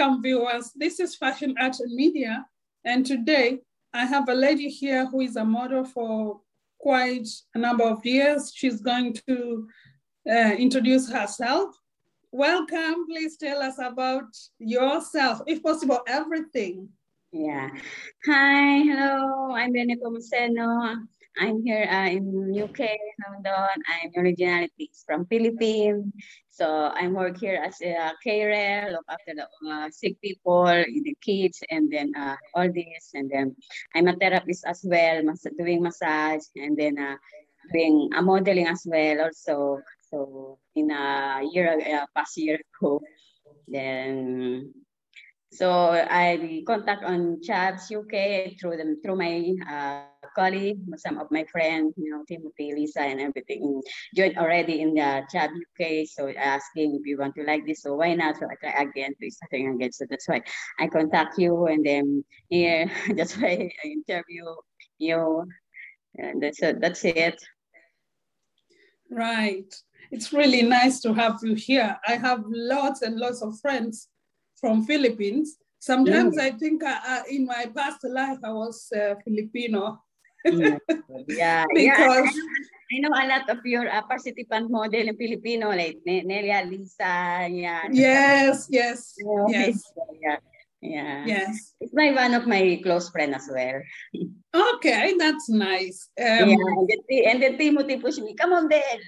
Welcome, 0.00 0.22
viewers. 0.22 0.72
This 0.74 0.98
is 0.98 1.14
Fashion 1.14 1.54
Art 1.60 1.78
and 1.78 1.94
Media, 1.94 2.46
and 2.86 3.04
today 3.04 3.58
I 3.92 4.06
have 4.06 4.30
a 4.30 4.34
lady 4.34 4.70
here 4.70 5.04
who 5.04 5.20
is 5.20 5.36
a 5.36 5.44
model 5.44 5.84
for 5.84 6.40
quite 6.78 7.28
a 7.54 7.58
number 7.58 7.84
of 7.84 8.02
years. 8.06 8.50
She's 8.54 8.80
going 8.80 9.12
to 9.28 9.68
uh, 10.26 10.54
introduce 10.56 11.10
herself. 11.10 11.78
Welcome. 12.32 13.08
Please 13.10 13.36
tell 13.36 13.60
us 13.60 13.74
about 13.78 14.34
yourself, 14.58 15.42
if 15.46 15.62
possible, 15.62 16.00
everything. 16.06 16.88
Yeah. 17.30 17.68
Hi, 18.24 18.78
hello. 18.78 19.52
I'm 19.54 19.70
Benito 19.70 20.08
Museno. 20.08 20.96
I'm 21.38 21.62
here 21.62 21.86
uh, 21.90 22.08
in 22.08 22.58
UK, 22.58 22.96
London. 23.28 23.82
I'm 23.86 24.10
originally 24.16 24.90
from 25.06 25.26
Philippines. 25.26 26.12
So 26.60 26.92
I 26.92 27.08
work 27.08 27.40
here 27.40 27.56
as 27.56 27.80
a 27.80 28.12
carer, 28.22 28.92
look 28.92 29.08
after 29.08 29.32
the 29.32 29.48
uh, 29.64 29.88
sick 29.88 30.20
people, 30.20 30.66
the 30.66 31.16
kids, 31.24 31.58
and 31.70 31.90
then 31.90 32.12
uh, 32.14 32.36
all 32.52 32.68
this. 32.68 33.16
And 33.16 33.30
then 33.30 33.56
I'm 33.96 34.08
a 34.08 34.12
therapist 34.12 34.68
as 34.68 34.84
well, 34.84 35.22
mas 35.24 35.46
doing 35.56 35.80
massage, 35.80 36.44
and 36.56 36.76
then 36.76 36.98
uh, 37.00 37.16
doing 37.72 38.10
a 38.12 38.20
modeling 38.20 38.68
as 38.68 38.84
well 38.84 39.24
also. 39.24 39.80
So 40.12 40.58
in 40.76 40.90
a 40.90 41.40
year, 41.50 41.80
uh, 41.80 42.04
past 42.14 42.36
year 42.36 42.60
ago, 42.60 43.00
then 43.66 44.74
so 45.50 45.96
I 45.96 46.62
contact 46.66 47.04
on 47.04 47.40
Chabs 47.40 47.88
UK 47.88 48.60
through 48.60 48.76
them 48.76 49.00
through 49.00 49.16
my 49.16 49.56
uh, 49.64 50.19
colleague, 50.34 50.78
some 50.96 51.18
of 51.18 51.30
my 51.30 51.44
friends, 51.50 51.94
you 51.96 52.10
know, 52.10 52.24
Timothy, 52.26 52.72
Lisa, 52.74 53.02
and 53.02 53.20
everything 53.20 53.82
joined 54.14 54.38
already 54.38 54.80
in 54.80 54.94
the 54.94 55.22
Chab 55.32 55.50
UK. 55.50 56.06
So 56.06 56.28
asking 56.30 56.96
if 56.96 57.06
you 57.06 57.18
want 57.18 57.34
to 57.36 57.44
like 57.44 57.66
this, 57.66 57.82
so 57.82 57.94
why 57.94 58.14
not? 58.14 58.38
So 58.38 58.46
I 58.46 58.54
try 58.60 58.82
again 58.82 59.14
to 59.20 59.30
starting 59.30 59.74
again. 59.74 59.92
So 59.92 60.06
that's 60.08 60.28
why 60.28 60.42
I 60.78 60.86
contact 60.86 61.38
you, 61.38 61.66
and 61.66 61.84
then 61.84 62.24
here 62.48 62.90
that's 63.14 63.36
why 63.36 63.70
I 63.84 63.86
interview 63.86 64.44
you, 64.98 65.44
and 66.16 66.42
that's 66.42 66.62
it. 66.62 66.80
That's 66.80 67.04
it. 67.04 67.42
Right. 69.10 69.74
It's 70.10 70.32
really 70.32 70.62
nice 70.62 71.00
to 71.00 71.14
have 71.14 71.38
you 71.42 71.54
here. 71.54 71.96
I 72.06 72.16
have 72.16 72.42
lots 72.46 73.02
and 73.02 73.16
lots 73.16 73.42
of 73.42 73.58
friends 73.60 74.08
from 74.60 74.84
Philippines. 74.84 75.56
Sometimes 75.80 76.36
mm. 76.36 76.40
I 76.40 76.50
think 76.50 76.84
uh, 76.84 77.00
uh, 77.06 77.22
in 77.28 77.46
my 77.46 77.66
past 77.74 78.04
life 78.04 78.38
I 78.44 78.52
was 78.52 78.92
uh, 78.94 79.14
Filipino. 79.24 80.02
Yeah, 80.44 80.78
yeah. 81.28 81.64
because 81.74 81.76
yeah. 81.76 81.96
I, 82.24 82.32
know, 82.32 82.48
I 82.92 82.96
know 83.00 83.12
a 83.12 83.24
lot 83.28 83.50
of 83.50 83.58
your 83.64 83.88
uh, 83.88 84.02
participant 84.02 84.70
model 84.70 85.08
in 85.08 85.16
Filipino, 85.16 85.68
like 85.68 85.98
Nelia, 86.06 86.68
Lisa, 86.68 87.48
yeah. 87.50 87.82
Yes, 87.90 88.66
yes, 88.70 89.14
yes. 89.48 89.92
Yeah. 90.20 90.36
Yeah. 90.82 91.24
Yes. 91.26 91.74
It's 91.80 91.92
my 91.92 92.12
one 92.12 92.32
of 92.32 92.46
my 92.46 92.80
close 92.82 93.10
friend 93.10 93.34
as 93.34 93.48
well. 93.52 93.82
Okay, 94.50 95.14
that's 95.18 95.48
nice. 95.48 96.08
Um, 96.18 96.48
yeah, 96.48 96.56
and 96.56 96.88
then, 96.88 97.22
and 97.28 97.42
then 97.42 97.58
Timothy 97.58 97.98
pushed 97.98 98.20
me, 98.20 98.34
come 98.34 98.52
on 98.52 98.68
then, 98.68 98.98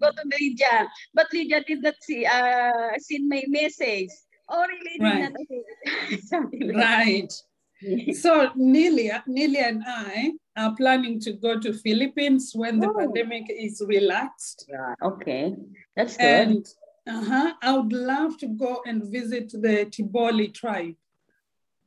go 0.00 0.10
to 0.10 0.22
Lydia. 0.26 0.88
But 1.14 1.28
Lydia 1.32 1.62
did 1.64 1.82
not 1.82 1.94
see, 2.02 2.26
uh, 2.26 2.98
seen 2.98 3.28
my 3.28 3.44
message. 3.46 4.10
Oh, 4.48 4.66
really? 4.66 4.98
Right. 5.00 6.20
Something 6.24 6.72
like 6.72 6.76
right. 6.76 7.32
so 8.12 8.50
Nelia, 8.56 9.22
Nelia 9.28 9.68
and 9.68 9.82
I 9.86 10.32
are 10.56 10.74
planning 10.74 11.20
to 11.20 11.32
go 11.32 11.58
to 11.60 11.72
Philippines 11.72 12.52
when 12.54 12.80
the 12.80 12.88
oh. 12.88 12.98
pandemic 12.98 13.44
is 13.48 13.82
relaxed. 13.86 14.66
Yeah, 14.68 14.94
okay. 15.02 15.54
That's 15.96 16.16
good. 16.16 16.26
And 16.26 16.66
uh-huh, 17.08 17.54
I 17.62 17.76
would 17.76 17.92
love 17.92 18.38
to 18.38 18.48
go 18.48 18.82
and 18.86 19.04
visit 19.04 19.50
the 19.52 19.86
Tiboli 19.86 20.52
tribe. 20.52 20.94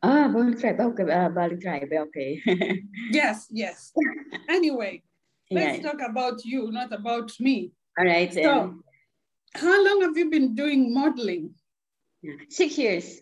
Ah, 0.03 0.27
Bali 0.27 0.55
tribe. 0.55 0.79
Okay, 0.79 1.11
uh, 1.11 1.29
Bali 1.29 1.57
tribe. 1.57 1.89
Okay. 1.93 2.41
yes, 3.11 3.47
yes. 3.51 3.91
Anyway, 4.49 5.03
let's 5.51 5.77
yeah. 5.77 5.91
talk 5.91 6.01
about 6.01 6.43
you, 6.43 6.71
not 6.71 6.91
about 6.91 7.31
me. 7.39 7.71
All 7.99 8.05
right. 8.05 8.33
So, 8.33 8.49
um, 8.49 8.83
how 9.53 9.85
long 9.85 10.01
have 10.01 10.17
you 10.17 10.29
been 10.29 10.55
doing 10.55 10.93
modeling? 10.93 11.53
Six 12.49 12.77
years. 12.77 13.19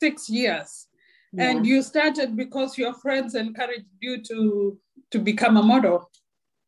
Six 0.00 0.28
years. 0.28 0.86
Yeah. 1.32 1.50
And 1.50 1.66
you 1.66 1.82
started 1.82 2.36
because 2.36 2.76
your 2.76 2.94
friends 2.94 3.34
encouraged 3.34 3.86
you 4.00 4.22
to 4.24 4.78
to 5.10 5.18
become 5.18 5.56
a 5.56 5.62
model. 5.62 6.10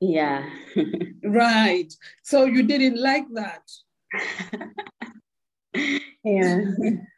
Yeah. 0.00 0.49
right. 1.25 1.93
So 2.23 2.45
you 2.45 2.62
didn't 2.62 3.01
like 3.01 3.27
that. 3.34 3.62
yeah. 6.25 6.61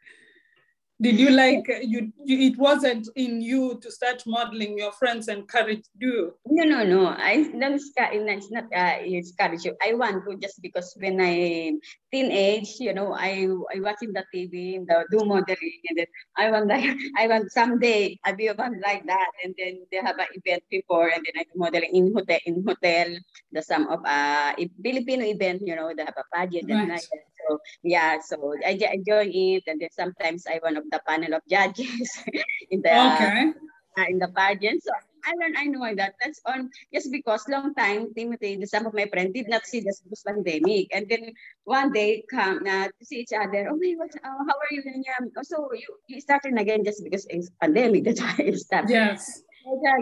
Did 1.01 1.19
you 1.19 1.31
like 1.31 1.67
you, 1.83 2.13
you, 2.23 2.51
It 2.51 2.57
wasn't 2.57 3.09
in 3.17 3.41
you 3.41 3.77
to 3.83 3.91
start 3.91 4.23
modeling. 4.25 4.77
Your 4.77 4.93
friends 4.93 5.27
encouraged 5.27 5.89
you. 5.99 6.33
No, 6.47 6.63
no, 6.63 6.85
no. 6.85 7.07
I 7.11 7.51
don't. 7.51 7.75
It's 7.75 8.49
not. 8.49 8.71
Uh, 8.71 9.03
encourage 9.03 9.65
you. 9.65 9.75
I 9.83 9.93
want 9.93 10.23
to 10.23 10.37
just 10.37 10.61
because 10.61 10.95
when 10.95 11.19
I 11.19 11.73
teenage, 12.13 12.79
you 12.79 12.93
know, 12.93 13.11
I 13.11 13.43
I 13.75 13.83
watching 13.83 14.13
the 14.13 14.23
TV, 14.33 14.77
and 14.77 14.87
the 14.87 15.03
do 15.11 15.25
modeling, 15.25 15.83
and 15.91 15.99
then 15.99 16.07
I 16.37 16.49
want 16.49 16.67
like 16.67 16.87
I 17.19 17.27
want 17.27 17.51
someday 17.51 18.17
I 18.23 18.31
be 18.31 18.47
one 18.47 18.79
like 18.79 19.05
that, 19.05 19.31
and 19.43 19.53
then 19.59 19.83
they 19.91 19.99
have 19.99 20.17
an 20.17 20.31
event 20.31 20.63
before, 20.71 21.11
and 21.11 21.19
then 21.27 21.43
I 21.43 21.45
modeling 21.55 21.91
in 21.91 22.13
hotel 22.15 22.39
in 22.45 22.63
hotel 22.63 23.19
the 23.51 23.61
some 23.61 23.87
of 23.91 23.99
uh 24.05 24.55
Filipino 24.81 25.25
event, 25.27 25.59
you 25.65 25.75
know, 25.75 25.91
they 25.91 26.07
have 26.07 26.15
a 26.15 26.23
pageant 26.31 26.71
right. 26.71 26.79
and 26.79 26.89
like 26.89 27.03
that. 27.03 27.34
So 27.47 27.59
yeah, 27.83 28.19
so 28.21 28.53
I, 28.65 28.77
I 28.89 28.97
join 29.05 29.31
it, 29.31 29.63
and 29.67 29.79
then 29.81 29.89
sometimes 29.91 30.45
I 30.47 30.59
one 30.61 30.77
of 30.77 30.83
the 30.89 31.01
panel 31.07 31.33
of 31.33 31.41
judges 31.49 32.09
in 32.71 32.81
the 32.81 32.89
okay. 32.89 33.53
uh, 33.97 34.05
in 34.09 34.19
the 34.19 34.27
pageant. 34.29 34.83
So 34.83 34.91
I 35.25 35.33
learned, 35.41 35.57
I 35.57 35.65
know 35.65 35.95
that. 35.95 36.13
That's 36.21 36.39
on 36.45 36.69
just 36.93 37.11
because 37.11 37.47
long 37.49 37.73
time, 37.73 38.13
Timothy, 38.13 38.63
some 38.65 38.85
of 38.85 38.93
my 38.93 39.05
friends 39.07 39.33
did 39.33 39.49
not 39.49 39.65
see 39.65 39.79
this 39.81 40.01
pandemic. 40.25 40.93
And 40.93 41.09
then 41.09 41.33
one 41.63 41.91
day 41.91 42.23
come 42.29 42.61
uh, 42.67 42.87
to 42.87 43.01
see 43.03 43.25
each 43.25 43.33
other, 43.33 43.69
oh, 43.71 43.79
what, 43.97 44.13
uh, 44.23 44.43
how 44.45 44.55
are 44.55 44.71
you? 44.71 44.83
And 44.85 45.03
yeah, 45.05 45.41
so 45.41 45.69
you, 45.73 45.87
you 46.07 46.21
started 46.21 46.57
again 46.57 46.83
just 46.85 47.03
because 47.03 47.25
it's 47.29 47.49
pandemic. 47.61 48.03
That's 48.05 48.21
why 48.21 48.35
I 48.37 48.51
started. 48.51 48.89
Yes. 48.89 49.41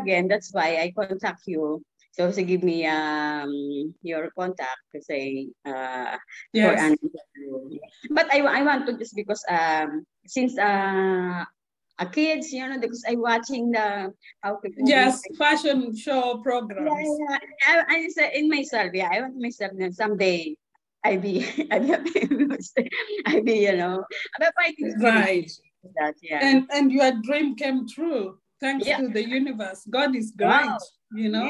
Again, 0.01 0.27
that's 0.27 0.51
why 0.51 0.75
I 0.75 0.91
contact 0.91 1.43
you 1.47 1.81
so 2.13 2.31
to 2.31 2.43
give 2.43 2.61
me 2.63 2.85
um 2.85 3.49
your 4.01 4.29
contact 4.37 4.79
to 4.93 5.01
say 5.01 5.49
uh 5.65 6.17
yes. 6.53 6.69
for 6.69 6.73
an 6.77 6.93
But 8.09 8.29
I 8.29 8.45
I 8.45 8.61
want 8.61 8.85
to 8.85 8.97
just 8.97 9.17
because 9.17 9.41
um 9.49 10.05
since 10.25 10.57
uh 10.57 11.43
a 11.99 12.05
kids, 12.09 12.51
you 12.51 12.67
know, 12.67 12.79
because 12.79 13.03
I 13.07 13.15
watching 13.15 13.71
the 13.71 14.13
how 14.41 14.57
to 14.61 14.67
yes 14.85 15.21
fashion 15.37 15.95
show 15.97 16.41
programs. 16.41 16.89
Yeah, 16.89 17.37
yeah. 17.37 17.83
I, 17.89 17.95
I 17.97 18.09
say 18.09 18.31
in 18.33 18.49
myself, 18.49 18.93
yeah, 18.93 19.09
I 19.11 19.21
want 19.21 19.37
myself 19.37 19.73
someday 19.93 20.57
I 21.03 21.17
be 21.17 21.45
I 21.71 21.79
be 21.79 21.97
I 23.25 23.39
be 23.41 23.57
you 23.65 23.75
know, 23.77 24.05
but 24.39 24.53
fighting 24.55 24.93
right. 25.01 25.49
That 25.99 26.15
yeah. 26.23 26.39
And 26.41 26.63
and 26.71 26.93
your 26.93 27.11
dream 27.27 27.59
came 27.59 27.85
true 27.85 28.39
thanks 28.63 28.87
yeah. 28.87 28.99
to 28.99 29.07
the 29.09 29.23
universe. 29.39 29.81
God 29.89 30.15
is 30.15 30.31
great. 30.31 30.65
Wow 30.73 30.77
you 31.13 31.29
know? 31.29 31.49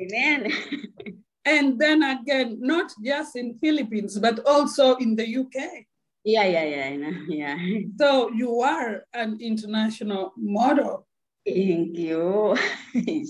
Amen. 0.00 0.52
and 1.44 1.78
then 1.78 2.02
again, 2.02 2.58
not 2.60 2.92
just 3.02 3.36
in 3.36 3.58
Philippines, 3.58 4.18
but 4.18 4.44
also 4.46 4.96
in 4.96 5.16
the 5.16 5.36
UK. 5.36 5.86
Yeah, 6.24 6.44
yeah, 6.44 6.64
yeah, 6.64 7.10
yeah. 7.28 7.58
So 7.98 8.30
you 8.30 8.60
are 8.60 9.04
an 9.12 9.38
international 9.40 10.32
model. 10.36 11.06
Thank 11.46 11.98
you. 11.98 12.56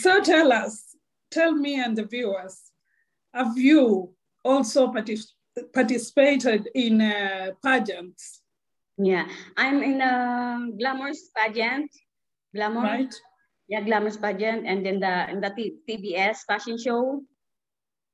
so 0.00 0.20
tell 0.20 0.52
us, 0.52 0.96
tell 1.30 1.52
me 1.52 1.80
and 1.80 1.96
the 1.96 2.04
viewers, 2.04 2.60
have 3.34 3.56
you 3.56 4.14
also 4.44 4.88
partic- 4.88 5.32
participated 5.74 6.68
in 6.74 7.00
uh, 7.00 7.50
pageants? 7.64 8.40
Yeah, 8.98 9.26
I'm 9.56 9.82
in 9.82 10.00
a 10.00 10.68
glamorous 10.78 11.30
pageant. 11.36 11.90
Glamour. 12.54 12.82
Right 12.82 13.14
yeah, 13.72 13.80
Glamorous 13.80 14.20
Pageant, 14.20 14.68
and 14.68 14.84
then 14.84 15.00
the 15.00 15.30
in 15.32 15.40
the 15.40 15.48
T- 15.56 15.80
TBS 15.88 16.44
fashion 16.44 16.76
show. 16.76 17.24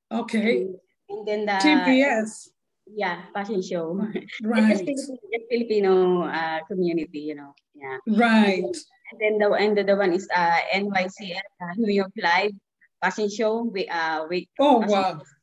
Okay. 0.07 0.63
And, 0.63 0.79
and 1.11 1.21
then 1.27 1.41
the 1.47 1.59
TBS. 1.59 2.55
Yeah, 2.87 3.27
fashion 3.35 3.61
show. 3.61 3.99
Right. 4.43 4.71
just 4.71 4.87
Filipino, 4.87 5.19
just 5.29 5.47
Filipino 5.51 5.93
uh, 6.25 6.63
community, 6.71 7.21
you 7.21 7.35
know. 7.35 7.53
Yeah. 7.75 7.99
Right. 8.07 8.65
And 9.11 9.19
then 9.19 9.35
the 9.43 9.51
and 9.53 9.77
the, 9.77 9.83
the 9.83 9.97
one 9.97 10.15
is 10.15 10.29
uh 10.31 10.61
NYCL 10.73 11.43
uh, 11.61 11.75
New 11.77 11.93
York 11.93 12.15
Live 12.17 12.55
fashion 13.03 13.29
show. 13.29 13.67
We 13.67 13.89
uh 13.91 14.31
we. 14.31 14.49
Oh 14.63 14.87
wow. 14.87 15.19
Show 15.19 15.38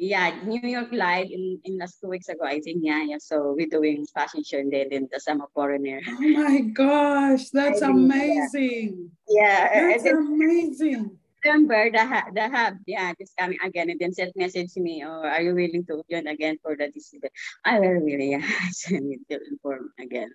yeah, 0.00 0.34
New 0.44 0.60
York 0.64 0.88
Live 0.92 1.26
in, 1.30 1.60
in 1.64 1.76
last 1.76 2.00
two 2.00 2.08
weeks 2.08 2.28
ago, 2.28 2.44
I 2.44 2.60
think. 2.60 2.78
Yeah, 2.80 3.04
yeah. 3.04 3.18
So 3.20 3.52
we're 3.54 3.68
doing 3.68 4.06
fashion 4.14 4.42
show 4.42 4.58
and 4.58 4.72
then 4.72 5.08
the 5.12 5.20
summer 5.20 5.44
foreigner. 5.54 6.00
Oh 6.08 6.20
my 6.20 6.60
gosh, 6.60 7.50
that's 7.50 7.82
amazing. 7.94 9.10
Yeah, 9.28 9.92
that's 9.92 10.06
amazing. 10.06 11.18
September, 11.36 11.90
the, 11.90 12.06
ha- 12.06 12.30
the 12.34 12.48
hub, 12.48 12.74
yeah, 12.86 13.12
is 13.18 13.32
coming 13.38 13.58
again. 13.62 13.90
And 13.90 14.00
then 14.00 14.14
sent 14.14 14.34
message 14.36 14.72
to 14.72 14.80
me, 14.80 15.04
oh, 15.06 15.22
are 15.22 15.42
you 15.42 15.54
willing 15.54 15.84
to 15.86 16.02
join 16.10 16.26
again 16.26 16.56
for 16.62 16.76
the 16.76 16.90
decision? 16.90 17.28
I 17.66 17.78
will 17.78 18.00
really, 18.00 18.30
yeah, 18.30 18.40
I 18.88 18.98
need 18.98 19.20
to 19.30 19.38
inform 19.50 19.92
again. 20.00 20.30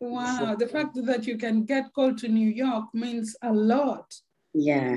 Wow, 0.00 0.56
the 0.58 0.66
fact 0.66 0.98
that 1.04 1.26
you 1.26 1.38
can 1.38 1.64
get 1.64 1.92
called 1.94 2.18
to 2.18 2.28
New 2.28 2.48
York 2.48 2.86
means 2.92 3.34
a 3.42 3.52
lot. 3.52 4.14
Yeah. 4.52 4.96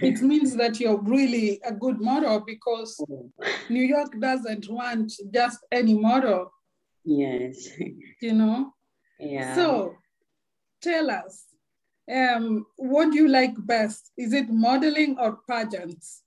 it 0.00 0.20
means 0.22 0.56
that 0.56 0.80
you're 0.80 1.00
really 1.02 1.60
a 1.64 1.72
good 1.72 2.00
model 2.00 2.40
because 2.40 2.96
Oh, 3.00 3.30
New 3.68 3.82
York 3.82 4.18
doesn't 4.18 4.68
want 4.70 5.12
just 5.32 5.58
any 5.70 5.94
model, 5.94 6.50
yes. 7.04 7.68
you 8.22 8.32
know? 8.32 8.72
Yeah. 9.18 9.54
So 9.54 9.96
tell 10.80 11.10
us, 11.10 11.44
um, 12.10 12.66
what 12.76 13.12
do 13.12 13.18
you 13.18 13.28
like 13.28 13.54
best? 13.66 14.10
Is 14.16 14.32
it 14.32 14.48
modeling 14.48 15.16
or 15.18 15.38
pageants? 15.48 16.22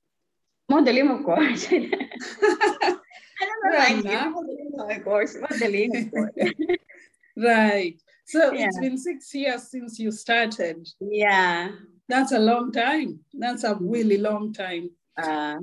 modeling, 0.69 1.09
of 1.09 1.23
course. 1.23 1.67
I 1.71 3.45
don't 3.45 3.63
know, 3.63 3.77
Right 3.77 4.03
like, 4.03 4.31
modeling, 4.31 4.71
of 4.97 5.03
course. 5.03 5.37
Modeling, 5.39 5.95
of 5.97 6.11
course. 6.11 6.33
right. 7.37 7.95
So 8.25 8.51
Yeah. 8.53 8.65
it's 8.67 8.79
been 8.79 8.97
six 8.97 9.33
years 9.33 9.69
since 9.71 9.97
you 9.99 10.11
started. 10.11 10.87
yeah. 10.99 11.71
That's 12.09 12.31
a 12.31 12.39
long 12.39 12.71
time. 12.71 13.23
That's 13.33 13.63
a 13.63 13.75
really 13.75 14.17
long 14.17 14.53
time. 14.53 14.91
Uh, 15.15 15.59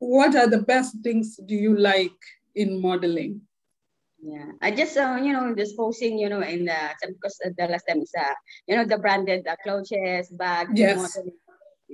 What 0.00 0.34
are 0.34 0.48
the 0.48 0.62
best 0.62 0.96
things 1.04 1.36
do 1.36 1.54
you 1.54 1.76
like 1.78 2.18
in 2.56 2.80
modeling? 2.80 3.46
Yeah, 4.22 4.52
I 4.60 4.70
just 4.70 4.96
uh, 4.98 5.18
you 5.22 5.32
know 5.32 5.54
just 5.54 5.76
posting 5.76 6.18
you 6.18 6.28
know 6.28 6.42
in 6.42 6.66
the 6.66 6.78
because 7.08 7.38
the 7.56 7.66
last 7.68 7.84
time 7.88 8.02
is 8.02 8.12
uh, 8.18 8.34
you 8.66 8.76
know 8.76 8.84
the 8.84 8.98
branded 8.98 9.46
uh, 9.46 9.56
clothes, 9.62 9.90
bags, 10.32 10.76
Yes. 10.76 10.90
modeling, 10.90 11.38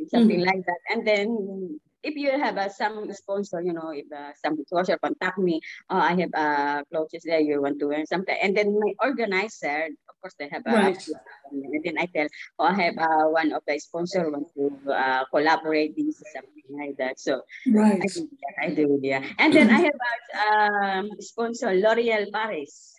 something 0.08 0.40
like 0.40 0.62
that. 0.66 0.80
And 0.90 1.06
then 1.06 1.80
if 2.06 2.14
you 2.14 2.30
have 2.38 2.56
uh, 2.56 2.68
some 2.70 3.10
sponsor, 3.12 3.60
you 3.60 3.74
know, 3.74 3.90
if 3.90 4.06
uh, 4.14 4.30
some 4.38 4.54
sponsor 4.66 4.96
contact 5.02 5.38
me, 5.38 5.60
oh, 5.90 5.98
I 5.98 6.14
have 6.22 6.32
uh, 6.34 6.78
clothes 6.90 7.22
there 7.24 7.40
you 7.40 7.60
want 7.60 7.80
to 7.80 7.88
wear 7.90 8.06
something, 8.06 8.36
and 8.40 8.56
then 8.56 8.78
my 8.78 8.94
organizer, 9.02 9.90
of 10.08 10.14
course, 10.22 10.34
they 10.38 10.48
have 10.48 10.62
a 10.66 10.70
Right. 10.70 11.02
and 11.50 11.82
then 11.84 11.98
I 11.98 12.06
tell, 12.06 12.28
oh, 12.60 12.64
I 12.70 12.74
have 12.86 12.96
uh, 12.98 13.26
one 13.34 13.50
of 13.52 13.62
the 13.66 13.78
sponsor 13.78 14.30
want 14.30 14.46
to 14.54 14.70
uh, 14.92 15.24
collaborate 15.34 15.96
this 15.96 16.22
something 16.32 16.68
like 16.70 16.96
that. 17.02 17.18
So 17.18 17.42
Right. 17.66 18.00
I 18.02 18.06
do, 18.06 18.28
yeah, 18.30 18.54
I 18.62 18.68
do, 18.70 18.86
yeah. 19.02 19.22
And 19.38 19.50
then 19.52 19.70
I 19.70 19.80
have 19.90 19.98
a 19.98 20.98
um, 20.98 21.10
sponsor, 21.18 21.74
L'Oreal 21.74 22.30
Paris. 22.32 22.94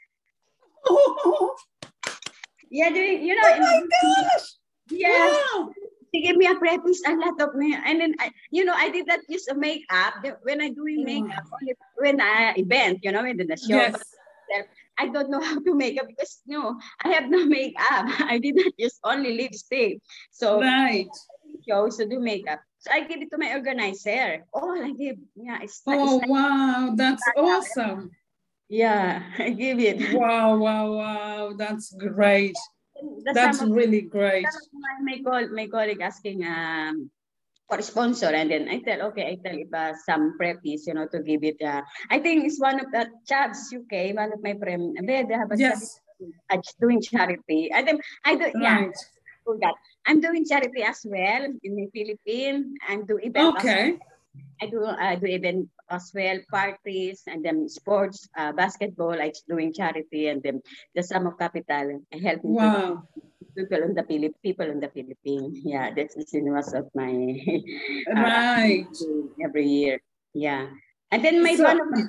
Oh, 0.86 1.56
Yeah, 2.70 2.90
doing, 2.92 3.24
you 3.24 3.36
know, 3.36 3.48
Oh 3.48 3.60
my 3.64 3.80
gosh! 4.04 4.48
yeah, 4.92 5.32
Wow. 5.56 5.72
She 6.14 6.22
gave 6.22 6.38
me 6.38 6.48
a 6.48 6.56
preface, 6.56 7.02
a 7.06 7.16
lot 7.16 7.40
of 7.42 7.56
me. 7.56 7.76
And 7.76 8.02
then, 8.02 8.16
I, 8.20 8.32
you 8.52 8.66
know, 8.66 8.74
I 8.74 8.90
did 8.90 9.08
not 9.08 9.20
use 9.28 9.48
a 9.48 9.56
makeup. 9.56 10.26
When 10.44 10.62
I 10.62 10.70
doing 10.70 11.02
mm. 11.02 11.06
makeup, 11.06 11.44
only 11.54 11.76
when 11.98 12.22
I 12.22 12.54
event, 12.58 13.00
you 13.04 13.12
know, 13.12 13.26
in 13.26 13.38
the 13.38 13.58
show. 13.58 13.76
Yes. 13.76 14.02
I 14.98 15.08
don't 15.08 15.30
know 15.30 15.42
how 15.44 15.60
to 15.60 15.76
make 15.76 16.00
up 16.00 16.08
because, 16.08 16.42
no, 16.48 16.80
I 17.04 17.10
have 17.10 17.30
no 17.30 17.46
makeup. 17.58 18.06
I 18.20 18.40
did 18.40 18.56
not 18.56 18.74
use 18.78 19.00
only 19.04 19.38
lipstick. 19.38 20.00
So, 20.32 20.62
Right. 20.62 21.08
chose 21.68 22.02
also 22.02 22.06
do 22.08 22.20
makeup. 22.20 22.60
So 22.80 22.92
I 22.92 23.02
give 23.02 23.22
it 23.22 23.30
to 23.32 23.38
my 23.38 23.54
organizer. 23.54 24.46
Oh, 24.54 24.82
I 24.82 24.92
give, 24.92 25.18
yeah, 25.36 25.60
it's, 25.62 25.82
Oh, 25.86 26.20
it's 26.20 26.30
wow. 26.30 26.94
That's 26.96 27.24
awesome. 27.36 28.12
yeah, 28.70 29.24
I 29.38 29.50
give 29.50 29.80
it. 29.80 30.14
Wow, 30.14 30.58
wow, 30.58 30.94
wow. 30.94 31.54
That's 31.58 31.92
great. 31.94 32.56
That's 33.34 33.62
of- 33.62 33.70
really 33.72 34.02
great. 34.02 34.46
my, 35.04 35.18
my, 35.24 35.46
my 35.48 35.68
colleague 35.68 36.02
asking 36.02 36.46
um, 36.46 37.10
for 37.70 37.82
sponsor 37.82 38.28
and 38.28 38.50
then 38.50 38.70
I 38.70 38.80
tell, 38.80 39.02
okay, 39.10 39.28
I 39.28 39.36
tell 39.44 39.58
if 39.60 39.74
uh, 39.74 39.94
some 40.06 40.38
preppies, 40.40 40.88
you 40.88 40.94
know, 40.94 41.08
to 41.12 41.20
give 41.22 41.44
it. 41.44 41.62
Uh, 41.62 41.82
I 42.10 42.20
think 42.20 42.46
it's 42.46 42.60
one 42.60 42.80
of 42.80 42.92
the 42.92 43.08
Chavs 43.30 43.68
UK, 43.76 44.16
one 44.16 44.32
of 44.34 44.42
my 44.42 44.54
friends, 44.56 44.96
they 45.06 45.26
have 45.30 45.52
a 45.52 45.58
Yes. 45.58 46.00
charity, 46.20 46.74
doing 46.80 47.02
charity. 47.02 47.70
And 47.74 47.88
then 47.88 48.00
I 48.24 48.36
do, 48.36 48.52
yeah, 48.60 48.80
Right. 48.86 48.96
for 49.44 49.58
that. 49.62 49.74
I'm 50.06 50.22
doing 50.22 50.46
charity 50.46 50.82
as 50.84 51.02
well 51.06 51.44
in 51.64 51.76
the 51.76 51.88
Philippines. 51.94 52.78
I'm 52.88 53.06
do 53.06 53.18
event 53.22 53.58
Okay. 53.58 53.98
I 54.62 54.66
do 54.68 54.86
I 54.86 55.16
do 55.16 55.28
event 55.28 55.70
as 55.90 56.12
well, 56.14 56.40
parties 56.52 57.24
and 57.28 57.44
then 57.44 57.68
sports, 57.70 58.28
uh, 58.38 58.52
basketball. 58.52 59.16
I 59.20 59.32
doing 59.48 59.74
charity 59.74 60.28
and 60.28 60.42
then 60.44 60.62
the 60.96 61.04
sum 61.04 61.28
of 61.28 61.38
capital. 61.38 62.02
I 62.14 62.18
help 62.18 62.42
Wow. 62.44 63.04
people 63.56 63.82
in 63.84 63.94
the 63.96 64.04
Philip 64.04 64.34
people 64.44 64.68
in 64.70 64.80
the 64.80 64.90
Philippines. 64.90 65.60
Yeah, 65.66 65.92
that's 65.96 66.16
the 66.16 66.26
cinemas 66.28 66.74
of 66.74 66.88
my 66.94 67.10
uh, 68.12 68.22
Right. 68.22 68.86
every 69.44 69.66
year. 69.68 70.00
Yeah. 70.34 70.68
And 71.12 71.24
then 71.24 71.42
my 71.42 71.56
So- 71.56 71.64
one 71.64 71.80
of 71.82 71.88
my 71.90 72.04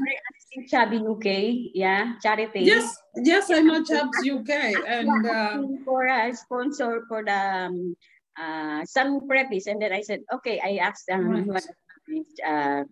Chubby 0.66 0.98
UK, 0.98 1.70
yeah, 1.74 2.18
charity. 2.20 2.66
Yes, 2.66 2.90
yes, 3.14 3.46
I 3.52 3.60
know 3.60 3.84
Chaps 3.84 4.18
UK. 4.26 4.50
And 4.88 5.06
uh, 5.26 5.62
for 5.84 6.06
a 6.08 6.34
sponsor 6.34 7.04
for 7.06 7.22
the 7.22 7.68
um, 7.70 7.94
uh, 8.34 8.82
some 8.84 9.20
preppies. 9.28 9.66
And 9.68 9.80
then 9.80 9.92
I 9.92 10.00
said, 10.02 10.20
okay, 10.40 10.58
I 10.58 10.78
asked 10.82 11.06
um, 11.12 11.28
Right. 11.28 11.46
one 11.46 11.56
of 11.62 11.66
these, 12.08 12.26
uh, 12.42 12.84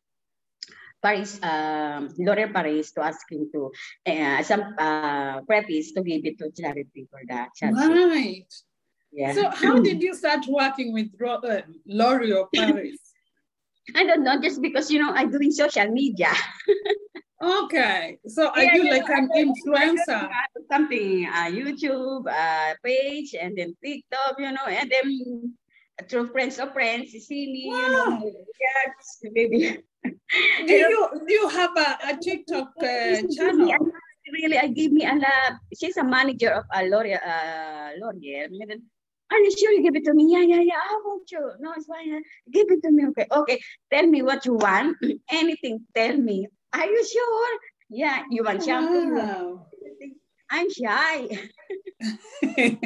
Paris, 1.06 1.38
um, 1.42 2.08
Paris 2.52 2.92
to 2.92 3.00
ask 3.04 3.30
him 3.30 3.48
to 3.54 3.70
uh, 4.10 4.42
some 4.42 4.62
uh, 4.78 5.40
preppies 5.42 5.94
to 5.94 6.02
give 6.02 6.24
it 6.24 6.38
to 6.38 6.50
charity 6.50 7.06
for 7.10 7.20
charity. 7.54 7.94
right. 7.94 8.52
Yeah. 9.12 9.32
So 9.32 9.50
how 9.50 9.78
did 9.88 10.02
you 10.02 10.14
start 10.14 10.44
working 10.48 10.92
with 10.92 11.08
uh, 11.44 11.62
L'Oreal 11.86 12.46
Paris? 12.54 12.98
I 13.94 14.02
don't 14.04 14.24
know, 14.24 14.40
just 14.40 14.60
because 14.60 14.90
you 14.90 14.98
know 14.98 15.12
I'm 15.14 15.30
doing 15.30 15.50
social 15.52 15.88
media. 15.90 16.32
Okay. 17.36 18.18
So 18.26 18.48
are 18.48 18.64
Yeah, 18.64 18.74
you 18.76 18.84
yeah, 18.84 18.92
like 18.96 19.08
an 19.10 19.28
I- 19.28 19.40
I- 19.40 19.44
influencer? 19.44 20.28
Something 20.72 21.26
uh, 21.28 21.52
YouTube 21.52 22.24
uh, 22.26 22.74
page 22.82 23.36
and 23.38 23.56
then 23.56 23.76
TikTok, 23.84 24.40
you 24.40 24.52
know, 24.52 24.64
and 24.66 24.90
then 24.90 25.52
through 26.08 26.28
friends 26.32 26.58
of 26.58 26.72
friends, 26.72 27.12
you 27.12 27.20
see 27.20 27.46
me, 27.52 27.64
you 27.68 27.88
know, 27.92 28.24
yeah, 28.24 29.30
maybe. 29.36 29.84
Do 30.66 30.72
you 30.72 31.08
do 31.26 31.32
you 31.32 31.48
have 31.48 31.76
a, 31.76 31.98
a 32.10 32.16
TikTok 32.16 32.72
uh, 32.82 33.22
channel? 33.34 33.72
Really, 34.32 34.58
I 34.58 34.66
give 34.68 34.92
me 34.92 35.06
a 35.06 35.14
lot. 35.14 35.60
She's 35.78 35.96
a 35.96 36.04
manager 36.04 36.50
of 36.50 36.64
a 36.74 36.82
L'Oreal. 36.82 37.20
Uh, 37.22 37.90
L'Oreal. 38.00 38.48
Are 39.30 39.38
you 39.38 39.50
sure 39.56 39.72
you 39.72 39.82
give 39.82 39.96
it 39.96 40.04
to 40.04 40.14
me? 40.14 40.32
Yeah, 40.32 40.42
yeah, 40.42 40.62
yeah. 40.62 40.80
I 40.82 41.00
want 41.04 41.30
you. 41.30 41.50
No, 41.60 41.72
it's 41.76 41.86
fine. 41.86 42.22
Give 42.52 42.66
it 42.68 42.82
to 42.82 42.90
me. 42.90 43.06
Okay, 43.08 43.26
okay. 43.30 43.60
Tell 43.92 44.06
me 44.06 44.22
what 44.22 44.46
you 44.46 44.54
want. 44.54 44.96
Anything. 45.30 45.80
Tell 45.94 46.16
me. 46.16 46.48
Are 46.72 46.86
you 46.86 47.06
sure? 47.06 47.58
Yeah. 47.90 48.22
You 48.30 48.44
want 48.44 48.64
shampoo? 48.64 49.14
Wow. 49.14 49.66
I'm 50.50 50.70
shy. 50.70 51.28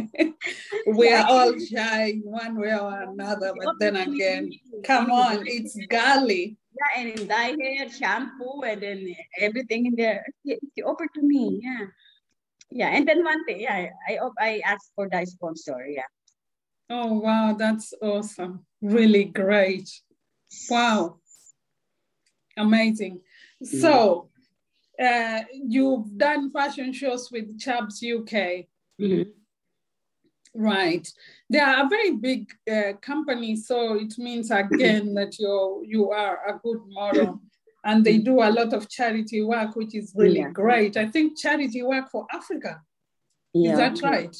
we 0.87 1.12
are 1.12 1.27
all 1.29 1.59
shy 1.59 2.21
one 2.25 2.59
way 2.59 2.73
or 2.73 3.03
another, 3.03 3.53
but 3.62 3.75
then 3.79 3.97
again, 3.97 4.50
come 4.85 5.11
on, 5.11 5.45
it's 5.47 5.77
Gali. 5.91 6.57
Yeah, 6.81 7.01
and 7.01 7.09
in 7.19 7.29
dye 7.29 7.57
hair, 7.61 7.91
shampoo, 7.91 8.63
and 8.63 8.81
then 8.81 9.15
everything 9.39 9.87
in 9.87 9.95
there. 9.97 10.25
She, 10.47 10.59
she 10.75 10.83
offered 10.83 11.11
to 11.15 11.23
me. 11.23 11.61
Yeah. 11.63 11.87
Yeah, 12.71 12.89
and 12.89 13.07
then 13.07 13.25
one 13.25 13.45
thing, 13.45 13.61
yeah, 13.61 13.89
I 14.09 14.19
I 14.39 14.63
asked 14.65 14.93
for 14.95 15.09
the 15.11 15.27
sponsor. 15.27 15.85
Yeah. 15.87 16.07
Oh 16.89 17.19
wow, 17.19 17.55
that's 17.59 17.93
awesome. 18.01 18.65
Really 18.81 19.25
great. 19.25 19.91
Wow. 20.71 21.19
Amazing. 22.57 23.21
So 23.63 24.31
uh, 25.03 25.41
you've 25.53 26.17
done 26.17 26.51
fashion 26.51 26.93
shows 26.93 27.31
with 27.31 27.59
Chaps 27.59 28.03
UK. 28.03 28.67
Mhm. 29.01 29.33
Right. 30.54 31.07
They 31.49 31.61
are 31.61 31.85
a 31.85 31.88
very 31.88 32.16
big 32.16 32.50
uh, 32.71 32.95
company, 33.00 33.57
so 33.57 33.95
it 33.95 34.19
means 34.19 34.50
again 34.50 35.14
that 35.19 35.38
you 35.38 35.85
you 35.87 36.11
are 36.11 36.38
a 36.49 36.59
good 36.59 36.80
model. 36.88 37.40
And 37.83 38.04
they 38.04 38.19
do 38.19 38.42
a 38.42 38.50
lot 38.50 38.75
of 38.75 38.88
charity 38.90 39.40
work, 39.42 39.75
which 39.75 39.95
is 39.95 40.12
really 40.14 40.40
Yeah. 40.40 40.50
great. 40.52 40.97
I 40.99 41.07
think 41.09 41.38
charity 41.38 41.83
work 41.83 42.11
for 42.11 42.26
Africa. 42.30 42.83
Yeah. 43.54 43.73
Is 43.73 43.78
that 43.78 44.02
right? 44.02 44.37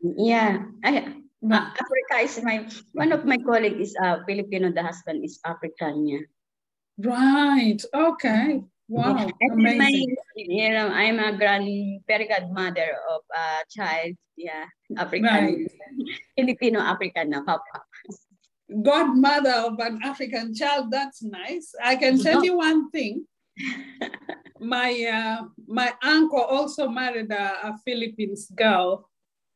Yeah. 0.00 0.64
I, 0.82 1.20
Uh, 1.44 1.68
Africa 1.76 2.16
is 2.24 2.40
my 2.42 2.66
one 2.94 3.12
of 3.12 3.26
my 3.26 3.36
colleagues 3.36 3.90
is 3.90 3.92
uh, 4.02 4.16
Filipino. 4.24 4.72
The 4.72 4.82
husband 4.82 5.24
is 5.24 5.38
African. 5.44 6.06
Yeah. 6.08 6.24
Right. 6.96 7.80
Okay. 7.92 8.64
Wow. 8.88 9.14
Then 9.40 9.62
my, 9.62 9.76
Amazing. 9.76 10.16
you 10.36 10.70
know, 10.70 10.88
I'm 10.88 11.18
a 11.18 11.36
grand 11.36 12.02
very 12.06 12.28
godmother 12.28 12.96
of 13.10 13.22
a 13.34 13.64
child. 13.70 14.14
Yeah, 14.36 14.66
African, 14.98 15.24
Right. 15.24 15.70
Filipino 16.36 16.80
African 16.80 17.30
na 17.30 17.42
papa. 17.42 17.80
Godmother 18.82 19.72
of 19.72 19.78
an 19.78 20.00
African 20.02 20.54
child. 20.54 20.90
That's 20.90 21.22
nice. 21.22 21.72
I 21.82 21.96
can 21.96 22.18
tell 22.18 22.44
you 22.44 22.56
one 22.56 22.90
thing. 22.90 23.26
My 24.60 24.90
uh, 25.04 25.44
my 25.66 25.92
uncle 26.02 26.40
also 26.40 26.88
married 26.88 27.30
a, 27.30 27.68
a 27.68 27.78
Philippines 27.84 28.48
girl. 28.54 29.10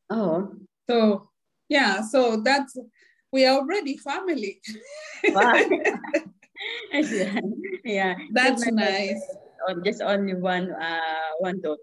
Oh, 0.09 0.53
So 0.89 1.29
yeah, 1.67 2.01
so 2.01 2.41
that's 2.43 2.77
we 3.31 3.45
are 3.45 3.57
already 3.57 3.97
family. 3.97 4.61
yeah, 7.85 8.15
that's 8.31 8.65
nice. 8.67 9.21
Just 9.83 10.01
only 10.01 10.35
one 10.35 10.71
uh, 10.71 11.31
one 11.39 11.61
daughter. 11.61 11.79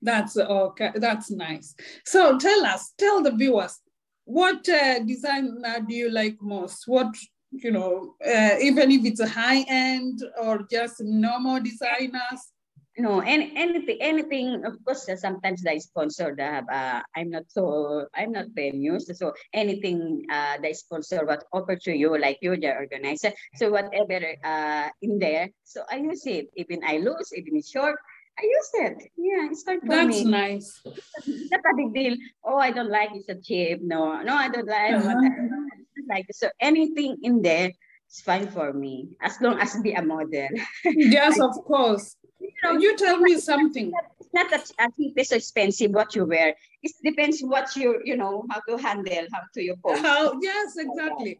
That's 0.00 0.36
okay. 0.36 0.90
That's 0.96 1.30
nice. 1.30 1.74
So 2.04 2.38
tell 2.38 2.64
us, 2.66 2.92
tell 2.98 3.22
the 3.22 3.32
viewers, 3.32 3.78
what 4.24 4.68
uh, 4.68 5.00
design 5.00 5.62
do 5.88 5.94
you 5.94 6.10
like 6.10 6.36
most? 6.40 6.84
What 6.86 7.14
you 7.50 7.70
know, 7.70 8.14
uh, 8.26 8.56
even 8.60 8.90
if 8.90 9.04
it's 9.04 9.20
a 9.20 9.28
high 9.28 9.64
end 9.68 10.22
or 10.40 10.66
just 10.70 11.00
normal 11.00 11.60
designers? 11.60 12.52
No, 12.98 13.20
any, 13.20 13.52
anything, 13.56 13.96
anything. 14.00 14.64
Of 14.66 14.76
course, 14.84 15.08
uh, 15.08 15.16
sometimes 15.16 15.62
they 15.62 15.78
sponsor 15.78 16.34
the. 16.36 16.60
Uh, 16.68 17.00
I'm 17.16 17.30
not 17.30 17.44
so. 17.48 18.06
I'm 18.14 18.32
not 18.32 18.52
famous, 18.54 19.08
so 19.14 19.32
anything 19.54 20.26
uh, 20.30 20.58
they 20.60 20.74
sponsor 20.74 21.24
what 21.24 21.44
offer 21.52 21.76
to 21.76 21.96
you, 21.96 22.18
like 22.18 22.38
you, 22.42 22.54
the 22.56 22.76
organizer. 22.76 23.32
So 23.56 23.70
whatever 23.70 24.20
uh, 24.44 24.88
in 25.00 25.18
there, 25.18 25.48
so 25.64 25.82
I 25.90 26.04
use 26.04 26.26
it. 26.26 26.48
Even 26.54 26.84
I 26.84 26.98
lose, 26.98 27.32
even 27.32 27.56
it's 27.56 27.70
short, 27.70 27.96
I 28.38 28.42
use 28.44 28.70
it. 28.74 29.10
Yeah, 29.16 29.48
it's 29.50 29.62
fine 29.62 29.80
for 29.80 29.88
That's 29.88 30.08
me. 30.08 30.24
That's 30.24 30.26
nice. 30.26 30.80
It's 31.26 31.50
not 31.52 31.60
a 31.60 31.76
big 31.76 31.94
deal. 31.94 32.16
Oh, 32.44 32.56
I 32.56 32.72
don't 32.72 32.90
like 32.90 33.10
it's 33.14 33.28
a 33.28 33.40
cheap. 33.40 33.80
No, 33.82 34.20
no, 34.22 34.34
I 34.34 34.48
don't 34.48 34.68
like. 34.68 34.94
Uh-huh. 34.94 35.16
like 36.08 36.26
so 36.32 36.48
anything 36.60 37.16
in 37.22 37.42
there 37.42 37.72
is 38.10 38.20
fine 38.20 38.48
for 38.48 38.72
me 38.72 39.16
as 39.20 39.40
long 39.40 39.58
as 39.60 39.76
be 39.80 39.92
a 39.92 40.02
model. 40.02 40.48
yes, 40.84 41.40
of 41.40 41.54
course. 41.64 42.16
You, 42.42 42.50
know, 42.64 42.78
you 42.78 42.96
tell 42.96 43.18
me 43.18 43.38
something. 43.38 43.92
It's 44.20 44.34
not 44.34 44.50
that 44.50 44.70
I 44.78 44.88
think 44.96 45.14
it's 45.16 45.32
expensive 45.32 45.92
what 45.92 46.14
you 46.14 46.24
wear. 46.24 46.54
It 46.82 46.92
depends 47.04 47.40
what 47.40 47.76
you 47.76 48.00
you 48.04 48.16
know 48.16 48.44
how 48.50 48.60
to 48.68 48.76
handle, 48.76 49.26
how 49.32 49.42
to 49.54 49.62
your 49.62 49.76
post. 49.76 50.02
How 50.02 50.38
yes, 50.40 50.76
exactly. 50.76 51.38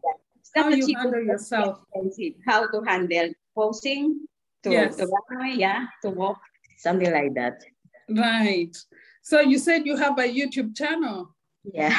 How 0.55 0.69
you 0.69 0.95
handle 0.95 1.23
yourself. 1.23 1.79
Expensive. 1.93 2.33
How 2.45 2.67
to 2.67 2.81
handle 2.81 3.29
posing 3.55 4.25
to, 4.63 4.71
yes. 4.71 4.95
to 4.97 5.07
yeah, 5.55 5.87
to 6.03 6.09
walk, 6.09 6.39
something 6.77 7.11
like 7.11 7.33
that. 7.35 7.63
Right. 8.09 8.75
So 9.21 9.41
you 9.41 9.57
said 9.57 9.85
you 9.85 9.97
have 9.97 10.17
a 10.19 10.23
YouTube 10.23 10.75
channel. 10.75 11.35
Yeah. 11.63 11.97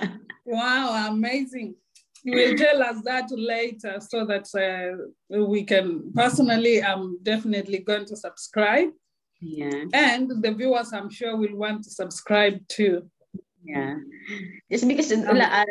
wow, 0.44 1.08
amazing 1.08 1.74
you 2.22 2.36
will 2.36 2.56
tell 2.56 2.82
us 2.82 3.02
that 3.04 3.30
later 3.30 3.98
so 4.00 4.24
that 4.26 4.46
uh, 4.54 5.40
we 5.44 5.64
can 5.64 6.12
personally 6.12 6.82
i'm 6.82 7.18
definitely 7.22 7.78
going 7.78 8.04
to 8.04 8.16
subscribe. 8.16 8.90
Yeah. 9.40 9.84
And 9.94 10.42
the 10.42 10.52
viewers 10.52 10.92
i'm 10.92 11.10
sure 11.10 11.36
will 11.36 11.56
want 11.56 11.84
to 11.84 11.90
subscribe 11.90 12.60
too. 12.68 13.08
Yeah. 13.64 13.96
Just 14.70 14.88
because 14.88 15.12
um, 15.12 15.24
uh, 15.36 15.64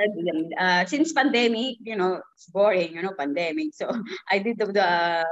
uh, 0.60 0.86
since 0.86 1.14
pandemic 1.14 1.78
you 1.82 1.96
know 1.96 2.22
it's 2.34 2.48
boring 2.48 2.96
you 2.96 3.02
know 3.04 3.14
pandemic. 3.18 3.74
So 3.74 3.90
i 4.32 4.40
did 4.40 4.58
the, 4.58 4.66
the 4.66 5.26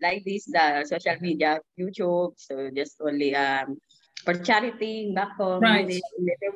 like 0.00 0.22
this 0.24 0.46
the 0.46 0.84
social 0.84 1.16
media 1.20 1.60
youtube. 1.78 2.34
So 2.36 2.70
just 2.74 2.96
only 3.00 3.34
um 3.34 3.78
for 4.24 4.34
charity 4.34 5.12
back 5.14 5.34
home 5.36 5.60
right. 5.60 6.00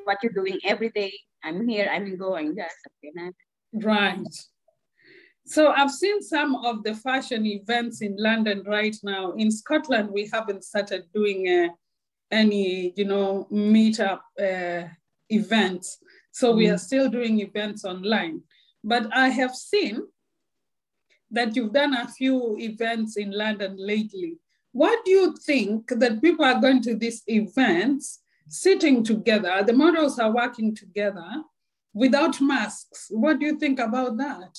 what 0.05 0.19
you're 0.23 0.33
doing 0.33 0.59
every 0.65 0.91
day. 0.91 1.13
I'm 1.43 1.69
here 1.69 1.89
i'm 1.93 2.17
going 2.17 2.55
that's 2.55 2.75
okay 2.91 3.13
Right. 3.83 4.27
So 5.45 5.73
I've 5.73 5.93
seen 5.93 6.23
some 6.23 6.57
of 6.57 6.83
the 6.83 6.95
fashion 6.95 7.47
events 7.47 8.03
in 8.03 8.17
London 8.19 8.65
right 8.67 8.97
now. 9.05 9.33
In 9.33 9.51
Scotland, 9.51 10.11
we 10.11 10.29
haven't 10.33 10.65
started 10.65 11.05
doing 11.15 11.49
uh, 11.49 11.69
any, 12.31 12.93
you 12.97 13.05
know, 13.05 13.47
meetup 13.53 14.21
uh, 14.41 14.89
events. 15.29 15.99
So 16.33 16.53
mm. 16.53 16.57
we 16.57 16.69
are 16.69 16.79
still 16.79 17.09
doing 17.09 17.41
events 17.41 17.85
online. 17.85 18.43
But 18.83 19.09
I 19.15 19.29
have 19.29 19.55
seen 19.55 20.03
that 21.31 21.55
you've 21.55 21.73
done 21.73 21.95
a 21.95 22.09
few 22.09 22.57
events 22.59 23.17
in 23.17 23.31
London 23.31 23.77
lately. 23.79 24.39
What 24.73 25.05
do 25.05 25.11
you 25.11 25.37
think 25.37 25.89
that 25.89 26.23
people 26.23 26.45
are 26.45 26.61
going 26.61 26.83
to 26.83 26.97
these 26.97 27.23
events 27.27 28.21
sitting 28.49 29.05
together? 29.05 29.63
The 29.65 29.73
models 29.73 30.19
are 30.19 30.33
working 30.33 30.75
together 30.75 31.43
without 31.97 32.37
masks. 32.45 33.09
What 33.09 33.41
do 33.41 33.47
you 33.47 33.57
think 33.57 33.81
about 33.81 34.21
that? 34.21 34.53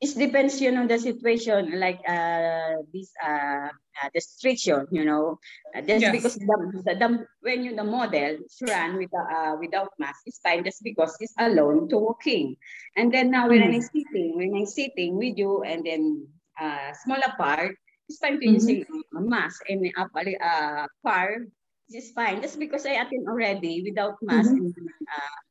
It 0.00 0.14
depends, 0.14 0.62
you 0.62 0.70
know, 0.70 0.86
the 0.86 0.96
situation, 0.96 1.74
like 1.80 1.98
uh, 2.06 2.86
this 2.94 3.10
uh, 3.18 3.66
uh, 3.66 4.08
restriction, 4.14 4.86
you 4.94 5.04
know, 5.04 5.42
uh, 5.74 5.82
just 5.82 6.06
yes. 6.06 6.14
because 6.14 6.34
the, 6.38 6.82
the, 6.86 6.94
the, 6.94 7.26
when 7.42 7.64
you 7.66 7.74
the 7.74 7.82
model 7.82 8.38
run 8.62 8.96
with 8.96 9.10
uh, 9.10 9.58
without 9.58 9.90
mask, 9.98 10.22
it's 10.26 10.38
fine 10.38 10.62
just 10.62 10.86
because 10.86 11.18
it's 11.18 11.34
alone 11.36 11.88
to 11.90 11.98
walking. 11.98 12.54
And 12.94 13.12
then 13.12 13.32
now 13.34 13.48
when 13.48 13.58
mm. 13.58 13.74
I'm 13.74 13.82
sitting, 13.82 14.38
when 14.38 14.54
I'm 14.54 14.70
sitting 14.70 15.18
with 15.18 15.36
you, 15.36 15.66
and 15.66 15.82
then 15.82 16.28
uh, 16.62 16.94
smaller 17.02 17.34
part, 17.36 17.74
it's 18.06 18.22
fine 18.22 18.38
to 18.38 18.46
mm 18.46 18.54
-hmm. 18.54 18.58
using 18.62 18.86
a 19.18 19.20
mask 19.20 19.66
and 19.66 19.82
uh, 19.98 20.06
uh, 20.06 20.86
part, 21.02 21.42
it's 21.90 22.14
fine 22.14 22.38
just 22.38 22.62
because 22.62 22.86
I 22.86 23.02
attend 23.02 23.26
already 23.26 23.82
without 23.82 24.14
mask. 24.22 24.54
Mm 24.54 24.62
-hmm. 24.62 24.78
and, 24.78 25.10
uh, 25.10 25.47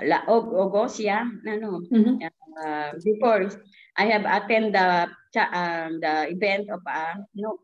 La 0.00 0.24
yeah, 0.98 1.28
no, 1.44 1.82
mm-hmm. 1.92 2.16
uh, 2.64 2.92
before 3.04 3.50
I 3.96 4.06
have 4.06 4.24
attended 4.24 4.72
the 4.72 5.42
um, 5.42 6.00
the 6.00 6.32
event 6.32 6.70
of 6.70 6.80
uh, 6.86 7.14
no 7.34 7.58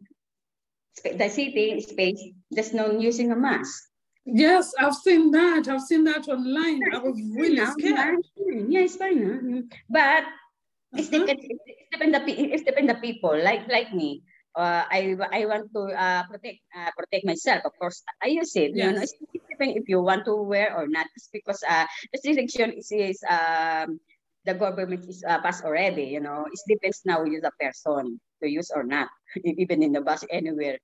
the 1.05 1.29
city 1.29 1.81
space. 1.81 2.21
There's 2.51 2.75
no 2.75 2.91
using 2.99 3.33
a 3.33 3.37
mask. 3.37 3.89
Yes, 4.27 4.75
I've 4.79 4.95
seen 4.95 5.31
that. 5.31 5.69
I've 5.69 5.81
seen 5.81 6.05
that 6.05 6.29
online. 6.29 6.81
I 6.93 6.99
was 6.99 7.17
really 7.35 7.65
scared. 7.65 8.21
Yeah, 8.69 8.81
it's 8.81 8.97
fine. 8.97 9.25
Huh? 9.25 9.77
But 9.89 10.25
uh-huh. 10.25 10.99
it's 11.01 11.09
depend. 11.09 11.41
It's 11.41 11.89
depend 11.91 12.15
the 12.15 12.21
it's 12.29 12.63
depend 12.63 12.91
the 12.91 12.97
people 12.97 13.33
like 13.43 13.67
like 13.69 13.95
me 13.95 14.23
uh, 14.59 14.85
I 14.91 15.15
I 15.31 15.47
want 15.47 15.71
to 15.71 15.83
uh, 15.95 16.23
protect 16.27 16.59
uh, 16.75 16.91
protect 16.99 17.25
myself. 17.25 17.63
Of 17.65 17.73
course, 17.79 18.03
I 18.19 18.35
use 18.35 18.53
it. 18.59 18.75
Yes. 18.75 18.85
You 18.85 18.93
know, 18.93 19.01
it's 19.01 19.15
if 19.59 19.87
you 19.89 20.03
want 20.03 20.27
to 20.27 20.35
wear 20.43 20.75
or 20.75 20.91
not. 20.91 21.07
It's 21.15 21.31
because 21.33 21.63
uh, 21.63 21.87
the 22.13 22.19
restriction 22.19 22.75
is, 22.75 22.91
is 22.91 23.19
um, 23.31 24.03
the 24.45 24.55
government 24.55 25.07
is 25.07 25.23
uh, 25.23 25.39
passed 25.41 25.65
already. 25.65 26.11
You 26.11 26.21
know, 26.21 26.45
it 26.51 26.61
depends 26.67 27.03
now 27.07 27.23
with 27.23 27.43
the 27.43 27.55
person 27.59 28.21
to 28.43 28.47
use 28.51 28.71
or 28.75 28.83
not, 28.83 29.09
even 29.45 29.83
in 29.83 29.93
the 29.95 30.03
bus 30.03 30.27
anywhere. 30.31 30.79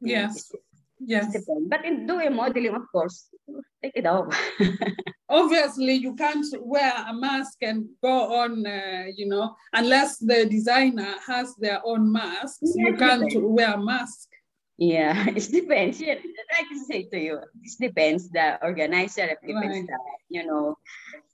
Yes. 0.00 0.52
Yes. 1.00 1.32
But 1.68 1.84
in 1.84 2.06
doing 2.06 2.36
modeling, 2.36 2.74
of 2.74 2.88
course, 2.92 3.28
take 3.82 3.92
it 3.96 4.06
off. 4.06 4.34
Obviously, 5.28 5.94
you 5.94 6.14
can't 6.14 6.46
wear 6.60 6.92
a 7.08 7.12
mask 7.12 7.58
and 7.62 7.86
go 8.02 8.34
on, 8.34 8.64
uh, 8.66 9.04
you 9.14 9.26
know, 9.26 9.56
unless 9.72 10.18
the 10.18 10.46
designer 10.46 11.14
has 11.26 11.54
their 11.56 11.80
own 11.84 12.10
masks. 12.10 12.72
Yeah, 12.74 12.90
you 12.90 12.96
can't 12.96 13.32
wear 13.42 13.74
a 13.74 13.78
mask. 13.78 14.28
Yeah, 14.78 15.28
it 15.36 15.48
depends. 15.50 16.00
Yeah, 16.00 16.14
I 16.52 16.62
can 16.64 16.84
say 16.84 17.04
to 17.04 17.18
you, 17.18 17.38
it 17.62 17.72
depends 17.80 18.28
the 18.30 18.62
organizer, 18.62 19.24
it 19.24 19.38
depends 19.44 19.78
right. 19.78 19.86
the, 19.86 19.98
you 20.28 20.46
know, 20.46 20.76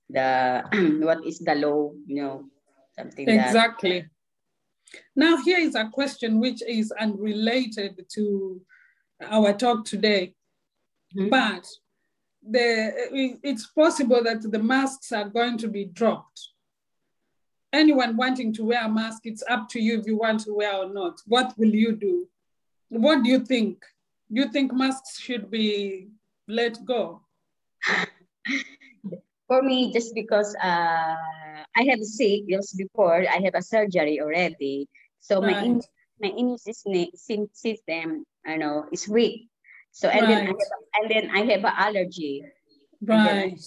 the 0.09 0.64
what 1.04 1.26
is 1.26 1.40
the 1.40 1.54
law, 1.54 1.92
you 2.07 2.23
know, 2.23 2.45
something 2.97 3.28
exactly. 3.28 4.00
That... 4.00 4.09
Now 5.16 5.37
here 5.38 5.59
is 5.59 5.75
a 5.75 5.88
question 5.88 6.40
which 6.40 6.62
is 6.62 6.92
unrelated 6.92 8.04
to 8.14 8.61
our 9.23 9.52
talk 9.52 9.85
today. 9.85 10.35
Mm-hmm. 11.16 11.28
But 11.28 11.66
the, 12.49 13.38
it's 13.42 13.66
possible 13.66 14.22
that 14.25 14.42
the 14.50 14.58
masks 14.58 15.12
are 15.12 15.28
going 15.28 15.58
to 15.58 15.68
be 15.68 15.84
dropped. 15.84 16.49
Anyone 17.72 18.16
wanting 18.16 18.52
to 18.54 18.64
wear 18.64 18.84
a 18.84 18.88
mask, 18.88 19.22
it's 19.25 19.42
up 19.49 19.68
to 19.70 19.80
you 19.80 19.99
if 19.99 20.06
you 20.06 20.16
want 20.16 20.40
to 20.40 20.54
wear 20.54 20.75
or 20.75 20.92
not. 20.92 21.20
What 21.26 21.56
will 21.56 21.75
you 21.75 21.92
do? 21.92 22.28
What 22.88 23.22
do 23.22 23.30
you 23.30 23.40
think? 23.40 23.82
Do 24.30 24.42
you 24.42 24.49
think 24.49 24.72
masks 24.72 25.18
should 25.18 25.50
be 25.50 26.08
let 26.49 26.84
go? 26.84 27.22
For 29.49 29.62
me, 29.62 29.92
just 29.92 30.14
because 30.14 30.54
uh, 30.62 31.16
I 31.76 31.82
have 31.88 32.00
sick 32.02 32.49
just 32.49 32.76
before, 32.76 33.25
I 33.28 33.40
have 33.44 33.54
a 33.54 33.62
surgery 33.62 34.20
already. 34.20 34.88
So 35.20 35.40
right. 35.40 35.66
my 35.66 35.80
my 36.20 36.28
immune 36.37 36.58
system 36.58 38.25
I 38.46 38.56
know, 38.56 38.87
is 38.92 39.08
weak. 39.08 39.49
So 39.92 40.08
and 40.08 40.22
right. 40.22 40.28
then 40.28 40.40
I 40.40 40.46
have, 40.46 40.56
and 41.00 41.11
then 41.11 41.30
I 41.30 41.52
have 41.52 41.64
an 41.64 41.72
allergy. 41.76 42.42
Right. 43.00 43.52
And, 43.52 43.58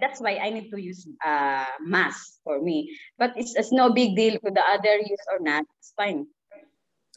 that's 0.00 0.20
why 0.20 0.38
I 0.40 0.50
need 0.50 0.70
to 0.70 0.80
use 0.80 1.06
uh, 1.24 1.66
mask 1.80 2.38
for 2.44 2.62
me. 2.62 2.96
But 3.18 3.32
it's, 3.36 3.56
it's 3.56 3.72
no 3.72 3.92
big 3.92 4.14
deal 4.14 4.38
for 4.40 4.50
the 4.50 4.62
other 4.62 4.96
use 4.96 5.26
or 5.30 5.40
not. 5.40 5.64
It's 5.80 5.92
fine. 5.96 6.26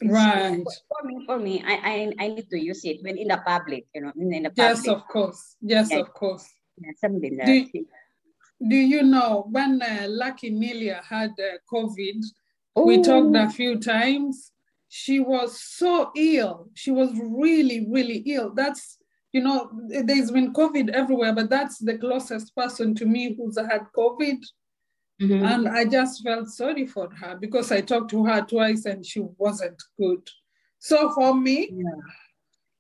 It's 0.02 0.12
right. 0.12 0.64
For, 0.64 0.74
for, 0.90 1.08
me, 1.08 1.26
for 1.26 1.40
me, 1.40 1.64
I, 1.66 1.74
I 1.74 2.26
I 2.26 2.28
need 2.30 2.50
to 2.50 2.60
use 2.60 2.84
it 2.84 2.98
when 3.02 3.18
in 3.18 3.30
the 3.30 3.38
public, 3.46 3.86
you 3.94 4.02
know, 4.02 4.12
in, 4.18 4.34
in 4.34 4.44
the 4.44 4.50
public. 4.50 4.84
Yes, 4.84 4.88
of 4.88 5.08
course. 5.08 5.56
Yes, 5.62 5.90
yeah. 5.92 6.00
of 6.00 6.14
course. 6.14 6.46
Yeah, 6.78 6.92
something 7.00 7.38
do, 7.38 7.86
do 8.68 8.76
you 8.76 9.04
know 9.04 9.48
when 9.50 9.82
uh, 9.82 10.08
Lucky 10.10 10.52
Milia 10.52 11.04
had 11.04 11.32
uh, 11.40 11.58
COVID? 11.72 12.24
Ooh. 12.78 12.86
We 12.86 13.02
talked 13.02 13.36
a 13.36 13.50
few 13.50 13.80
times 13.80 14.52
she 14.98 15.20
was 15.20 15.62
so 15.62 16.10
ill. 16.16 16.70
She 16.74 16.90
was 16.90 17.12
really, 17.22 17.86
really 17.90 18.20
ill. 18.28 18.54
That's, 18.56 18.98
you 19.34 19.44
know, 19.44 19.70
there's 19.90 20.32
been 20.32 20.54
COVID 20.54 20.90
everywhere, 20.92 21.34
but 21.36 21.50
that's 21.50 21.80
the 21.80 21.98
closest 21.98 22.56
person 22.56 22.96
to 22.96 23.06
me 23.06 23.36
who's 23.36 23.58
had 23.58 23.88
COVID. 23.94 24.42
Mm-hmm. 25.22 25.46
And 25.46 25.68
I 25.68 25.84
just 25.84 26.24
felt 26.24 26.48
sorry 26.48 26.88
for 26.88 27.10
her 27.14 27.36
because 27.36 27.74
I 27.74 27.82
talked 27.82 28.10
to 28.12 28.24
her 28.24 28.42
twice 28.44 28.86
and 28.86 29.06
she 29.06 29.20
wasn't 29.38 29.84
good. 30.00 30.30
So 30.80 31.12
for 31.12 31.36
me, 31.36 31.72
yeah. 31.74 32.02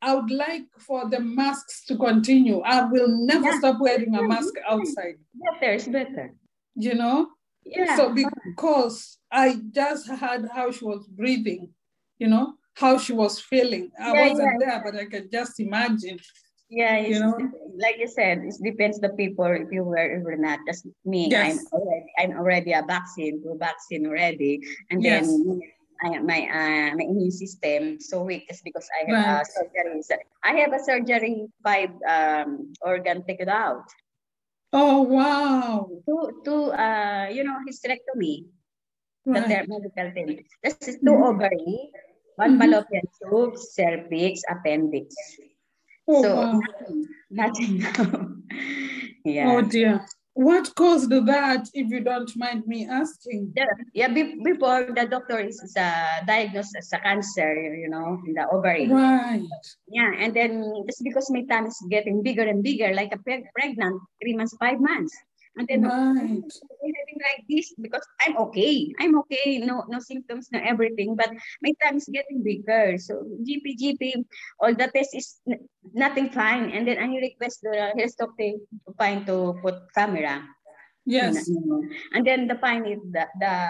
I 0.02 0.16
would 0.16 0.32
like 0.32 0.68
for 0.80 1.10
the 1.10 1.20
masks 1.20 1.84
to 1.88 1.98
continue. 1.98 2.62
I 2.62 2.86
will 2.86 3.10
never 3.10 3.50
yeah. 3.50 3.60
stop 3.60 3.82
wearing 3.82 4.16
a 4.16 4.24
mask 4.24 4.54
outside. 4.70 5.16
Better, 5.34 5.74
it's 5.74 5.88
better. 5.90 6.34
You 6.76 6.94
know? 6.94 7.28
Yeah. 7.66 7.98
So 7.98 8.14
because 8.14 9.18
I 9.30 9.60
just 9.72 10.08
heard 10.08 10.48
how 10.54 10.72
she 10.72 10.86
was 10.86 11.06
breathing, 11.10 11.74
you 12.20 12.28
know, 12.28 12.54
how 12.76 12.98
she 12.98 13.14
was 13.14 13.40
feeling. 13.40 13.92
I 14.00 14.14
yeah, 14.14 14.28
wasn't 14.30 14.60
there, 14.60 14.82
but 14.84 14.96
I 14.96 15.06
can 15.06 15.30
just 15.32 15.60
imagine. 15.60 16.20
Yeah, 16.70 16.98
you 17.00 17.20
know, 17.20 17.38
like 17.78 17.98
you 18.00 18.08
said, 18.08 18.40
it 18.40 18.56
depends 18.64 19.00
the 19.00 19.10
people 19.10 19.46
if 19.46 19.72
you 19.72 19.84
were 19.84 20.24
or 20.26 20.36
not. 20.36 20.60
Just 20.68 20.88
me, 21.06 21.30
yes. 21.30 21.60
I'm 21.60 21.80
already 21.80 22.06
I'm 22.20 22.32
already 22.38 22.74
a 22.74 22.84
vaccine, 22.86 23.42
two 23.44 23.56
vaccine 23.60 24.08
already, 24.08 24.62
and 24.90 25.04
yes. 25.04 25.28
then 25.28 25.62
I, 26.04 26.20
my 26.20 26.42
uh, 26.50 26.96
my 26.98 27.06
immune 27.06 27.32
system 27.32 28.02
so 28.02 28.24
weak 28.24 28.50
just 28.50 28.64
because 28.64 28.90
I 28.92 29.12
have 29.12 29.26
right. 29.26 29.42
a 29.42 29.46
surgery. 29.46 30.26
I 30.44 30.52
have 30.58 30.74
a 30.74 30.84
surgery 30.84 31.48
five 31.64 31.92
um, 32.10 32.74
organ 32.82 33.24
taken 33.24 33.48
out. 33.48 33.86
Oh 34.74 35.04
wow! 35.04 35.88
Two 36.10 36.42
two 36.44 36.74
uh 36.74 37.30
you 37.32 37.44
know 37.44 37.62
hysterectomy. 37.64 38.50
Right. 39.26 39.48
The 39.48 39.66
medical 39.70 40.12
thing. 40.14 40.46
This 40.64 40.78
is 40.82 40.98
two 40.98 41.14
mm-hmm. 41.14 41.24
ovary, 41.24 41.90
one 42.36 42.52
mm-hmm. 42.52 42.62
fallopian 42.62 43.04
tube, 43.22 43.58
cervix, 43.58 44.42
appendix. 44.50 45.16
Oh, 46.08 46.22
so 46.22 46.36
wow. 46.36 46.60
nothing, 46.60 47.08
nothing 47.32 48.44
yeah. 49.26 49.52
Oh 49.52 49.62
dear. 49.62 50.06
What 50.36 50.76
caused 50.76 51.12
that, 51.12 51.70
if 51.74 51.88
you 51.88 52.02
don't 52.02 52.30
mind 52.36 52.68
me 52.68 52.86
asking? 52.86 53.54
Yeah, 53.56 53.72
yeah 53.94 54.08
be, 54.10 54.36
before 54.44 54.84
the 54.94 55.08
doctor 55.08 55.40
is 55.40 55.64
uh, 55.80 56.28
diagnosed 56.28 56.76
as 56.78 56.92
a 56.92 57.00
cancer, 57.00 57.56
you 57.56 57.88
know, 57.88 58.20
in 58.28 58.34
the 58.34 58.46
ovary. 58.52 58.90
Right. 58.90 59.48
Yeah, 59.88 60.12
and 60.20 60.36
then 60.36 60.84
just 60.88 61.06
because 61.06 61.32
my 61.32 61.44
tummy 61.50 61.70
is 61.70 61.80
getting 61.90 62.22
bigger 62.22 62.44
and 62.44 62.62
bigger, 62.62 62.94
like 62.94 63.16
a 63.16 63.18
pregnant, 63.18 64.02
three 64.22 64.36
months, 64.36 64.54
five 64.60 64.82
months. 64.82 65.16
And 65.58 65.68
then 65.68 65.84
right. 65.84 66.44
having 66.44 67.20
like 67.24 67.48
this 67.48 67.74
because 67.80 68.04
I'm 68.20 68.36
okay. 68.50 68.92
I'm 69.00 69.18
okay. 69.24 69.60
No, 69.60 69.86
no 69.88 70.00
symptoms, 70.00 70.50
no 70.52 70.60
everything. 70.60 71.16
But 71.16 71.32
my 71.64 71.72
tongue 71.82 71.98
is 71.98 72.10
getting 72.12 72.44
bigger. 72.44 72.98
So 73.00 73.24
GP, 73.44 73.80
GP, 73.80 74.26
all 74.60 74.76
the 74.76 74.92
test 74.92 75.16
is 75.16 75.40
nothing 75.94 76.30
fine. 76.30 76.72
And 76.72 76.88
then 76.88 77.00
I 77.00 77.08
request 77.08 77.64
the 77.64 77.96
health 77.96 78.18
doctor 78.20 78.60
to 78.60 78.92
find 79.00 79.26
to 79.28 79.56
put 79.64 79.76
camera. 79.96 80.44
Yes. 81.06 81.48
And 82.14 82.26
then 82.26 82.48
the 82.48 82.56
fine 82.56 82.86
is 82.86 83.00
the, 83.14 83.26
the 83.40 83.70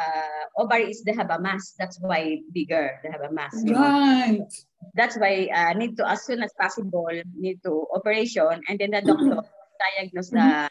ovary 0.58 0.90
is 0.90 1.04
the 1.04 1.14
have 1.14 1.30
a 1.30 1.40
mass. 1.40 1.76
That's 1.78 2.00
why 2.00 2.40
bigger. 2.54 2.98
They 3.04 3.12
have 3.12 3.22
a 3.22 3.32
mass. 3.32 3.54
Right. 3.68 4.40
Know? 4.40 4.48
That's 4.96 5.18
why 5.20 5.50
uh, 5.54 5.74
need 5.74 5.98
to 5.98 6.10
as 6.10 6.26
soon 6.26 6.42
as 6.42 6.54
possible 6.58 7.10
need 7.36 7.62
to 7.64 7.86
operation 7.94 8.62
and 8.70 8.80
then 8.80 8.92
the 8.92 9.02
doctor 9.02 9.44
diagnose 9.98 10.30
the 10.30 10.70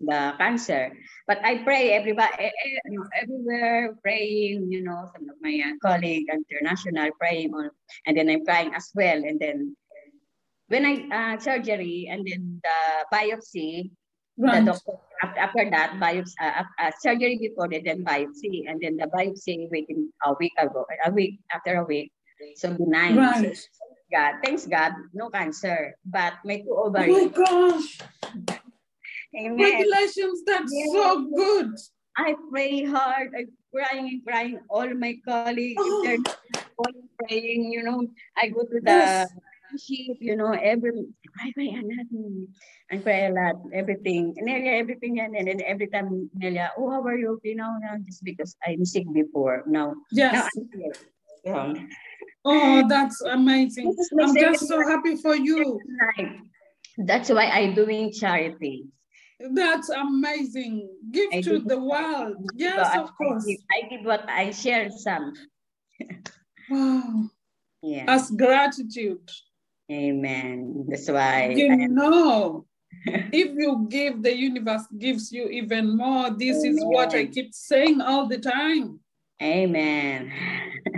the 0.00 0.34
cancer. 0.38 0.92
But 1.26 1.44
I 1.44 1.62
pray 1.64 1.92
everybody, 1.92 2.50
everywhere 3.20 3.96
praying, 4.02 4.70
you 4.70 4.82
know, 4.84 5.08
some 5.12 5.28
of 5.28 5.36
my 5.40 5.60
uh, 5.64 5.74
colleagues 5.82 6.30
international 6.30 7.10
praying, 7.18 7.54
on, 7.54 7.70
and 8.06 8.16
then 8.16 8.28
I'm 8.28 8.44
crying 8.44 8.72
as 8.74 8.90
well. 8.94 9.16
And 9.16 9.40
then 9.40 9.76
when 10.68 10.84
I 10.84 10.94
uh, 11.10 11.38
surgery 11.38 12.08
and 12.10 12.26
then 12.26 12.60
the 12.62 12.78
biopsy, 13.12 13.90
right. 14.38 14.64
the 14.64 14.72
doctor 14.72 14.92
after 15.22 15.70
that 15.70 15.98
biopsy, 15.98 16.34
uh, 16.40 16.62
uh, 16.78 16.90
surgery 17.00 17.38
before 17.38 17.72
and 17.72 17.86
then 17.86 18.04
biopsy, 18.04 18.68
and 18.68 18.80
then 18.80 18.96
the 18.96 19.06
biopsy 19.06 19.70
waiting 19.70 20.10
a 20.24 20.34
week 20.38 20.52
ago, 20.58 20.84
a 21.04 21.10
week 21.10 21.40
after 21.52 21.76
a 21.80 21.84
week, 21.84 22.12
so 22.56 22.72
benign. 22.72 23.16
Right. 23.16 23.56
God, 24.12 24.34
thanks 24.44 24.66
God, 24.66 24.92
no 25.12 25.30
cancer, 25.30 25.98
but 26.04 26.34
my 26.44 26.58
two 26.62 26.70
ovaries. 26.70 27.10
Oh 27.10 27.26
my 27.26 27.28
gosh. 27.34 28.62
Amen. 29.36 29.58
Congratulations, 29.58 30.42
that's 30.46 30.72
yeah. 30.72 30.92
so 30.92 31.28
good. 31.34 31.74
I 32.16 32.34
pray 32.50 32.84
hard. 32.84 33.32
I'm 33.36 33.52
crying 33.74 34.08
and 34.08 34.24
crying. 34.24 34.58
All 34.70 34.88
my 34.94 35.16
colleagues, 35.28 35.82
oh. 35.84 36.02
they're 36.04 36.62
all 36.78 36.92
praying, 37.20 37.70
you 37.72 37.82
know. 37.82 38.06
I 38.36 38.48
go 38.48 38.62
to 38.62 38.80
the 38.80 38.90
yes. 38.90 39.30
sheep, 39.78 40.16
you 40.20 40.36
know, 40.36 40.52
every 40.52 40.92
I 41.38 41.52
pray 41.52 41.68
a 41.68 41.82
lot. 41.84 42.06
I 42.90 42.96
pray 42.98 43.26
a 43.26 43.30
lot, 43.30 43.56
everything. 43.74 44.34
Nelia, 44.40 44.80
everything 44.80 45.20
and 45.20 45.34
then 45.34 45.60
every 45.66 45.88
time 45.88 46.30
Nelia, 46.38 46.70
oh, 46.78 46.90
how 46.90 47.02
are 47.02 47.18
you? 47.18 47.38
You 47.44 47.56
know, 47.56 47.76
now 47.80 47.96
just 48.06 48.24
because 48.24 48.56
I'm 48.66 48.84
sick 48.86 49.04
before. 49.12 49.64
Now, 49.66 49.94
yes. 50.10 50.32
now 50.32 50.48
I'm 50.56 50.68
here. 50.72 50.92
Yeah. 51.44 51.74
Oh, 52.44 52.88
that's 52.88 53.20
amazing. 53.22 53.94
I'm 54.20 54.34
just 54.34 54.68
so 54.68 54.80
happy 54.86 55.16
for 55.16 55.36
you. 55.36 55.78
That's 56.96 57.28
why 57.28 57.46
I'm 57.46 57.74
doing 57.74 58.12
charity. 58.12 58.86
That's 59.38 59.90
amazing. 59.90 60.88
Give 61.10 61.30
I 61.32 61.40
to 61.42 61.58
the 61.58 61.78
world. 61.78 62.36
Yes, 62.54 62.92
so 62.92 63.02
of 63.02 63.10
I, 63.10 63.12
course. 63.12 63.44
I 63.46 63.50
give, 63.50 63.60
I 63.70 63.88
give 63.88 64.06
what 64.06 64.28
I 64.28 64.50
share 64.50 64.90
some. 64.90 65.34
wow. 66.70 67.30
Yeah. 67.82 68.04
As 68.08 68.30
gratitude. 68.30 69.30
Amen. 69.90 70.86
That's 70.88 71.08
why. 71.08 71.52
You 71.54 71.72
I 71.72 71.86
know, 71.86 72.66
if 73.06 73.54
you 73.54 73.86
give, 73.88 74.22
the 74.22 74.34
universe 74.34 74.82
gives 74.98 75.30
you 75.30 75.48
even 75.48 75.96
more. 75.96 76.30
This 76.30 76.64
Amen. 76.64 76.72
is 76.72 76.84
what 76.84 77.14
I 77.14 77.26
keep 77.26 77.52
saying 77.54 78.00
all 78.00 78.26
the 78.26 78.38
time. 78.38 79.00
Amen. 79.42 80.32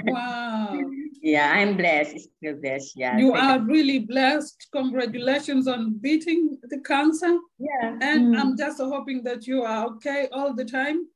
Wow. 0.05 0.81
Yeah, 1.21 1.53
I'm 1.53 1.77
blessed. 1.77 2.29
Still 2.37 2.57
blessed. 2.57 2.93
Yeah. 2.97 3.19
You 3.19 3.35
are 3.35 3.59
really 3.61 4.01
blessed. 4.01 4.69
Congratulations 4.73 5.67
on 5.67 5.95
beating 5.99 6.59
the 6.63 6.81
cancer. 6.81 7.39
Yeah. 7.59 7.97
And 8.01 8.35
mm. 8.35 8.39
I'm 8.39 8.57
just 8.57 8.79
hoping 8.79 9.23
that 9.25 9.47
you 9.47 9.63
are 9.63 9.87
okay 9.87 10.29
all 10.33 10.55
the 10.55 10.65
time. 10.65 11.07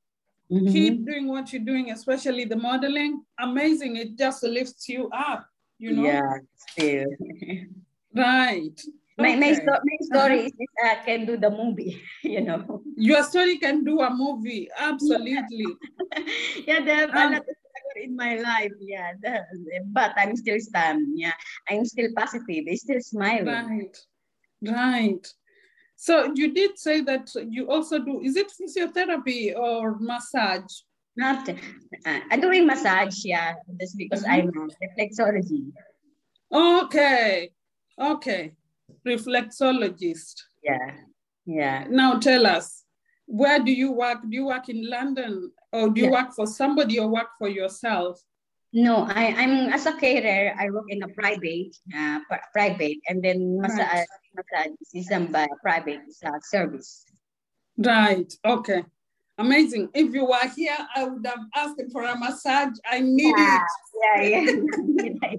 Mm-hmm. 0.51 0.73
Keep 0.73 1.07
doing 1.07 1.29
what 1.29 1.53
you're 1.53 1.65
doing, 1.65 1.91
especially 1.91 2.45
the 2.45 2.57
modeling. 2.57 3.23
Amazing. 3.39 3.97
It 3.97 4.19
just 4.19 4.43
lifts 4.43 4.89
you 4.89 5.09
up, 5.11 5.47
you 5.79 5.93
know? 5.93 6.05
Yeah, 6.05 6.39
still. 6.57 7.07
right. 8.15 8.81
My, 9.19 9.31
okay. 9.31 9.41
my, 9.41 9.53
sto- 9.53 9.83
my 9.85 9.97
story 10.01 10.41
is 10.47 10.53
uh, 10.85 10.95
can 11.05 11.27
do 11.27 11.37
the 11.37 11.51
movie, 11.51 12.03
you 12.23 12.41
know. 12.41 12.83
Your 12.97 13.23
story 13.23 13.59
can 13.59 13.85
do 13.85 14.01
a 14.01 14.11
movie, 14.11 14.69
absolutely. 14.77 15.67
yeah, 16.67 16.81
the, 16.81 17.19
um, 17.19 17.41
in 18.03 18.17
my 18.17 18.37
life. 18.37 18.73
Yeah, 18.81 19.13
but 19.93 20.13
I'm 20.17 20.37
still 20.37 20.61
stand. 20.61 21.07
Yeah, 21.15 21.33
I'm 21.69 21.85
still 21.85 22.09
positive. 22.17 22.65
I'm 22.69 22.77
still 22.77 23.01
smiling. 23.01 23.47
Right, 23.47 23.97
right. 24.63 25.27
So 25.97 26.33
you 26.35 26.53
did 26.53 26.79
say 26.79 27.01
that 27.03 27.31
you 27.49 27.71
also 27.71 27.99
do. 27.99 28.21
Is 28.23 28.37
it 28.37 28.51
physiotherapy 28.51 29.57
or 29.57 29.99
massage? 30.01 30.73
Not. 31.17 31.49
Uh, 31.49 32.21
I'm 32.31 32.41
doing 32.41 32.67
massage. 32.67 33.25
Yeah, 33.25 33.55
just 33.81 33.97
because 33.97 34.25
mm-hmm. 34.25 34.49
I'm 34.49 34.49
a 34.49 35.03
reflexology. 35.03 35.71
Okay, 36.53 37.51
okay, 38.01 38.53
reflexologist. 39.07 40.35
Yeah, 40.63 40.91
yeah. 41.47 41.87
Now 41.89 42.19
tell 42.19 42.47
us, 42.47 42.85
where 43.33 43.59
do 43.65 43.73
you 43.73 43.91
work? 43.93 44.21
Do 44.21 44.37
you 44.37 44.45
work 44.45 44.69
in 44.69 44.89
London 44.89 45.51
or 45.73 45.89
do 45.89 46.03
you 46.03 46.07
yeah. 46.07 46.23
work 46.23 46.35
for 46.35 46.47
somebody 46.47 46.99
or 46.99 47.09
work 47.09 47.29
for 47.39 47.49
yourself? 47.49 48.21
No, 48.75 49.07
I, 49.09 49.29
I'm 49.37 49.73
as 49.73 49.87
a 49.87 49.97
carer. 49.97 50.55
I 50.59 50.69
work 50.69 50.85
in 50.89 51.03
a 51.03 51.09
private, 51.09 51.75
uh, 51.97 52.21
private, 52.53 52.99
and 53.09 53.23
then 53.25 53.59
massage, 53.61 53.79
right. 53.81 54.07
massage 54.37 54.77
is 54.95 55.09
by 55.31 55.47
private 55.63 56.01
uh, 56.25 56.41
service. 56.43 57.07
Right. 57.79 58.31
Okay. 58.45 58.85
Amazing. 59.39 59.89
If 59.95 60.15
you 60.15 60.27
were 60.27 60.49
here, 60.55 60.77
I 60.95 61.05
would 61.05 61.25
have 61.27 61.41
asked 61.55 61.83
for 61.91 62.05
a 62.05 62.17
massage. 62.19 62.77
I 62.91 63.01
need 63.01 63.35
yeah, 63.37 63.65
it. 64.21 64.23
Yeah, 64.23 64.43
yeah. 64.43 65.13
I 65.23 65.39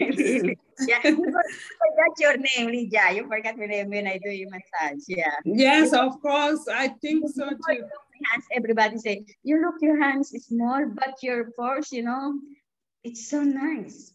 Yeah. 0.86 1.00
You 1.04 1.16
forgot 1.16 2.14
your 2.18 2.36
name, 2.36 2.66
Lydia. 2.68 3.10
You 3.12 3.28
forgot 3.28 3.56
your 3.56 3.66
name 3.66 3.90
when 3.90 4.06
I 4.06 4.18
do 4.22 4.30
your 4.30 4.48
massage. 4.48 5.02
Yeah. 5.08 5.34
Yes, 5.44 5.92
of 5.92 6.20
course. 6.22 6.66
I 6.68 6.88
think 6.88 7.28
so 7.28 7.50
too 7.50 7.82
hands, 8.24 8.44
everybody 8.52 8.98
say, 8.98 9.24
you 9.42 9.60
look 9.60 9.76
your 9.80 10.00
hands 10.02 10.30
small, 10.46 10.86
but 10.94 11.14
your 11.22 11.50
pores, 11.52 11.92
you 11.92 12.02
know, 12.02 12.34
it's 13.04 13.30
so 13.30 13.42
nice. 13.42 14.12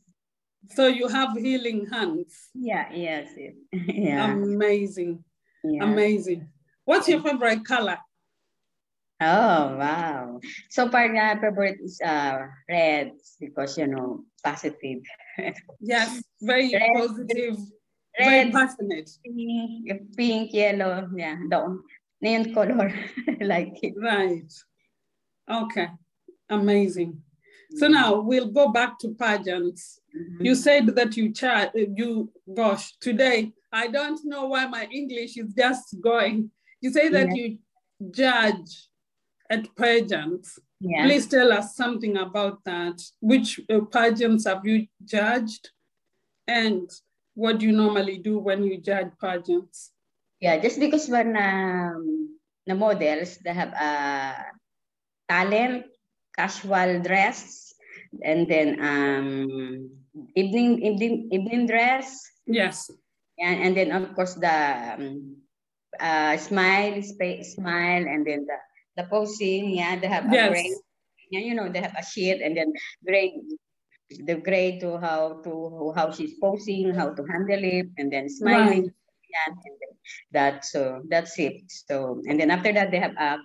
So 0.71 0.88
you 0.88 1.08
have 1.08 1.38
healing 1.38 1.88
hands. 1.91 2.49
Yeah, 2.54 2.91
yes. 2.93 3.30
Yeah. 3.71 4.32
Amazing. 4.32 5.23
Yeah. 5.63 5.84
Amazing. 5.84 6.47
What's 6.86 7.08
your 7.08 7.21
favorite 7.21 7.65
color? 7.65 7.97
Oh, 9.23 9.77
wow. 9.77 10.39
So 10.69 10.89
far, 10.89 11.07
my 11.07 11.39
favorite 11.39 11.79
is 11.81 11.99
uh, 12.03 12.39
red 12.69 13.13
because, 13.39 13.77
you 13.77 13.88
know, 13.88 14.25
positive. 14.43 14.99
yes, 15.79 16.21
very 16.41 16.73
red. 16.73 16.89
positive. 16.95 17.57
Red, 18.19 18.27
very 18.27 18.51
passionate. 18.51 19.09
Pink, 19.23 20.15
pink, 20.17 20.53
yellow, 20.53 21.09
yeah, 21.15 21.38
the 21.49 21.79
neon 22.21 22.53
color, 22.53 22.93
like 23.41 23.79
it. 23.81 23.93
Right. 23.97 24.51
Okay, 25.49 25.88
amazing. 26.49 27.21
So 27.75 27.88
now 27.88 28.19
we'll 28.19 28.51
go 28.51 28.71
back 28.71 28.99
to 28.99 29.15
pageants. 29.15 29.99
Mm-hmm. 30.15 30.45
You 30.45 30.55
said 30.55 30.88
that 30.88 31.17
you 31.17 31.33
chat, 31.33 31.71
you, 31.75 32.31
gosh, 32.53 32.93
today, 32.99 33.53
I 33.71 33.88
don't 33.88 34.19
know 34.25 34.47
why 34.47 34.67
my 34.67 34.88
English 34.91 35.38
is 35.38 35.53
just 35.53 35.95
going. 36.01 36.51
You 36.81 36.91
say 36.91 37.09
that 37.09 37.29
yeah. 37.29 37.33
you 37.33 37.57
judge 38.12 38.89
at 39.53 39.69
pageants. 39.77 40.57
Yeah. 40.81 41.05
Please 41.05 41.29
tell 41.29 41.53
us 41.53 41.77
something 41.77 42.17
about 42.17 42.65
that. 42.65 42.97
Which 43.21 43.61
uh, 43.69 43.85
pageants 43.85 44.49
have 44.49 44.65
you 44.65 44.87
judged? 45.05 45.69
And 46.47 46.89
what 47.35 47.59
do 47.59 47.65
you 47.69 47.71
normally 47.71 48.17
do 48.17 48.39
when 48.39 48.65
you 48.65 48.81
judge 48.81 49.13
pageants? 49.21 49.93
Yeah, 50.41 50.57
just 50.59 50.79
because 50.79 51.07
when 51.07 51.37
um, 51.37 52.35
the 52.67 52.75
models, 52.75 53.37
they 53.39 53.53
have 53.53 53.71
a 53.71 54.35
talent, 55.29 55.85
casual 56.35 56.99
dress, 56.99 57.71
and 58.21 58.43
then 58.49 58.67
um, 58.83 59.89
evening, 60.35 60.83
evening, 60.83 61.29
evening 61.31 61.63
dress. 61.67 62.27
Yes. 62.45 62.91
And, 63.39 63.63
and 63.63 63.77
then 63.77 63.89
of 63.95 64.13
course 64.15 64.35
the 64.35 64.51
um, 64.99 65.37
uh, 65.95 66.35
smile, 66.37 67.01
smile, 67.01 68.03
and 68.03 68.27
then 68.27 68.45
the, 68.45 68.57
the 68.97 69.03
posing, 69.03 69.75
yeah, 69.75 69.99
they 69.99 70.08
have 70.08 70.32
yes. 70.32 70.47
a 70.47 70.51
grade. 70.51 70.77
Yeah, 71.32 71.39
you 71.39 71.56
know, 71.56 71.69
they 71.69 71.82
have 71.82 71.95
a 71.97 72.06
sheet 72.06 72.41
and 72.41 72.56
then 72.56 72.73
grade 73.06 73.34
the 74.25 74.36
grade 74.36 74.79
to 74.82 74.97
how 74.97 75.41
to 75.43 75.93
how 75.95 76.12
she's 76.12 76.38
posing, 76.39 76.93
how 76.93 77.13
to 77.13 77.23
handle 77.25 77.63
it, 77.63 77.88
and 77.97 78.12
then 78.12 78.29
smiling. 78.29 78.84
Right. 78.84 78.99
Yeah, 79.34 79.47
and 79.47 79.58
then 79.58 79.91
that 80.32 80.65
so 80.65 81.01
that's 81.10 81.39
it. 81.39 81.63
So 81.67 82.21
and 82.27 82.39
then 82.39 82.51
after 82.51 82.71
that 82.73 82.91
they 82.91 82.99
have 82.99 83.15
a 83.17 83.38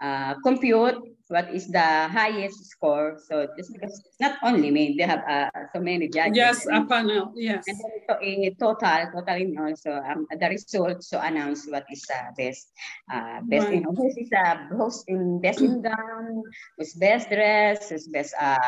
uh, 0.00 0.34
compute 0.40 0.96
what 1.28 1.50
is 1.52 1.66
the 1.68 2.08
highest 2.08 2.64
score. 2.66 3.18
So 3.28 3.48
just 3.56 3.72
because 3.72 4.02
not 4.20 4.38
only 4.42 4.70
me, 4.70 4.94
they 4.96 5.04
have 5.04 5.22
uh, 5.26 5.50
so 5.74 5.80
many 5.80 6.08
judges. 6.08 6.36
Yes, 6.36 6.66
a 6.66 6.84
panel. 6.84 7.32
Yes. 7.34 7.64
And 7.66 7.78
then 7.78 7.92
so 8.08 8.14
a 8.22 8.54
total, 8.58 9.10
total 9.12 9.36
in 9.36 9.58
also 9.58 9.92
um, 9.92 10.26
the 10.30 10.48
result 10.48 11.02
so 11.02 11.18
announce 11.18 11.66
what 11.66 11.86
is 11.90 12.06
uh, 12.10 12.30
best, 12.36 12.70
uh, 13.12 13.40
best 13.42 13.66
right. 13.66 13.74
you 13.74 13.80
know 13.82 13.92
who 13.94 14.06
is 14.06 14.30
uh, 14.32 14.76
host 14.76 15.04
in 15.08 15.40
best 15.40 15.60
in 15.60 15.82
gown, 15.82 16.42
who's 16.78 16.94
best 16.94 17.28
dress, 17.28 17.90
who's 17.90 18.06
best 18.08 18.34
uh 18.40 18.58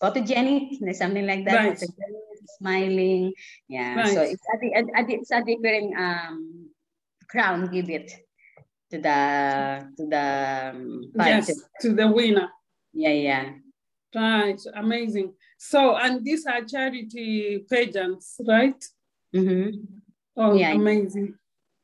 photogenic, 0.00 0.78
something 0.94 1.26
like 1.26 1.44
that. 1.44 1.76
Right. 1.76 1.84
Smiling, 2.58 3.34
yeah. 3.68 3.94
Right. 3.94 4.14
So 4.14 4.22
it's 4.22 4.42
a, 4.42 5.04
it's 5.08 5.30
a 5.30 5.44
different 5.44 5.96
um 5.98 6.70
crown 7.28 7.68
give 7.68 7.90
it 7.90 8.10
to 8.90 8.98
the 8.98 9.90
to 9.96 10.06
the 10.06 10.72
um, 10.74 11.12
yes 11.16 11.50
to 11.80 11.94
the 11.94 12.06
winner. 12.08 12.48
Yeah, 12.92 13.10
yeah. 13.10 13.50
Right, 14.14 14.60
amazing. 14.74 15.34
So, 15.58 15.96
and 15.96 16.24
these 16.24 16.46
are 16.46 16.64
charity 16.64 17.64
pageants, 17.70 18.40
right? 18.46 18.82
Mm-hmm. 19.34 19.76
Oh, 20.36 20.54
yeah. 20.54 20.72
amazing. 20.72 21.34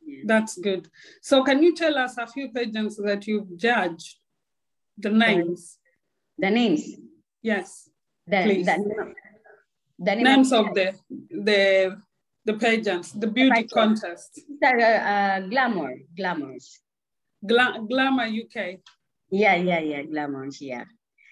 Yeah. 0.06 0.22
That's 0.24 0.56
good. 0.56 0.88
So, 1.20 1.44
can 1.44 1.62
you 1.62 1.74
tell 1.74 1.98
us 1.98 2.16
a 2.16 2.26
few 2.26 2.50
pageants 2.50 2.96
that 2.96 3.26
you've 3.26 3.56
judged? 3.56 4.16
The 4.96 5.10
names. 5.10 5.78
The 6.38 6.50
names. 6.50 6.84
Yes. 7.42 7.90
The, 8.26 8.42
please. 8.42 8.66
The, 8.66 9.14
the 9.98 10.16
names 10.16 10.52
of 10.52 10.74
the 10.74 10.94
the 11.30 12.00
the 12.44 12.54
pageants, 12.54 13.12
the 13.12 13.26
beauty 13.26 13.64
contest. 13.64 14.40
Uh, 14.62 14.66
uh, 14.66 15.40
glamour, 15.40 15.94
glamours. 16.16 16.80
Gla 17.46 17.80
Glamour 17.88 18.26
UK. 18.26 18.80
Yeah, 19.30 19.56
yeah, 19.56 19.80
yeah, 19.80 20.02
Glamour, 20.02 20.48
yeah. 20.60 20.84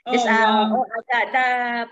Oh, 0.06 0.14
uh, 0.14 0.26
wow. 0.26 0.76
oh, 0.76 0.84
the, 1.12 1.20
the 1.32 1.86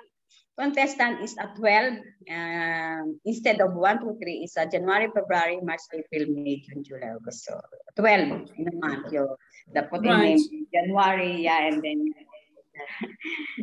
contestant 0.59 1.23
is 1.23 1.37
at 1.39 1.57
12. 1.57 1.95
Um, 2.31 3.21
instead 3.25 3.61
of 3.61 3.75
1, 3.75 4.01
2, 4.01 4.19
3, 4.21 4.33
it's 4.43 4.57
a 4.57 4.67
January, 4.67 5.09
February, 5.15 5.61
March, 5.63 5.81
April, 5.93 6.35
May, 6.35 6.57
June, 6.61 6.83
July, 6.83 7.15
August. 7.15 7.45
So 7.45 7.61
12 7.97 8.51
in 8.57 8.69
a 8.69 8.87
month. 8.87 9.13
You, 9.13 9.37
the 9.73 9.83
put 9.83 10.05
right. 10.05 10.37
in 10.37 10.67
January, 10.73 11.43
yeah, 11.43 11.69
and 11.69 11.83
then. 11.83 12.13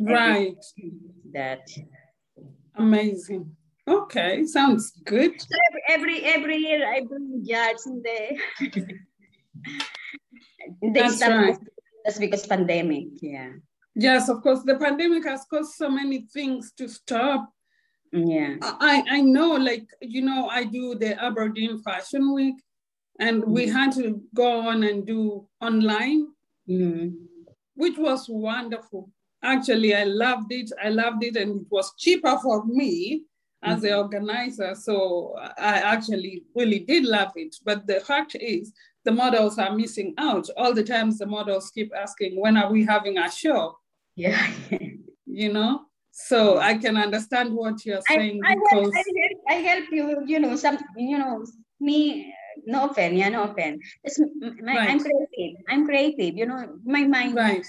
right. 0.00 0.64
That. 1.32 1.68
Amazing. 2.76 3.54
Okay, 3.86 4.44
sounds 4.44 4.92
good. 5.04 5.40
So 5.40 5.56
every, 5.70 5.82
every 5.88 6.24
every 6.24 6.56
year 6.56 6.86
I 6.86 7.00
bring 7.00 7.42
judge 7.46 7.78
in 7.86 8.02
That's 10.94 11.20
right. 11.20 11.58
That's 12.04 12.18
because 12.18 12.46
pandemic. 12.46 13.08
Yeah. 13.20 13.52
Yes, 13.94 14.28
of 14.28 14.42
course. 14.42 14.62
The 14.64 14.76
pandemic 14.76 15.24
has 15.24 15.44
caused 15.50 15.74
so 15.74 15.90
many 15.90 16.26
things 16.32 16.72
to 16.78 16.88
stop. 16.88 17.50
Yeah. 18.12 18.56
I, 18.62 19.04
I 19.10 19.20
know, 19.20 19.52
like, 19.52 19.86
you 20.00 20.22
know, 20.22 20.48
I 20.48 20.64
do 20.64 20.94
the 20.94 21.22
Aberdeen 21.22 21.82
Fashion 21.82 22.32
Week 22.32 22.54
and 23.18 23.42
mm-hmm. 23.42 23.52
we 23.52 23.68
had 23.68 23.92
to 23.92 24.22
go 24.34 24.60
on 24.68 24.84
and 24.84 25.06
do 25.06 25.46
online, 25.60 26.28
mm-hmm. 26.68 27.08
which 27.74 27.98
was 27.98 28.26
wonderful. 28.28 29.10
Actually, 29.42 29.94
I 29.94 30.04
loved 30.04 30.52
it. 30.52 30.70
I 30.82 30.88
loved 30.88 31.22
it, 31.22 31.36
and 31.36 31.60
it 31.60 31.66
was 31.70 31.92
cheaper 31.96 32.36
for 32.42 32.64
me 32.64 33.22
as 33.62 33.76
mm-hmm. 33.76 33.86
the 33.86 33.96
organizer. 33.96 34.74
So 34.74 35.34
I 35.38 35.78
actually 35.80 36.44
really 36.54 36.80
did 36.80 37.04
love 37.04 37.32
it. 37.36 37.54
But 37.64 37.86
the 37.86 38.00
fact 38.00 38.36
is, 38.40 38.72
the 39.08 39.14
models 39.14 39.58
are 39.58 39.74
missing 39.74 40.12
out. 40.18 40.46
All 40.58 40.74
the 40.74 40.84
times 40.84 41.16
the 41.16 41.24
models 41.24 41.70
keep 41.70 41.90
asking, 41.96 42.38
when 42.38 42.58
are 42.58 42.70
we 42.70 42.84
having 42.84 43.16
a 43.16 43.30
show? 43.30 43.78
Yeah. 44.16 44.50
you 45.24 45.50
know? 45.50 45.86
So 46.12 46.58
I 46.58 46.76
can 46.76 46.98
understand 46.98 47.54
what 47.54 47.86
you're 47.86 48.02
saying 48.06 48.42
I, 48.44 48.54
because 48.54 48.92
I 48.94 49.04
help, 49.20 49.38
I 49.48 49.54
help, 49.68 49.84
you, 49.90 50.24
you 50.26 50.40
know, 50.40 50.56
some, 50.56 50.76
you 50.94 51.16
know, 51.16 51.42
me, 51.80 52.34
no 52.66 52.90
offense, 52.90 53.14
yeah, 53.14 53.30
no. 53.30 53.54
It's 54.04 54.18
my, 54.18 54.76
right. 54.76 54.90
I'm 54.90 55.00
creative. 55.00 55.56
I'm 55.70 55.86
creative, 55.86 56.36
you 56.36 56.44
know, 56.44 56.78
my 56.84 57.04
mind. 57.04 57.34
Right. 57.34 57.64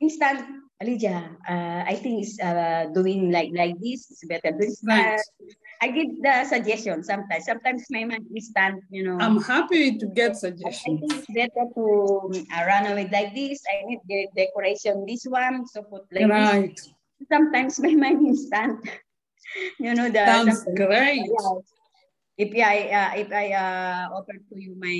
Instant, 0.00 0.44
Alicia, 0.80 1.36
uh, 1.48 1.82
I 1.86 1.98
think 1.98 2.22
it's 2.22 2.38
uh, 2.38 2.86
doing 2.94 3.32
like 3.32 3.50
like 3.52 3.74
this 3.82 4.10
is 4.10 4.22
better. 4.28 4.54
This, 4.54 4.78
right. 4.86 5.18
Uh, 5.18 5.22
I 5.82 5.90
give 5.90 6.22
the 6.22 6.44
suggestion 6.44 7.02
sometimes. 7.02 7.46
Sometimes 7.46 7.86
my 7.90 8.04
mind 8.04 8.26
is 8.34 8.50
stand, 8.50 8.82
you 8.90 9.02
know. 9.02 9.18
I'm 9.18 9.42
happy 9.42 9.98
to 9.98 10.06
get 10.06 10.36
suggestions. 10.36 11.02
I 11.02 11.06
think 11.06 11.12
it's 11.12 11.26
better 11.34 11.66
to 11.74 11.86
uh, 12.54 12.62
run 12.66 12.86
away 12.86 13.08
like 13.10 13.34
this. 13.34 13.62
I 13.66 13.86
need 13.86 14.00
the 14.06 14.28
decoration 14.36 15.04
this 15.06 15.24
one, 15.26 15.66
so 15.66 15.82
put 15.82 16.06
like 16.12 16.30
right. 16.30 16.74
this. 16.74 16.94
Sometimes 17.30 17.78
my 17.84 17.94
mind 17.94 18.26
is 18.30 18.46
instant. 18.46 18.78
you 19.78 19.94
know 19.94 20.10
the 20.10 20.26
sounds 20.26 20.62
great. 20.76 21.26
If 22.38 22.54
I 22.54 22.76
uh, 22.88 23.20
if 23.20 23.32
I 23.32 23.52
uh, 23.52 24.14
offer 24.14 24.34
to 24.34 24.54
you 24.54 24.76
my 24.78 24.98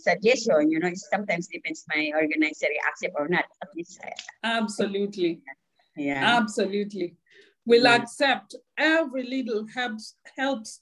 suggestion, 0.00 0.70
you 0.70 0.80
know, 0.80 0.88
it 0.88 0.98
sometimes 0.98 1.46
depends 1.46 1.84
my 1.88 2.10
organizer 2.14 2.66
accept 2.90 3.14
or 3.16 3.28
not. 3.28 3.44
At 3.62 3.68
least, 3.76 4.00
uh, 4.04 4.10
absolutely. 4.42 5.40
Yeah. 5.96 6.38
Absolutely 6.38 7.16
will 7.70 7.84
yeah. 7.84 7.96
accept 7.96 8.54
every 8.76 9.24
little 9.24 9.66
helps 9.74 10.16
helps 10.36 10.80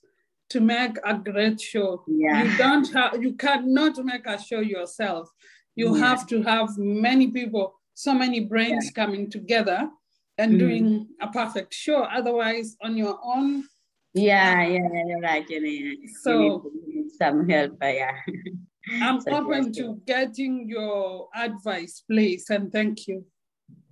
to 0.50 0.60
make 0.60 0.96
a 1.04 1.14
great 1.14 1.60
show. 1.60 2.02
Yeah. 2.06 2.44
You 2.44 2.56
don't 2.56 2.92
have 2.94 3.22
you 3.22 3.34
cannot 3.34 4.02
make 4.04 4.26
a 4.26 4.42
show 4.42 4.60
yourself. 4.60 5.28
You 5.76 5.94
yeah. 5.94 6.06
have 6.06 6.26
to 6.28 6.42
have 6.42 6.70
many 6.78 7.30
people, 7.30 7.74
so 7.94 8.14
many 8.14 8.40
brains 8.40 8.86
yeah. 8.86 9.04
coming 9.04 9.30
together 9.30 9.88
and 10.38 10.54
mm. 10.54 10.58
doing 10.58 11.08
a 11.20 11.28
perfect 11.28 11.74
show. 11.74 12.02
Otherwise, 12.02 12.76
on 12.82 12.96
your 12.96 13.18
own. 13.22 13.64
Yeah, 14.18 14.66
yeah, 14.66 14.88
you're 15.06 15.20
right. 15.20 15.48
You 15.48 15.62
need, 15.62 16.10
so 16.22 16.32
you 16.32 16.72
need 16.86 17.10
some 17.12 17.48
help. 17.48 17.76
Yeah. 17.82 18.12
I'm 19.02 19.20
open 19.28 19.72
to 19.74 20.00
getting 20.06 20.68
your 20.68 21.28
advice, 21.34 22.02
please, 22.10 22.48
and 22.50 22.72
thank 22.72 23.06
you. 23.06 23.24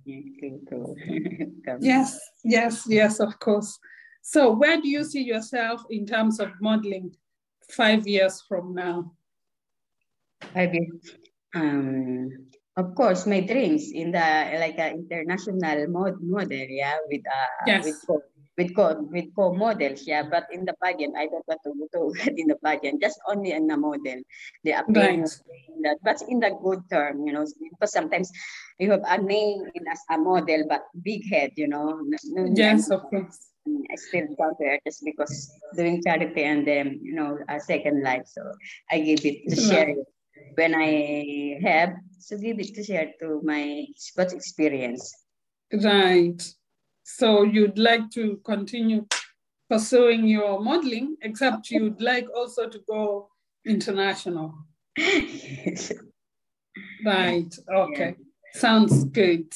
yes, 1.79 2.19
yes, 2.43 2.85
yes, 2.87 3.19
of 3.19 3.37
course. 3.39 3.77
So, 4.21 4.51
where 4.53 4.81
do 4.81 4.87
you 4.87 5.03
see 5.03 5.23
yourself 5.23 5.83
in 5.89 6.05
terms 6.05 6.39
of 6.39 6.49
modeling 6.61 7.15
five 7.69 8.07
years 8.07 8.41
from 8.47 8.73
now? 8.73 9.11
Five 10.53 10.73
years. 10.73 11.17
Um, 11.53 12.47
of 12.77 12.95
course, 12.95 13.25
my 13.27 13.41
dreams 13.41 13.91
in 13.91 14.11
the 14.11 14.57
like 14.59 14.79
an 14.79 15.07
international 15.09 15.87
mod 15.89 16.21
model, 16.21 16.67
yeah, 16.69 16.97
with 17.09 17.21
uh, 17.27 17.65
yes. 17.65 17.85
with 17.85 18.21
with 18.57 18.75
co 18.75 18.97
with 19.13 19.29
co-models, 19.35 20.07
yeah. 20.07 20.23
But 20.23 20.47
in 20.51 20.65
the 20.65 20.73
pageant, 20.83 21.15
I 21.15 21.27
don't 21.29 21.45
want 21.47 21.61
to 21.63 21.71
go 21.77 22.11
to 22.11 22.33
in 22.41 22.47
the 22.47 22.57
pageant, 22.63 23.01
just 23.01 23.19
only 23.29 23.51
in 23.51 23.67
the 23.67 23.77
model. 23.77 24.21
The 24.63 24.71
appearance 24.71 25.41
right. 25.47 25.83
that, 25.83 25.97
but 26.03 26.21
in 26.27 26.39
the 26.39 26.57
good 26.61 26.81
term, 26.89 27.25
you 27.25 27.33
know, 27.33 27.45
because 27.71 27.93
sometimes 27.93 28.31
you 28.79 28.91
have 28.91 29.05
a 29.05 29.21
name 29.21 29.69
in 29.75 29.87
as 29.87 30.01
a 30.09 30.17
model, 30.17 30.65
but 30.67 30.83
big 31.01 31.29
head, 31.29 31.51
you 31.55 31.67
know. 31.67 32.01
Yes, 32.53 32.89
of 32.89 33.03
course. 33.03 33.37
I 33.67 33.95
still 33.95 34.27
come 34.39 34.53
here 34.59 34.79
just 34.85 35.03
because 35.03 35.51
doing 35.75 36.01
charity 36.01 36.43
and 36.43 36.65
then 36.65 36.99
you 37.03 37.13
know 37.13 37.37
a 37.49 37.59
second 37.59 38.01
life. 38.01 38.23
So 38.25 38.41
I 38.89 38.99
give 38.99 39.25
it 39.25 39.49
to 39.49 39.55
share 39.55 39.89
it 39.89 40.07
when 40.55 40.73
I 40.73 41.59
have 41.61 41.93
to 42.29 42.37
give 42.37 42.59
it 42.59 42.73
to 42.75 42.83
share 42.83 43.11
to 43.21 43.41
my 43.43 43.85
sports 43.95 44.33
experience. 44.33 45.13
Right. 45.71 46.41
So 47.09 47.43
you'd 47.43 47.79
like 47.79 48.11
to 48.11 48.41
continue 48.43 49.07
pursuing 49.69 50.27
your 50.27 50.59
modeling, 50.59 51.15
except 51.21 51.71
you'd 51.71 52.01
like 52.01 52.27
also 52.35 52.67
to 52.67 52.79
go 52.85 53.29
international. 53.65 54.53
right. 57.05 57.55
Okay. 57.73 58.15
Yeah. 58.17 58.59
Sounds 58.59 59.05
good. 59.05 59.47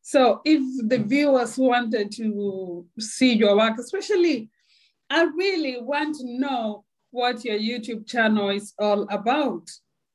So 0.00 0.40
if 0.46 0.62
the 0.88 0.98
viewers 0.98 1.58
wanted 1.58 2.12
to 2.12 2.86
see 2.98 3.34
your 3.34 3.58
work, 3.58 3.78
especially, 3.78 4.48
I 5.10 5.24
really 5.24 5.82
want 5.82 6.16
to 6.16 6.24
know 6.26 6.86
what 7.10 7.44
your 7.44 7.58
YouTube 7.58 8.08
channel 8.08 8.48
is 8.48 8.72
all 8.78 9.02
about. 9.10 9.68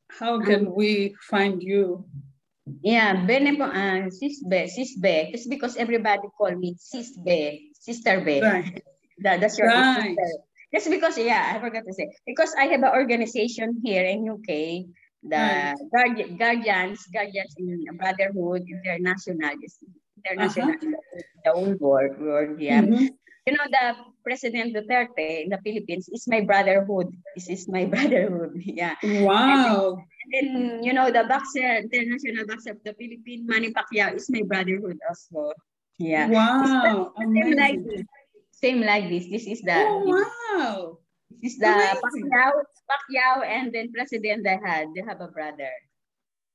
How 0.09 0.41
can 0.41 0.73
we 0.73 1.15
find 1.29 1.61
you? 1.61 2.05
Yeah, 2.65 3.25
Bene 3.29 3.53
po, 3.57 3.69
uh, 3.69 4.09
Sis 4.09 4.41
Be, 4.41 4.65
Sis 4.65 4.97
Be, 4.97 5.29
just 5.31 5.49
because 5.49 5.77
everybody 5.77 6.25
call 6.33 6.49
me 6.57 6.73
Sis 6.81 7.13
Be, 7.13 7.69
Sister 7.77 8.25
Be. 8.25 8.41
Right. 8.41 8.81
that, 9.21 9.39
that's 9.39 9.57
your 9.57 9.69
right. 9.69 10.17
sister. 10.17 10.29
Just 10.73 10.89
because, 10.89 11.17
yeah, 11.17 11.53
I 11.55 11.61
forgot 11.61 11.85
to 11.85 11.93
say, 11.93 12.09
because 12.25 12.53
I 12.57 12.65
have 12.73 12.81
an 12.81 12.89
organization 12.89 13.81
here 13.85 14.03
in 14.03 14.25
UK, 14.25 14.89
the 15.21 15.37
right. 15.37 15.77
guardi- 15.93 16.37
guardians, 16.37 17.05
guardians 17.13 17.53
in 17.57 17.85
Brotherhood 17.97 18.65
International, 18.65 19.53
international, 20.25 20.73
uh-huh. 20.73 21.21
the 21.45 21.51
whole 21.53 21.75
world, 21.79 22.17
world 22.19 22.59
yeah. 22.59 22.81
Mm-hmm. 22.81 23.13
You 23.45 23.53
know, 23.53 23.69
the 23.69 23.93
President 24.25 24.73
Duterte 24.73 25.45
in 25.45 25.53
the 25.53 25.61
Philippines 25.61 26.09
is 26.09 26.25
my 26.27 26.41
brotherhood. 26.41 27.13
This 27.37 27.47
is 27.47 27.69
my 27.69 27.85
brotherhood. 27.93 28.57
Yeah. 28.57 28.97
Wow. 29.21 30.01
And 30.01 30.33
then, 30.33 30.83
you 30.83 30.93
know, 30.93 31.11
the 31.13 31.29
boxer, 31.29 31.85
international 31.85 32.49
boxer 32.49 32.71
of 32.73 32.81
the 32.81 32.97
Philippine, 32.97 33.45
Manny 33.45 33.69
Pacquiao 33.69 34.15
is 34.17 34.25
my 34.33 34.41
brotherhood 34.41 34.97
also. 35.07 35.53
Yeah. 35.99 36.25
Wow. 36.27 37.13
Same 37.21 37.53
like 37.53 37.85
this. 37.85 38.01
Same 38.49 38.81
like 38.81 39.09
this. 39.09 39.29
This 39.29 39.45
is 39.45 39.61
the. 39.61 39.77
Oh, 39.77 40.01
wow. 40.09 40.97
This 41.29 41.53
is 41.53 41.59
the 41.59 41.69
Pacquiao, 41.69 42.65
Pacquiao, 42.89 43.45
and 43.45 43.69
then 43.69 43.93
President 43.93 44.41
they 44.41 44.57
had. 44.57 44.89
They 44.95 45.05
have 45.05 45.21
a 45.21 45.27
brother. 45.27 45.69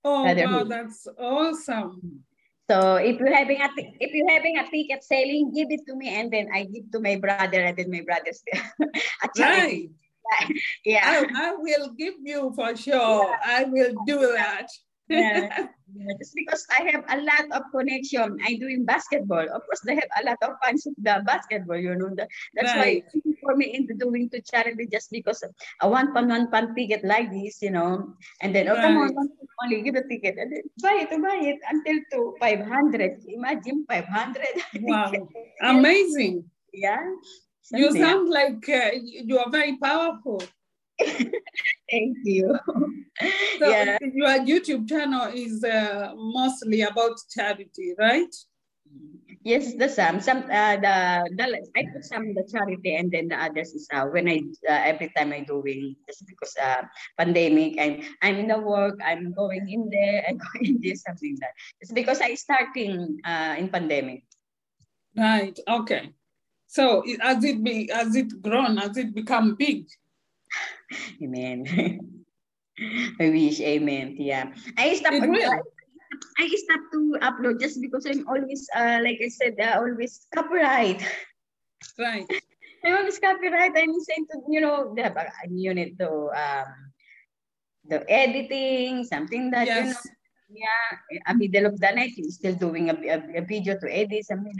Oh, 0.03 0.24
wow, 0.24 0.64
that's 0.64 1.07
awesome. 1.18 2.24
So 2.70 3.02
if 3.02 3.18
you're 3.18 3.35
having 3.35 3.59
a 3.61 3.68
if 3.98 4.14
you're 4.14 4.30
having 4.30 4.54
a 4.54 4.62
ticket 4.70 5.02
selling, 5.02 5.50
give 5.50 5.74
it 5.74 5.83
to 5.90 5.96
me, 5.98 6.06
and 6.14 6.30
then 6.30 6.46
I 6.54 6.70
give 6.70 6.87
to 6.94 7.00
my 7.02 7.16
brother, 7.18 7.59
and 7.66 7.74
then 7.74 7.90
my 7.90 8.06
brother's 8.06 8.46
right. 9.42 9.90
yeah, 10.87 11.02
I, 11.02 11.26
I, 11.35 11.54
will 11.59 11.90
give 11.98 12.14
you 12.22 12.52
for 12.54 12.76
sure. 12.76 13.26
Yeah. 13.26 13.42
I 13.42 13.64
will 13.64 13.90
do 14.06 14.20
that. 14.38 14.70
yeah. 15.11 15.66
Just 16.18 16.35
because 16.38 16.62
I 16.70 16.87
have 16.94 17.05
a 17.11 17.18
lot 17.18 17.51
of 17.51 17.62
connection, 17.75 18.38
I 18.46 18.55
doing 18.55 18.85
basketball. 18.87 19.42
Of 19.42 19.66
course, 19.66 19.83
they 19.85 19.94
have 19.99 20.11
a 20.23 20.25
lot 20.25 20.38
of 20.42 20.55
fans 20.62 20.87
of 20.87 20.94
the 20.99 21.23
basketball. 21.27 21.77
You 21.77 21.96
know, 21.96 22.14
that's 22.14 22.75
right. 22.79 23.03
why 23.12 23.33
for 23.42 23.57
me 23.57 23.75
into 23.75 23.94
doing 23.94 24.31
to 24.31 24.40
charity 24.40 24.87
just 24.87 25.11
because 25.11 25.42
a 25.83 25.88
one 25.88 26.14
pound 26.14 26.31
one 26.31 26.51
pound 26.51 26.77
ticket 26.77 27.05
like 27.05 27.31
this, 27.33 27.61
you 27.61 27.70
know, 27.75 28.14
and 28.40 28.55
then 28.55 28.68
oh 28.68 28.75
right. 28.75 28.83
come 28.83 28.96
on, 28.99 29.29
only 29.64 29.83
give 29.83 29.96
a 29.96 30.07
ticket 30.07 30.38
and 30.38 30.53
then 30.53 30.62
buy 30.79 30.94
it, 31.03 31.11
buy 31.11 31.38
it 31.42 31.59
until 31.68 31.99
to 32.12 32.35
five 32.38 32.62
hundred. 32.66 33.18
Imagine 33.27 33.85
five 33.88 34.07
hundred. 34.07 34.46
Wow, 34.81 35.12
amazing. 35.62 36.44
Yeah. 36.73 37.03
You 37.73 37.92
sound 37.92 38.31
like 38.31 38.68
uh, 38.68 38.90
you 39.03 39.38
are 39.38 39.51
very 39.51 39.77
powerful. 39.79 40.42
Thank 41.90 42.16
you. 42.24 42.59
So 43.61 43.68
yeah. 43.68 43.98
your 44.00 44.38
YouTube 44.48 44.88
channel 44.88 45.29
is 45.35 45.62
uh, 45.62 46.14
mostly 46.16 46.81
about 46.81 47.20
charity, 47.29 47.92
right? 47.98 48.33
Yes, 49.44 49.74
the 49.74 49.88
some 49.88 50.20
some 50.20 50.44
uh, 50.48 50.76
the 50.81 50.96
the 51.37 51.44
I 51.76 51.85
put 51.92 52.05
some 52.05 52.33
the 52.33 52.48
charity 52.48 52.96
and 52.96 53.12
then 53.12 53.29
the 53.29 53.37
others 53.37 53.72
is 53.72 53.88
uh, 53.92 54.05
when 54.09 54.29
I 54.29 54.40
uh, 54.68 54.81
every 54.85 55.12
time 55.16 55.33
I 55.33 55.40
doing 55.40 55.96
just 56.09 56.24
because 56.29 56.57
uh 56.61 56.85
pandemic 57.16 57.76
I'm 57.81 58.05
I'm 58.20 58.37
in 58.37 58.48
the 58.48 58.61
work 58.61 59.00
I'm 59.05 59.33
going 59.33 59.68
in 59.68 59.88
there 59.88 60.24
and 60.29 60.40
going 60.40 60.76
in 60.76 60.81
this 60.81 61.05
something 61.05 61.37
that. 61.40 61.53
It's 61.81 61.92
because 61.92 62.20
I 62.20 62.37
starting 62.37 63.20
uh 63.24 63.57
in 63.57 63.68
pandemic. 63.68 64.24
Right. 65.16 65.59
Okay. 65.68 66.12
So 66.68 67.05
has 67.20 67.44
it 67.44 67.64
be 67.64 67.88
has 67.92 68.16
it 68.16 68.40
grown 68.40 68.76
Has 68.76 68.96
it 68.96 69.14
become 69.14 69.57
big. 69.57 69.88
Amen. 71.22 71.66
I 73.20 73.28
wish, 73.28 73.60
amen. 73.60 74.16
Yeah. 74.16 74.52
I 74.78 74.94
stopped, 74.94 75.20
I, 75.20 75.60
I 76.38 76.48
stopped 76.48 76.88
to 76.92 77.18
upload 77.20 77.60
just 77.60 77.80
because 77.80 78.06
I'm 78.06 78.26
always, 78.26 78.66
uh, 78.74 79.00
like 79.04 79.20
I 79.22 79.28
said, 79.28 79.60
uh, 79.60 79.76
always 79.76 80.26
copyright. 80.34 81.04
Right. 81.98 82.24
I'm 82.84 82.96
always 82.96 83.18
copyright. 83.18 83.72
I'm 83.76 84.00
saying 84.00 84.26
to, 84.32 84.40
you 84.48 84.60
know, 84.62 84.94
the 84.96 85.12
unit 85.50 85.98
to 85.98 86.08
um, 86.32 86.72
the 87.84 88.08
editing, 88.08 89.04
something 89.04 89.50
that, 89.50 89.66
yes. 89.66 89.76
you 89.76 89.92
know, 89.92 90.00
yeah, 90.52 91.20
a 91.26 91.34
middle 91.34 91.66
of 91.66 91.78
the 91.78 91.90
night, 91.94 92.12
he's 92.14 92.34
still 92.34 92.54
doing 92.54 92.90
a, 92.90 92.94
a, 92.94 93.38
a 93.38 93.42
video 93.42 93.78
to 93.78 93.86
edit. 93.86 94.26
Something 94.26 94.54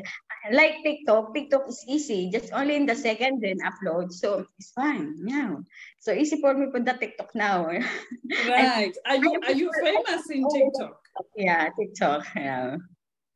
like 0.53 0.83
TikTok. 0.85 1.35
TikTok 1.35 1.68
is 1.68 1.85
easy, 1.88 2.31
just 2.31 2.53
only 2.53 2.76
in 2.76 2.87
the 2.87 2.94
second 2.94 3.40
then 3.42 3.59
upload. 3.61 4.12
So 4.12 4.46
it's 4.59 4.70
fine. 4.70 5.16
Yeah. 5.26 5.57
So 5.98 6.12
easy 6.12 6.40
for 6.40 6.55
me 6.55 6.70
for 6.70 6.81
the 6.81 6.94
TikTok 6.94 7.35
now. 7.35 7.66
right. 8.48 8.94
Are 9.07 9.16
you 9.16 9.40
are 9.46 9.53
you 9.53 9.70
famous 9.83 10.31
in 10.31 10.46
TikTok? 10.48 11.00
Yeah, 11.37 11.68
TikTok. 11.79 12.26
Yeah. 12.37 12.76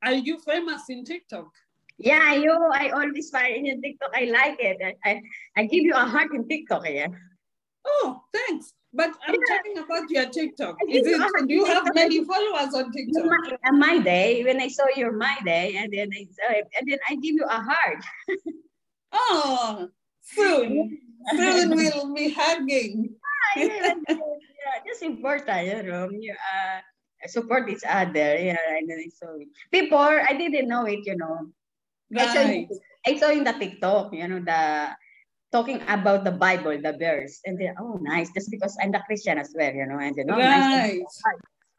Are 0.02 0.14
you 0.14 0.38
famous 0.40 0.82
in 0.88 1.04
TikTok? 1.04 1.50
Yeah, 1.98 2.34
you. 2.34 2.54
I 2.74 2.90
always 2.90 3.30
find 3.30 3.66
in 3.66 3.80
TikTok. 3.80 4.10
I 4.14 4.24
like 4.26 4.58
it. 4.58 4.78
I, 4.82 5.10
I, 5.10 5.22
I 5.56 5.64
give 5.66 5.84
you 5.84 5.94
a 5.94 6.04
heart 6.04 6.34
in 6.34 6.48
TikTok. 6.48 6.88
Yeah. 6.88 7.08
Oh, 7.84 8.22
thanks. 8.32 8.74
But 8.94 9.10
I'm 9.26 9.34
yeah. 9.34 9.56
talking 9.56 9.78
about 9.78 10.08
your 10.08 10.26
TikTok. 10.30 10.76
Is 10.88 11.06
it? 11.06 11.18
Do 11.18 11.52
you 11.52 11.64
have 11.64 11.82
many 11.94 12.24
followers 12.30 12.74
on 12.74 12.92
TikTok? 12.92 13.26
My, 13.26 13.70
my, 13.72 13.98
day, 13.98 14.44
when 14.44 14.60
I 14.60 14.68
saw 14.68 14.86
your 14.94 15.12
my 15.12 15.36
day, 15.44 15.74
and 15.76 15.92
then 15.92 16.10
I 16.14 16.24
saw 16.30 16.54
it, 16.54 16.68
and 16.78 16.86
then 16.88 16.98
I 17.10 17.16
give 17.16 17.34
you 17.34 17.44
a 17.44 17.60
heart. 17.60 18.04
oh, 19.12 19.88
soon, 20.22 20.98
soon 21.34 21.70
we'll 21.76 22.14
be 22.14 22.30
hugging. 22.30 23.10
yeah, 23.56 23.94
yeah, 24.08 24.78
that's 24.86 25.02
important, 25.02 25.66
you 25.66 25.82
know. 25.90 26.08
You, 26.10 26.32
uh, 26.32 26.80
support 27.26 27.68
each 27.68 27.82
other. 27.88 28.38
Yeah, 28.38 28.78
and 28.78 28.88
then 28.88 29.02
I 29.02 29.10
saw 29.10 29.34
it. 29.34 29.48
Before, 29.72 30.22
I 30.22 30.34
didn't 30.34 30.68
know 30.68 30.86
it, 30.86 31.00
you 31.04 31.16
know. 31.16 31.50
Right. 32.14 32.28
I 32.28 32.34
saw, 32.34 32.76
I 33.06 33.18
saw 33.18 33.30
in 33.30 33.42
the 33.42 33.52
TikTok, 33.58 34.14
you 34.14 34.28
know, 34.28 34.38
the 34.38 34.94
talking 35.54 35.78
about 35.86 36.26
the 36.26 36.34
Bible, 36.34 36.74
the 36.74 36.98
verse, 36.98 37.38
and 37.46 37.54
then 37.54 37.78
oh 37.78 38.02
nice, 38.02 38.34
just 38.34 38.50
because 38.50 38.74
I'm 38.82 38.90
the 38.90 38.98
Christian 39.06 39.38
as 39.38 39.54
well, 39.54 39.70
you 39.70 39.86
know, 39.86 40.02
and 40.02 40.18
then 40.18 40.26
oh 40.26 40.34
right. 40.34 40.98
nice. 40.98 41.22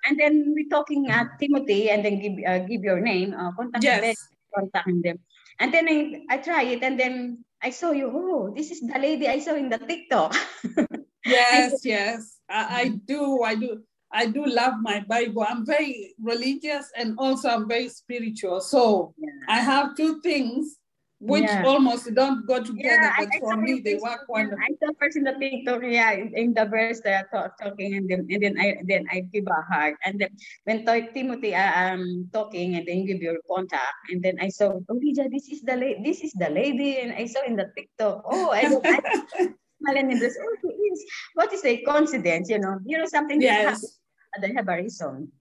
And 0.08 0.16
then 0.16 0.56
we 0.56 0.72
talking 0.72 1.12
at 1.12 1.36
Timothy, 1.36 1.92
and 1.92 2.00
then 2.00 2.24
give 2.24 2.40
uh, 2.48 2.64
give 2.64 2.88
your 2.88 3.04
name, 3.04 3.36
uh, 3.36 3.52
contact 3.52 3.84
yes. 3.84 4.00
them, 4.00 4.16
contact 4.56 4.88
them, 5.04 5.20
and 5.60 5.76
then 5.76 5.92
I 5.92 6.24
I 6.32 6.38
try 6.40 6.64
it, 6.72 6.88
and 6.88 6.96
then 6.96 7.44
I 7.60 7.76
saw 7.76 7.92
you. 7.92 8.08
Oh, 8.08 8.56
this 8.56 8.72
is 8.72 8.80
the 8.80 8.96
lady 8.96 9.28
I 9.28 9.44
saw 9.44 9.60
in 9.60 9.68
the 9.68 9.82
TikTok. 9.82 10.32
yes, 11.28 11.82
yes, 11.84 12.40
I, 12.48 12.64
I 12.80 12.84
do, 13.04 13.44
I 13.44 13.60
do. 13.60 13.84
I 14.16 14.32
do 14.32 14.48
love 14.48 14.80
my 14.80 15.04
Bible. 15.04 15.44
I'm 15.44 15.68
very 15.68 16.16
religious 16.24 16.88
and 16.96 17.20
also 17.20 17.50
I'm 17.50 17.68
very 17.68 17.90
spiritual. 17.90 18.62
So 18.62 19.12
yeah. 19.20 19.28
I 19.50 19.60
have 19.60 19.98
two 19.98 20.22
things 20.22 20.80
which 21.20 21.44
yeah. 21.44 21.64
almost 21.66 22.14
don't 22.14 22.46
go 22.46 22.62
together, 22.62 23.08
yeah, 23.08 23.16
but 23.18 23.30
I, 23.34 23.40
for 23.40 23.58
me 23.58 23.80
they 23.80 23.96
work 23.96 24.28
wonderful. 24.28 24.60
I 24.60 24.76
saw 24.78 24.92
first 25.00 25.16
in 25.18 25.24
the 25.24 25.34
TikTok, 25.34 25.82
yeah, 25.84 26.12
in 26.12 26.54
the 26.54 26.66
verse 26.66 27.00
they 27.02 27.14
are 27.14 27.28
talk, 27.32 27.58
talking, 27.58 27.96
and 27.96 28.10
then 28.10 28.28
and 28.30 28.44
then 28.44 28.56
I 28.60 28.78
then 28.84 29.06
I 29.12 29.22
give 29.32 29.48
a 29.48 29.62
heart, 29.74 29.96
and 30.04 30.20
then 30.20 30.30
when 30.66 30.86
Timothy 30.86 31.56
uh, 31.56 31.94
um 31.94 32.30
talking, 32.34 32.76
and 32.76 32.86
then 32.86 33.06
give 33.06 33.22
your 33.22 33.38
contact, 33.48 34.12
and 34.12 34.22
then 34.22 34.36
I 34.42 34.50
saw, 34.50 34.76
oh 34.76 35.00
Lydia, 35.02 35.30
this 35.30 35.48
is 35.48 35.62
the 35.62 35.76
lady, 35.76 36.04
this 36.04 36.22
is 36.22 36.34
the 36.34 36.50
lady, 36.50 37.00
and 37.00 37.14
I 37.14 37.26
saw 37.28 37.44
in 37.48 37.56
the 37.56 37.72
TikTok, 37.76 38.24
oh 38.26 38.52
I. 38.52 38.68
I, 38.84 39.50
Malin 39.82 40.08
this, 40.18 40.38
oh, 40.42 40.70
is, 40.70 41.06
what 41.34 41.52
is 41.54 41.62
the 41.62 41.78
coincidence? 41.86 42.50
You 42.50 42.60
know, 42.60 42.80
you 42.86 42.98
know 42.98 43.06
something. 43.06 43.42
Yes. 43.42 44.00
They 44.42 44.54
have 44.54 44.68
a 44.68 44.78
reason. 44.78 45.32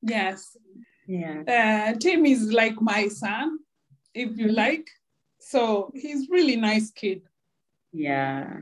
Yes. 0.00 0.56
Yeah. 1.06 1.42
Uh, 1.46 1.98
Tim 1.98 2.26
is 2.26 2.52
like 2.52 2.80
my 2.80 3.08
son, 3.08 3.58
if 4.14 4.36
you 4.36 4.46
mm-hmm. 4.46 4.56
like. 4.56 4.88
So 5.42 5.90
he's 5.94 6.28
really 6.30 6.56
nice 6.56 6.90
kid. 6.90 7.22
Yeah. 7.92 8.60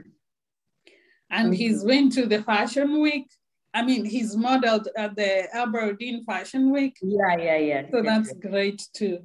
And 1.30 1.54
he's 1.54 1.84
went 1.84 2.12
to 2.14 2.26
the 2.26 2.42
fashion 2.42 3.00
week. 3.00 3.30
I 3.72 3.82
mean, 3.82 4.04
he's 4.04 4.36
modeled 4.36 4.88
at 4.96 5.14
the 5.14 5.46
Aberdeen 5.54 6.24
Fashion 6.24 6.72
Week. 6.72 6.96
Yeah, 7.02 7.36
yeah, 7.36 7.56
yeah. 7.56 7.82
So 7.92 8.02
that's 8.02 8.32
great 8.34 8.82
too. 8.92 9.20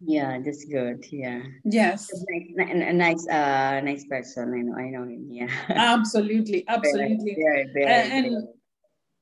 Yeah, 0.00 0.38
that's 0.44 0.64
good. 0.64 1.04
Yeah. 1.10 1.42
Yes. 1.64 2.08
A 2.12 2.64
nice, 2.64 2.70
a 2.70 2.92
nice, 2.92 3.28
uh, 3.28 3.80
nice 3.80 4.04
person. 4.04 4.54
I 4.54 4.62
know. 4.62 4.76
I 4.76 4.90
know 4.90 5.02
him. 5.02 5.26
Yeah. 5.30 5.50
Absolutely, 5.68 6.64
absolutely. 6.68 7.36
Very, 7.36 7.66
very, 7.74 7.84
very, 7.84 8.10
and 8.10 8.48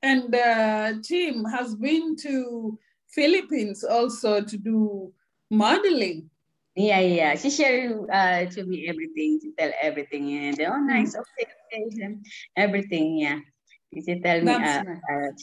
and 0.01 0.31
the 0.31 1.01
team 1.03 1.43
has 1.45 1.75
been 1.75 2.15
to 2.17 2.77
Philippines 3.09 3.83
also 3.83 4.41
to 4.41 4.57
do 4.57 5.11
modeling. 5.49 6.29
Yeah, 6.79 6.99
yeah. 7.01 7.35
She 7.35 7.49
shared 7.49 8.09
uh, 8.09 8.45
to 8.45 8.63
me 8.63 8.87
everything. 8.87 9.39
She 9.43 9.51
tell 9.51 9.71
everything. 9.81 10.31
And 10.31 10.61
oh, 10.61 10.77
nice. 10.79 11.13
Okay, 11.13 11.51
okay. 11.75 12.15
Everything. 12.55 13.19
Yeah. 13.19 13.39
She 13.93 14.21
tell 14.21 14.39
me. 14.39 14.45
That's 14.45 14.87
uh, 14.87 14.93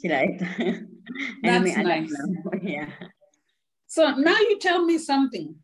nice. 0.01 0.41
uh. 0.41 0.81
That's 1.43 1.77
May 1.77 1.83
nice. 1.85 2.13
Yeah. 2.63 2.89
So 3.87 4.15
now 4.15 4.39
you 4.49 4.59
tell 4.59 4.83
me 4.87 4.97
something. 4.97 5.55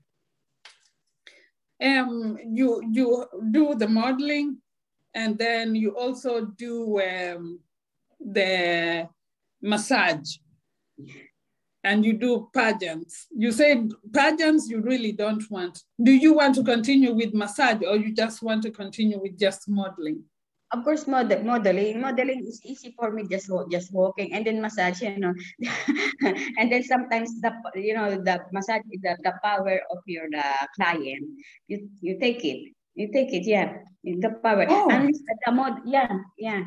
Um, 1.83 2.37
you 2.45 2.83
you 2.93 3.25
do 3.51 3.75
the 3.75 3.89
modeling, 3.89 4.59
and 5.15 5.39
then 5.39 5.75
you 5.75 5.97
also 5.97 6.45
do 6.45 7.01
um, 7.01 7.61
the 8.21 9.09
massage, 9.63 10.37
and 11.85 12.05
you 12.05 12.13
do 12.15 12.49
pageants. 12.55 13.27
You 13.37 13.53
said 13.53 13.91
pageants 14.13 14.69
you 14.69 14.81
really 14.81 15.13
don't 15.13 15.43
want. 15.51 15.83
Do 16.03 16.13
you 16.13 16.35
want 16.35 16.55
to 16.57 16.65
continue 16.65 17.13
with 17.13 17.35
massage, 17.35 17.83
or 17.87 17.97
you 17.97 18.15
just 18.15 18.43
want 18.43 18.63
to 18.65 18.71
continue 18.71 19.21
with 19.21 19.39
just 19.39 19.69
modeling? 19.69 20.25
Of 20.73 20.85
course, 20.85 21.07
model, 21.07 21.43
modeling. 21.45 22.01
Modeling 22.01 22.47
is 22.47 22.65
easy 22.65 22.95
for 22.97 23.13
me 23.13 23.29
just 23.29 23.51
just 23.71 23.93
walking 23.93 24.33
and 24.33 24.47
then 24.47 24.63
massage, 24.63 25.03
you 25.03 25.19
know. 25.19 25.35
and 26.59 26.73
then 26.73 26.83
sometimes 26.83 27.41
the 27.43 27.53
you 27.75 27.93
know 27.93 28.17
the 28.17 28.41
massage 28.53 28.81
is 28.91 29.03
the, 29.03 29.19
the 29.23 29.35
power 29.45 29.81
of 29.91 29.99
your 30.07 30.31
the 30.31 30.45
client. 30.77 31.29
You 31.69 31.91
you 32.01 32.19
take 32.19 32.45
it. 32.45 32.73
You 32.95 33.13
take 33.13 33.33
it, 33.33 33.45
yeah. 33.45 33.85
The 34.05 34.31
power. 34.43 34.67
Oh. 34.69 34.89
And 34.91 35.15
the 35.47 35.53
mod, 35.53 35.81
yeah, 35.87 36.13
yeah. 36.39 36.65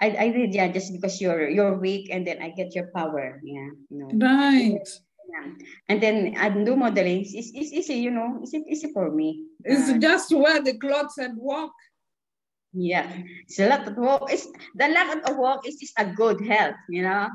I, 0.00 0.06
I 0.18 0.28
did, 0.30 0.54
yeah, 0.54 0.68
just 0.68 0.92
because 0.92 1.20
you're 1.20 1.48
you're 1.48 1.76
weak 1.78 2.08
and 2.10 2.26
then 2.26 2.40
I 2.40 2.50
get 2.50 2.74
your 2.74 2.88
power. 2.94 3.40
Yeah. 3.44 3.70
You 3.90 3.96
know. 3.98 4.08
Right. 4.16 4.88
Yeah. 5.28 5.46
And 5.88 6.02
then 6.02 6.34
I 6.38 6.48
do 6.48 6.74
modeling. 6.74 7.20
It's, 7.22 7.52
it's 7.54 7.72
easy, 7.72 7.94
you 7.94 8.10
know. 8.10 8.40
It's 8.42 8.54
easy 8.54 8.92
for 8.92 9.10
me. 9.10 9.46
It's 9.64 9.90
Uh, 9.90 9.98
just 9.98 10.30
to 10.30 10.38
wear 10.38 10.62
the 10.62 10.76
clothes 10.78 11.18
and 11.18 11.36
walk. 11.36 11.72
Yeah, 12.72 13.10
it's 13.48 13.58
a 13.58 13.68
lot 13.68 13.86
of 13.86 13.96
work. 13.96 14.30
It's 14.30 14.46
the 14.78 14.88
lot 14.88 15.28
of 15.28 15.36
work 15.36 15.66
is 15.66 15.74
just 15.76 15.94
a 15.98 16.06
good 16.06 16.40
health, 16.40 16.78
you 16.88 17.02
know. 17.02 17.26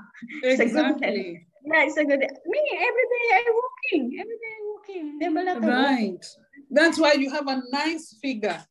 It's 0.41 0.59
a 0.59 0.65
good 0.65 0.95
Exactly. 0.95 1.45
Yeah, 1.65 1.83
it's 1.83 1.97
a 1.97 2.05
good. 2.05 2.19
Me 2.19 2.61
every 2.71 3.05
day 3.11 3.25
I 3.33 3.43
walking, 3.51 4.05
every 4.19 4.37
day 4.39 4.53
I 4.55 4.61
walking. 4.63 5.05
A 5.21 5.59
lot. 5.59 5.61
Right. 5.61 6.25
That's 6.71 6.97
why 6.97 7.13
you 7.13 7.29
have 7.31 7.47
a 7.47 7.61
nice 7.71 8.17
figure. 8.21 8.63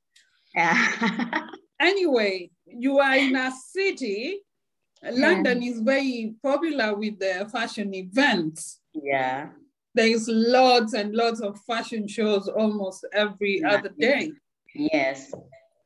Yeah. 0.55 1.49
Anyway, 1.81 2.51
you 2.79 2.99
are 2.99 3.17
in 3.17 3.37
a 3.37 3.51
city. 3.71 4.41
London 5.03 5.63
is 5.63 5.81
very 5.81 6.35
popular 6.43 6.95
with 6.95 7.19
the 7.19 7.49
fashion 7.53 7.95
events. 7.95 8.81
yeah. 8.95 9.49
There 9.97 10.09
is 10.09 10.27
lots 10.29 10.93
and 10.95 11.15
lots 11.15 11.41
of 11.41 11.57
fashion 11.69 12.09
shows 12.09 12.49
almost 12.49 13.07
every 13.13 13.61
Yeah. 13.61 13.75
other 13.75 13.91
day. 13.97 14.33
Yes. 14.75 15.33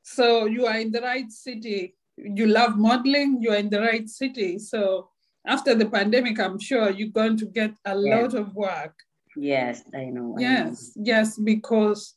So 0.02 0.46
you 0.46 0.64
are 0.66 0.78
in 0.78 0.90
the 0.92 1.02
right 1.02 1.30
city. 1.30 1.94
You 2.16 2.46
love 2.46 2.78
modeling, 2.78 3.42
you 3.42 3.50
are 3.50 3.56
in 3.58 3.68
the 3.68 3.80
right 3.82 4.08
city. 4.08 4.58
So 4.58 5.10
after 5.46 5.74
the 5.74 5.84
pandemic, 5.90 6.40
I'm 6.40 6.58
sure 6.58 6.88
you're 6.90 7.08
going 7.22 7.36
to 7.36 7.46
get 7.46 7.72
a 7.84 7.94
Yeah. 7.98 8.20
lot 8.22 8.32
of 8.32 8.54
work. 8.54 8.94
Yes, 9.36 9.82
I 9.94 10.06
know. 10.06 10.34
I 10.38 10.40
know. 10.40 10.40
Yes, 10.40 10.92
yes, 10.96 11.38
because 11.38 12.14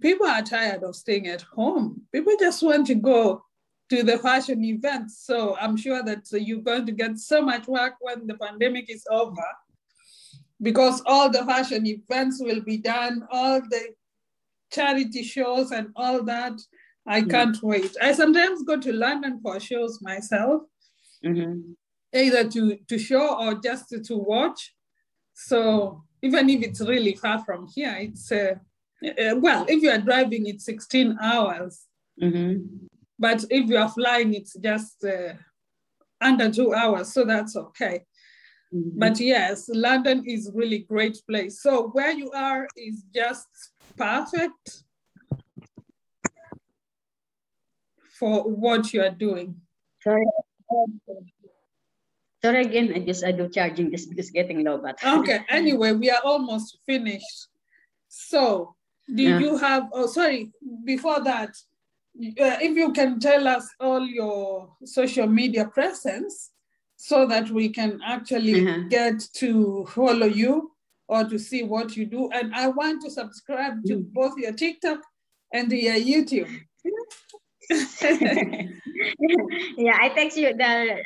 people 0.00 0.26
are 0.26 0.42
tired 0.42 0.82
of 0.82 0.96
staying 0.96 1.26
at 1.28 1.42
home. 1.42 2.02
People 2.12 2.34
just 2.38 2.62
want 2.62 2.86
to 2.88 2.94
go 2.94 3.44
to 3.90 4.02
the 4.02 4.18
fashion 4.18 4.64
events. 4.64 5.22
So 5.26 5.56
I'm 5.60 5.76
sure 5.76 6.02
that 6.04 6.26
you're 6.32 6.60
going 6.62 6.86
to 6.86 6.92
get 6.92 7.18
so 7.18 7.42
much 7.42 7.66
work 7.66 7.94
when 8.00 8.26
the 8.26 8.34
pandemic 8.34 8.88
is 8.88 9.04
over 9.10 9.42
because 10.62 11.02
all 11.06 11.30
the 11.30 11.44
fashion 11.44 11.86
events 11.86 12.40
will 12.40 12.60
be 12.60 12.76
done, 12.76 13.26
all 13.30 13.60
the 13.60 13.94
charity 14.72 15.22
shows 15.22 15.72
and 15.72 15.88
all 15.96 16.22
that. 16.24 16.60
I 17.06 17.22
Mm. 17.22 17.30
can't 17.30 17.62
wait. 17.62 17.96
I 18.00 18.12
sometimes 18.12 18.62
go 18.62 18.78
to 18.78 18.92
London 18.92 19.40
for 19.42 19.58
shows 19.58 20.00
myself 20.02 20.62
Mhm. 21.24 21.74
either 22.14 22.48
to, 22.50 22.76
to 22.88 22.98
show 22.98 23.36
or 23.42 23.54
just 23.54 23.88
to, 23.88 24.00
to 24.00 24.16
watch. 24.16 24.74
So 25.34 26.04
even 26.22 26.48
if 26.50 26.62
it's 26.62 26.80
really 26.80 27.14
far 27.14 27.42
from 27.44 27.66
here, 27.74 27.96
it's, 27.98 28.30
uh, 28.30 28.56
uh, 29.04 29.36
well, 29.36 29.64
if 29.68 29.82
you 29.82 29.90
are 29.90 29.98
driving, 29.98 30.46
it's 30.46 30.64
16 30.64 31.16
hours. 31.20 31.86
Mhm. 32.20 32.88
But 33.18 33.44
if 33.50 33.68
you 33.68 33.76
are 33.76 33.88
flying, 33.88 34.34
it's 34.34 34.54
just 34.54 35.04
uh, 35.04 35.34
under 36.20 36.50
two 36.50 36.74
hours. 36.74 37.12
So 37.12 37.24
that's 37.24 37.56
okay. 37.56 38.04
Mhm. 38.72 38.92
But 38.94 39.20
yes, 39.20 39.68
London 39.68 40.24
is 40.26 40.50
really 40.54 40.80
great 40.80 41.20
place. 41.28 41.62
So 41.62 41.88
where 41.88 42.12
you 42.12 42.30
are 42.32 42.66
is 42.76 43.02
just 43.14 43.48
perfect 43.96 44.84
for 48.18 48.42
what 48.44 48.92
you 48.92 49.02
are 49.02 49.10
doing. 49.14 49.60
Sorry. 50.02 50.24
Sorry 52.42 52.62
again. 52.64 52.92
I 52.94 52.98
just 53.00 53.24
I 53.24 53.32
do 53.32 53.48
charging 53.48 53.90
just 53.90 54.08
because 54.08 54.30
getting 54.30 54.64
low, 54.64 54.78
but 54.78 54.96
Okay, 55.04 55.40
anyway, 55.48 55.92
we 55.92 56.10
are 56.10 56.22
almost 56.24 56.78
finished. 56.86 57.48
So, 58.08 58.74
do 59.14 59.22
Yeah. 59.22 59.38
you 59.40 59.56
have, 59.56 59.88
oh, 59.92 60.06
sorry, 60.06 60.50
before 60.84 61.20
that, 61.24 61.50
uh, 61.50 62.58
if 62.60 62.76
you 62.76 62.92
can 62.92 63.18
tell 63.20 63.46
us 63.48 63.68
all 63.80 64.04
your 64.06 64.74
social 64.84 65.26
media 65.26 65.64
presence 65.66 66.50
so 66.96 67.26
that 67.26 67.50
we 67.50 67.68
can 67.68 68.00
actually 68.04 68.60
Uh-huh. 68.66 68.82
get 68.88 69.20
to 69.34 69.86
follow 69.86 70.26
you 70.26 70.72
or 71.08 71.24
to 71.24 71.38
see 71.38 71.62
what 71.62 71.96
you 71.96 72.06
do. 72.06 72.30
And 72.30 72.54
I 72.54 72.68
want 72.68 73.02
to 73.02 73.10
subscribe 73.10 73.84
to 73.86 73.94
Mm. 73.98 74.12
both 74.12 74.36
your 74.38 74.52
TikTok 74.52 75.00
and 75.52 75.70
your 75.72 75.94
YouTube. 75.96 76.50
yeah, 79.76 79.96
I 80.00 80.08
text 80.10 80.36
you 80.36 80.48
the 80.54 81.02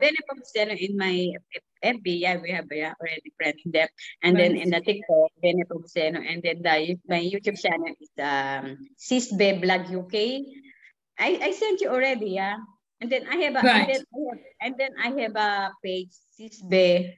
Bene 0.00 0.16
Pomoceno 0.28 0.76
in 0.78 0.96
my 0.96 1.32
FB. 1.82 2.20
Yeah, 2.20 2.38
we 2.38 2.50
have 2.50 2.66
yeah, 2.70 2.94
already 3.00 3.32
friends 3.36 3.62
them. 3.64 3.88
And 4.22 4.38
then 4.38 4.56
in 4.56 4.70
the 4.70 4.80
TikTok, 4.80 5.30
Bene 5.42 5.64
Pomoceno. 5.64 6.22
And 6.22 6.42
then 6.42 6.62
the 6.62 6.98
my 7.08 7.20
YouTube 7.20 7.60
channel 7.60 7.94
is 8.00 8.10
um 8.18 8.78
Sisbe 8.98 9.60
Vlog 9.60 9.90
UK. 9.90 10.46
I, 11.18 11.38
I 11.42 11.50
sent 11.52 11.80
you 11.80 11.90
already, 11.90 12.30
yeah. 12.30 12.56
And 13.00 13.10
then 13.10 13.26
I 13.28 13.36
have 13.36 13.56
a 13.56 13.62
Right. 13.66 13.80
and, 13.80 13.90
then 13.90 14.04
I 14.14 14.18
have, 14.28 14.38
and 14.60 14.74
then 14.78 14.90
I 15.02 15.22
have 15.22 15.36
a 15.36 15.72
page 15.84 16.14
Sisbe. 16.38 17.14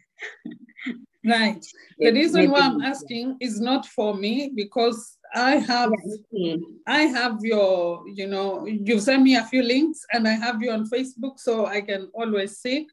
Right. 1.24 1.64
The 1.98 2.12
reason 2.12 2.50
why 2.50 2.60
I'm 2.60 2.82
asking 2.82 3.36
is 3.40 3.60
not 3.60 3.86
for 3.86 4.14
me 4.14 4.50
because 4.54 5.16
I 5.34 5.56
have 5.56 5.92
Yeah. 6.30 6.56
I 6.86 7.02
have 7.02 7.38
your, 7.42 8.06
you 8.08 8.26
know, 8.26 8.66
you 8.66 9.00
send 9.00 9.22
me 9.24 9.36
a 9.36 9.44
few 9.44 9.62
links 9.62 10.04
and 10.12 10.28
I 10.28 10.32
have 10.34 10.62
you 10.62 10.70
on 10.70 10.88
Facebook 10.88 11.38
so 11.38 11.66
I 11.66 11.80
can 11.80 12.10
always 12.14 12.58
see. 12.58 12.86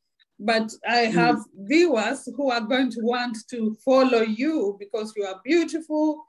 But 0.44 0.74
I 0.88 1.06
Mm. 1.06 1.12
have 1.22 1.40
viewers 1.72 2.28
who 2.36 2.50
are 2.50 2.66
going 2.74 2.90
to 2.96 3.02
want 3.02 3.38
to 3.52 3.78
follow 3.86 4.22
you 4.42 4.76
because 4.80 5.14
you 5.16 5.24
are 5.24 5.40
beautiful, 5.46 6.26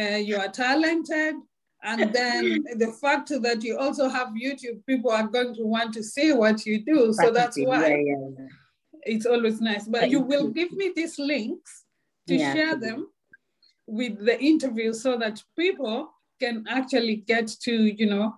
uh, 0.00 0.18
you 0.28 0.36
are 0.36 0.48
talented. 0.66 1.34
And 1.82 2.12
then 2.12 2.64
the 2.84 2.92
fact 3.02 3.28
that 3.46 3.62
you 3.62 3.76
also 3.76 4.08
have 4.08 4.28
YouTube, 4.44 4.78
people 4.86 5.10
are 5.10 5.26
going 5.26 5.52
to 5.56 5.64
want 5.64 5.92
to 5.94 6.02
see 6.02 6.32
what 6.32 6.64
you 6.64 6.76
do. 6.84 7.12
So 7.12 7.30
that's 7.32 7.58
why 7.58 7.88
Yeah, 7.88 7.96
yeah, 7.96 8.28
yeah. 8.38 8.48
it's 9.02 9.26
always 9.26 9.60
nice. 9.60 9.84
But 9.88 10.10
you 10.10 10.20
will 10.20 10.46
you. 10.46 10.54
give 10.54 10.72
me 10.72 10.92
these 10.94 11.18
links 11.18 11.84
to 12.28 12.34
share 12.38 12.76
them 12.76 13.08
with 13.86 14.24
the 14.24 14.36
interview 14.40 14.92
so 14.92 15.16
that 15.18 15.42
people 15.58 16.08
can 16.40 16.64
actually 16.68 17.16
get 17.16 17.46
to, 17.62 17.72
you 18.00 18.06
know, 18.06 18.34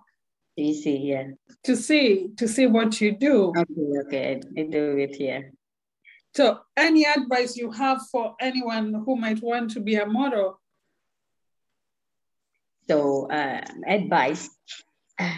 Easy, 0.59 1.15
yeah. 1.15 1.27
to 1.63 1.75
see 1.75 2.29
to 2.37 2.47
see 2.47 2.67
what 2.67 2.99
you 2.99 3.15
do. 3.15 3.53
Okay, 3.55 3.89
okay. 4.03 4.41
I, 4.57 4.63
do 4.63 4.97
it 4.97 5.15
here. 5.15 5.53
So 6.35 6.59
any 6.75 7.05
advice 7.05 7.55
you 7.55 7.71
have 7.71 8.01
for 8.11 8.35
anyone 8.39 8.93
who 9.05 9.15
might 9.15 9.41
want 9.41 9.71
to 9.71 9.79
be 9.79 9.95
a 9.95 10.05
model? 10.05 10.59
So, 12.89 13.29
uh, 13.31 13.61
advice. 13.87 14.49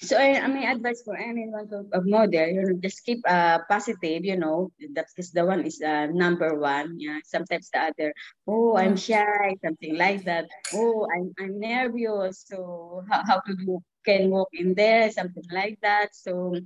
So, 0.00 0.16
I, 0.16 0.40
I 0.40 0.48
mean, 0.48 0.66
advice 0.66 1.02
for 1.04 1.14
anyone 1.14 1.68
to 1.68 1.86
a 1.92 2.00
model, 2.02 2.48
you 2.48 2.62
know, 2.62 2.74
just 2.82 3.04
keep 3.04 3.20
uh, 3.28 3.60
positive, 3.70 4.24
you 4.24 4.36
know, 4.36 4.72
that's 4.94 5.14
because 5.14 5.30
the 5.30 5.44
one 5.44 5.62
is 5.62 5.80
uh, 5.80 6.06
number 6.06 6.58
one. 6.58 6.98
Yeah, 6.98 7.20
sometimes 7.22 7.70
the 7.70 7.92
other, 7.92 8.14
oh, 8.48 8.76
I'm 8.76 8.96
shy, 8.96 9.54
something 9.62 9.96
like 9.96 10.24
that. 10.24 10.46
Oh, 10.74 11.06
I'm, 11.14 11.30
I'm 11.38 11.60
nervous. 11.60 12.46
So, 12.48 13.04
how, 13.08 13.22
how 13.26 13.38
to 13.46 13.54
do, 13.54 13.78
can 14.08 14.30
walk 14.32 14.48
in 14.56 14.72
there, 14.72 15.12
something 15.12 15.44
like 15.52 15.76
that. 15.84 16.16
So, 16.16 16.56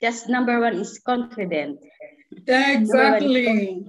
just 0.00 0.28
number 0.30 0.60
one 0.62 0.78
is 0.78 1.02
confident. 1.02 1.82
Exactly. 2.46 3.82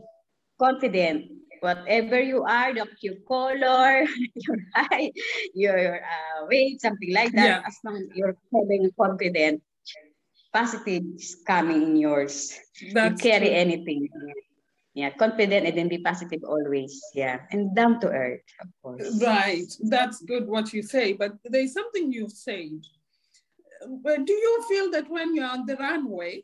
Confident. 0.58 1.44
whatever 1.64 2.20
you 2.20 2.44
are, 2.44 2.76
the 2.76 2.86
your 3.00 3.16
color, 3.24 4.04
your 4.36 4.60
height, 4.76 5.16
your 5.56 6.04
uh, 6.04 6.46
weight, 6.52 6.84
something 6.84 7.14
like 7.16 7.32
that. 7.32 7.64
Yeah. 7.64 7.66
As 7.66 7.80
long 7.88 7.96
as 7.96 8.12
you're 8.14 8.36
feeling 8.52 8.92
confident, 9.00 9.64
positive 10.52 11.04
is 11.16 11.40
coming 11.48 11.82
in 11.82 11.96
yours. 11.96 12.52
That's 12.92 13.24
you 13.24 13.32
carry 13.32 13.48
true. 13.48 13.56
anything. 13.56 14.10
Yeah, 14.94 15.10
confident 15.10 15.66
and 15.66 15.76
then 15.76 15.90
be 15.90 15.98
positive 15.98 16.44
always. 16.46 17.02
Yeah, 17.16 17.42
and 17.50 17.74
down 17.74 17.98
to 18.02 18.14
earth, 18.14 18.46
of 18.62 18.70
course. 18.84 19.24
Right, 19.24 19.66
that's 19.90 20.22
good 20.22 20.46
what 20.46 20.70
you 20.70 20.84
say. 20.84 21.14
But 21.14 21.34
there's 21.46 21.74
something 21.74 22.12
you've 22.14 22.36
said. 22.36 22.78
Do 23.86 24.34
you 24.34 24.66
feel 24.70 24.92
that 24.92 25.10
when 25.10 25.36
you're 25.36 25.46
on 25.46 25.66
the 25.66 25.76
runway, 25.76 26.44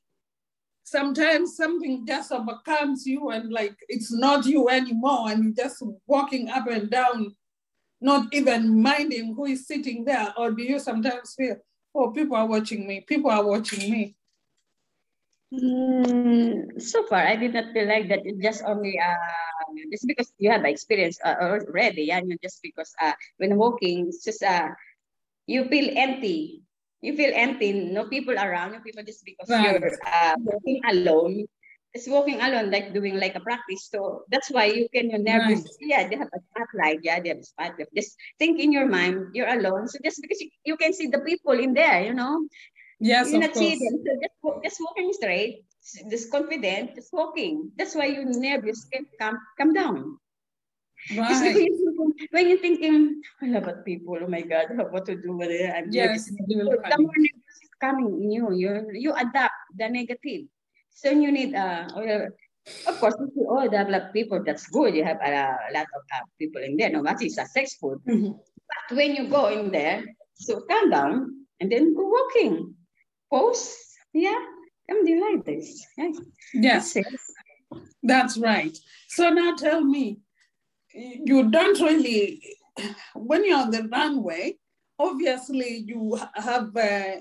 sometimes 0.83 1.55
something 1.55 2.05
just 2.05 2.31
overcomes 2.31 3.05
you 3.05 3.29
and 3.29 3.51
like 3.51 3.75
it's 3.87 4.11
not 4.11 4.45
you 4.45 4.69
anymore, 4.69 5.29
and 5.29 5.43
you're 5.43 5.65
just 5.65 5.83
walking 6.07 6.49
up 6.49 6.67
and 6.67 6.89
down, 6.89 7.35
not 8.01 8.33
even 8.33 8.81
minding 8.81 9.35
who 9.35 9.45
is 9.45 9.67
sitting 9.67 10.05
there? 10.05 10.33
Or 10.37 10.51
do 10.51 10.63
you 10.63 10.79
sometimes 10.79 11.35
feel, 11.35 11.57
oh, 11.93 12.11
people 12.11 12.35
are 12.37 12.47
watching 12.47 12.87
me, 12.87 13.01
people 13.01 13.29
are 13.29 13.45
watching 13.45 13.91
me? 13.91 14.15
Mm, 15.53 16.79
so 16.79 17.05
far, 17.07 17.25
I 17.25 17.35
did 17.35 17.53
not 17.53 17.73
feel 17.73 17.87
like 17.87 18.07
that. 18.09 18.21
It 18.23 18.39
just 18.39 18.63
only 18.63 18.99
uh, 18.99 19.15
just 19.91 20.05
because 20.05 20.31
you 20.37 20.51
have 20.51 20.61
the 20.61 20.69
experience 20.69 21.17
uh, 21.25 21.35
already, 21.41 22.03
yeah. 22.03 22.21
Just 22.41 22.61
because 22.61 22.93
uh, 23.01 23.13
when 23.37 23.57
walking, 23.57 24.07
it's 24.07 24.23
just 24.23 24.43
uh, 24.43 24.69
you 25.47 25.65
feel 25.65 25.97
empty. 25.97 26.61
You 27.01 27.15
feel 27.15 27.31
empty. 27.33 27.73
No 27.73 28.05
people 28.05 28.35
around. 28.35 28.73
No 28.73 28.79
people 28.79 29.03
just 29.03 29.23
because 29.25 29.49
right. 29.49 29.79
you're 29.79 29.91
uh, 30.05 30.35
walking 30.37 30.81
alone. 30.89 31.45
It's 31.93 32.07
walking 32.07 32.39
alone, 32.39 32.69
like 32.69 32.93
doing 32.93 33.17
like 33.17 33.33
a 33.33 33.39
practice. 33.39 33.89
So 33.89 34.23
that's 34.29 34.51
why 34.51 34.65
you 34.65 34.87
can 34.93 35.09
you 35.09 35.17
never. 35.17 35.55
Right. 35.55 35.63
Yeah, 35.81 36.07
they 36.07 36.17
have 36.17 36.29
a 36.29 36.39
spotlight. 36.51 36.99
Yeah, 37.01 37.19
they 37.19 37.29
have 37.29 37.39
a 37.39 37.43
spotlight. 37.43 37.87
Just 37.95 38.15
think 38.37 38.59
in 38.59 38.71
your 38.71 38.85
mind, 38.85 39.33
you're 39.33 39.49
alone. 39.49 39.87
So 39.87 39.97
just 40.03 40.21
because 40.21 40.39
you, 40.39 40.49
you 40.65 40.77
can 40.77 40.93
see 40.93 41.07
the 41.07 41.19
people 41.25 41.57
in 41.57 41.73
there, 41.73 42.03
you 42.05 42.13
know, 42.13 42.45
Yes, 42.99 43.31
You're 43.31 43.43
of 43.43 43.53
course. 43.53 43.79
Them. 43.79 44.03
So 44.05 44.11
just, 44.21 44.63
just 44.63 44.77
walking 44.81 45.13
straight, 45.13 45.63
just 46.09 46.31
confident, 46.31 46.95
just 46.95 47.13
walking. 47.13 47.71
That's 47.77 47.95
why 47.95 48.07
your 48.07 48.25
nerves 48.25 48.85
can 48.91 49.05
come 49.19 49.39
come 49.57 49.73
down. 49.73 50.19
Right. 51.15 51.67
when 52.31 52.49
you're 52.49 52.59
thinking, 52.59 53.21
I 53.41 53.47
love 53.47 53.65
what 53.65 53.85
people, 53.85 54.17
oh 54.21 54.27
my 54.27 54.41
God, 54.41 54.67
what 54.91 55.05
to 55.05 55.15
do 55.15 55.37
with 55.37 55.49
it. 55.49 55.71
I'm 55.71 55.91
yes, 55.91 56.27
so 56.27 56.35
the 56.47 56.97
more 56.99 57.13
nervous 57.17 57.57
is 57.63 57.69
coming 57.79 58.21
in 58.21 58.31
you, 58.31 58.51
you, 58.53 58.87
you 58.93 59.13
adapt 59.13 59.53
the 59.75 59.89
negative. 59.89 60.45
So 60.91 61.09
you 61.09 61.31
need, 61.31 61.55
uh, 61.55 61.87
of 62.87 62.99
course, 62.99 63.15
you 63.19 63.31
see, 63.33 63.45
oh, 63.47 63.69
there 63.69 63.85
are 63.85 63.87
a 63.87 63.91
lot 63.91 64.01
of 64.07 64.13
people, 64.13 64.43
that's 64.43 64.67
good. 64.67 64.93
You 64.95 65.03
have 65.05 65.19
a, 65.21 65.31
a 65.31 65.71
lot 65.73 65.87
of 65.95 66.03
uh, 66.13 66.25
people 66.37 66.61
in 66.61 66.77
there, 66.77 66.89
no 66.89 67.01
matter 67.01 67.23
it's 67.23 67.35
successful. 67.35 68.01
Mm-hmm. 68.07 68.31
But 68.33 68.97
when 68.97 69.15
you 69.15 69.29
go 69.29 69.47
in 69.47 69.71
there, 69.71 70.03
so 70.35 70.61
calm 70.69 70.89
down 70.89 71.45
and 71.59 71.71
then 71.71 71.95
go 71.95 72.07
walking 72.07 72.75
post, 73.31 73.75
yeah, 74.13 74.39
like 74.89 75.45
this. 75.45 75.85
Yes, 75.97 76.95
yes. 76.95 76.97
that's 78.03 78.37
right. 78.37 78.77
So 79.07 79.29
now 79.29 79.55
tell 79.55 79.81
me, 79.83 80.19
you 81.25 81.49
don't 81.49 81.79
really, 81.79 82.41
when 83.13 83.45
you're 83.45 83.57
on 83.57 83.71
the 83.71 83.87
runway, 83.91 84.57
obviously 84.97 85.83
you 85.85 86.19
have, 86.35 86.75
uh, 86.75 87.15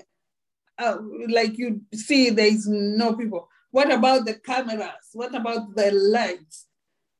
uh, 0.77 0.97
like 1.29 1.57
you 1.57 1.81
see 1.93 2.29
there's 2.29 2.67
no 2.67 3.13
people. 3.13 3.47
What 3.71 3.91
about 3.91 4.25
the 4.25 4.35
cameras? 4.35 5.09
What 5.13 5.35
about 5.35 5.75
the 5.75 5.91
lights? 5.91 6.67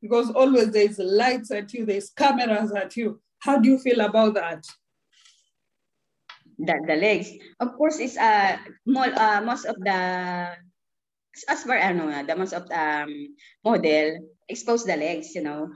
Because 0.02 0.32
always 0.32 0.72
there's 0.72 0.98
lights 0.98 1.52
at 1.52 1.74
you, 1.74 1.86
there's 1.86 2.10
cameras 2.10 2.72
at 2.72 2.96
you. 2.96 3.22
How 3.40 3.58
do 3.60 3.70
you 3.70 3.78
feel 3.78 4.02
about 4.02 4.34
that? 4.36 4.66
the, 6.60 6.76
the 6.86 6.96
legs. 6.96 7.32
Of 7.60 7.76
course, 7.76 8.00
it's 8.00 8.18
uh, 8.18 8.58
more, 8.86 9.08
uh, 9.08 9.42
most 9.42 9.66
of 9.66 9.76
the 9.80 10.52
as 11.48 11.64
far 11.64 11.78
ano, 11.78 12.10
the 12.26 12.36
most 12.36 12.54
of 12.54 12.68
um, 12.72 13.10
model 13.64 14.20
expose 14.50 14.84
the 14.84 14.98
legs, 14.98 15.36
you 15.36 15.42
know. 15.42 15.70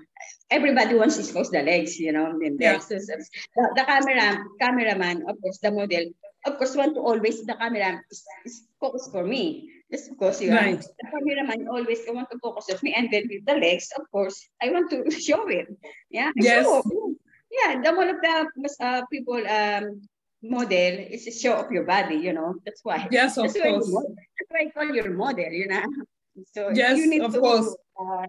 Everybody 0.50 0.96
wants 0.96 1.16
to 1.16 1.22
expose 1.22 1.50
the 1.50 1.62
legs, 1.62 2.00
you 2.00 2.12
know. 2.12 2.34
In 2.42 2.58
yeah. 2.60 2.78
The, 2.78 3.28
the 3.56 3.84
camera, 3.86 4.44
cameraman, 4.60 5.24
of 5.30 5.40
course, 5.42 5.60
the 5.60 5.72
model, 5.72 6.06
of 6.46 6.58
course, 6.58 6.76
want 6.76 6.96
to 6.96 7.02
always 7.02 7.46
the 7.46 7.56
camera 7.56 8.02
is, 8.12 8.24
is 8.46 8.68
focus 8.80 9.08
for 9.12 9.24
me. 9.24 9.70
Just 9.92 10.10
because 10.10 10.42
you 10.42 10.52
right. 10.52 10.74
know, 10.74 10.82
the 10.82 11.08
cameraman 11.14 11.68
always 11.70 12.02
want 12.08 12.30
to 12.32 12.40
focus 12.40 12.70
on 12.74 12.80
me, 12.82 12.94
and 12.98 13.10
then 13.12 13.30
with 13.30 13.46
the 13.46 13.56
legs, 13.56 13.90
of 13.98 14.10
course, 14.12 14.50
I 14.62 14.72
want 14.72 14.90
to 14.90 15.10
show 15.28 15.48
it. 15.48 15.68
Yeah. 16.10 16.32
Yes. 16.36 16.66
So, 16.66 16.82
yeah, 17.54 17.82
the 17.82 17.94
one 17.94 18.10
of 18.10 18.18
the 18.22 18.50
uh, 18.82 19.06
people 19.12 19.38
um, 19.46 20.02
model 20.44 20.94
is 21.10 21.26
a 21.28 21.32
show 21.32 21.54
of 21.56 21.72
your 21.72 21.86
body, 21.86 22.16
you 22.16 22.34
know. 22.34 22.56
That's 22.66 22.82
why. 22.84 23.08
Yes, 23.10 23.38
of 23.38 23.54
that's 23.54 23.60
course. 23.60 23.88
Why 23.90 24.04
that's 24.04 24.50
why 24.50 24.60
I 24.60 24.70
call 24.70 24.96
your 24.96 25.12
model, 25.12 25.52
you 25.52 25.68
know. 25.68 25.86
So 26.54 26.70
yes, 26.74 26.98
you 26.98 27.10
need 27.10 27.22
of 27.22 27.34
to, 27.34 27.40
course. 27.40 27.76
Uh, 28.00 28.28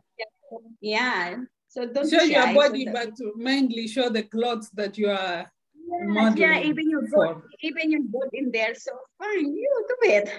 yeah. 0.80 1.36
So 1.68 1.86
don't 1.86 2.08
show 2.08 2.22
your 2.22 2.54
body, 2.54 2.86
so 2.86 2.92
but 2.92 3.16
to 3.16 3.32
mainly 3.36 3.88
show 3.88 4.08
the 4.08 4.22
clothes 4.22 4.70
that 4.74 4.96
you 4.96 5.10
are 5.10 5.50
yeah. 5.86 6.34
Yeah, 6.34 6.60
even 6.60 6.90
your 6.90 7.06
boat, 7.08 7.42
even 7.60 7.90
your 7.90 8.02
boat 8.04 8.30
in 8.32 8.50
there. 8.52 8.74
So 8.74 8.92
fine, 9.18 9.54
you 9.54 9.86
do 9.88 10.08
it. 10.08 10.30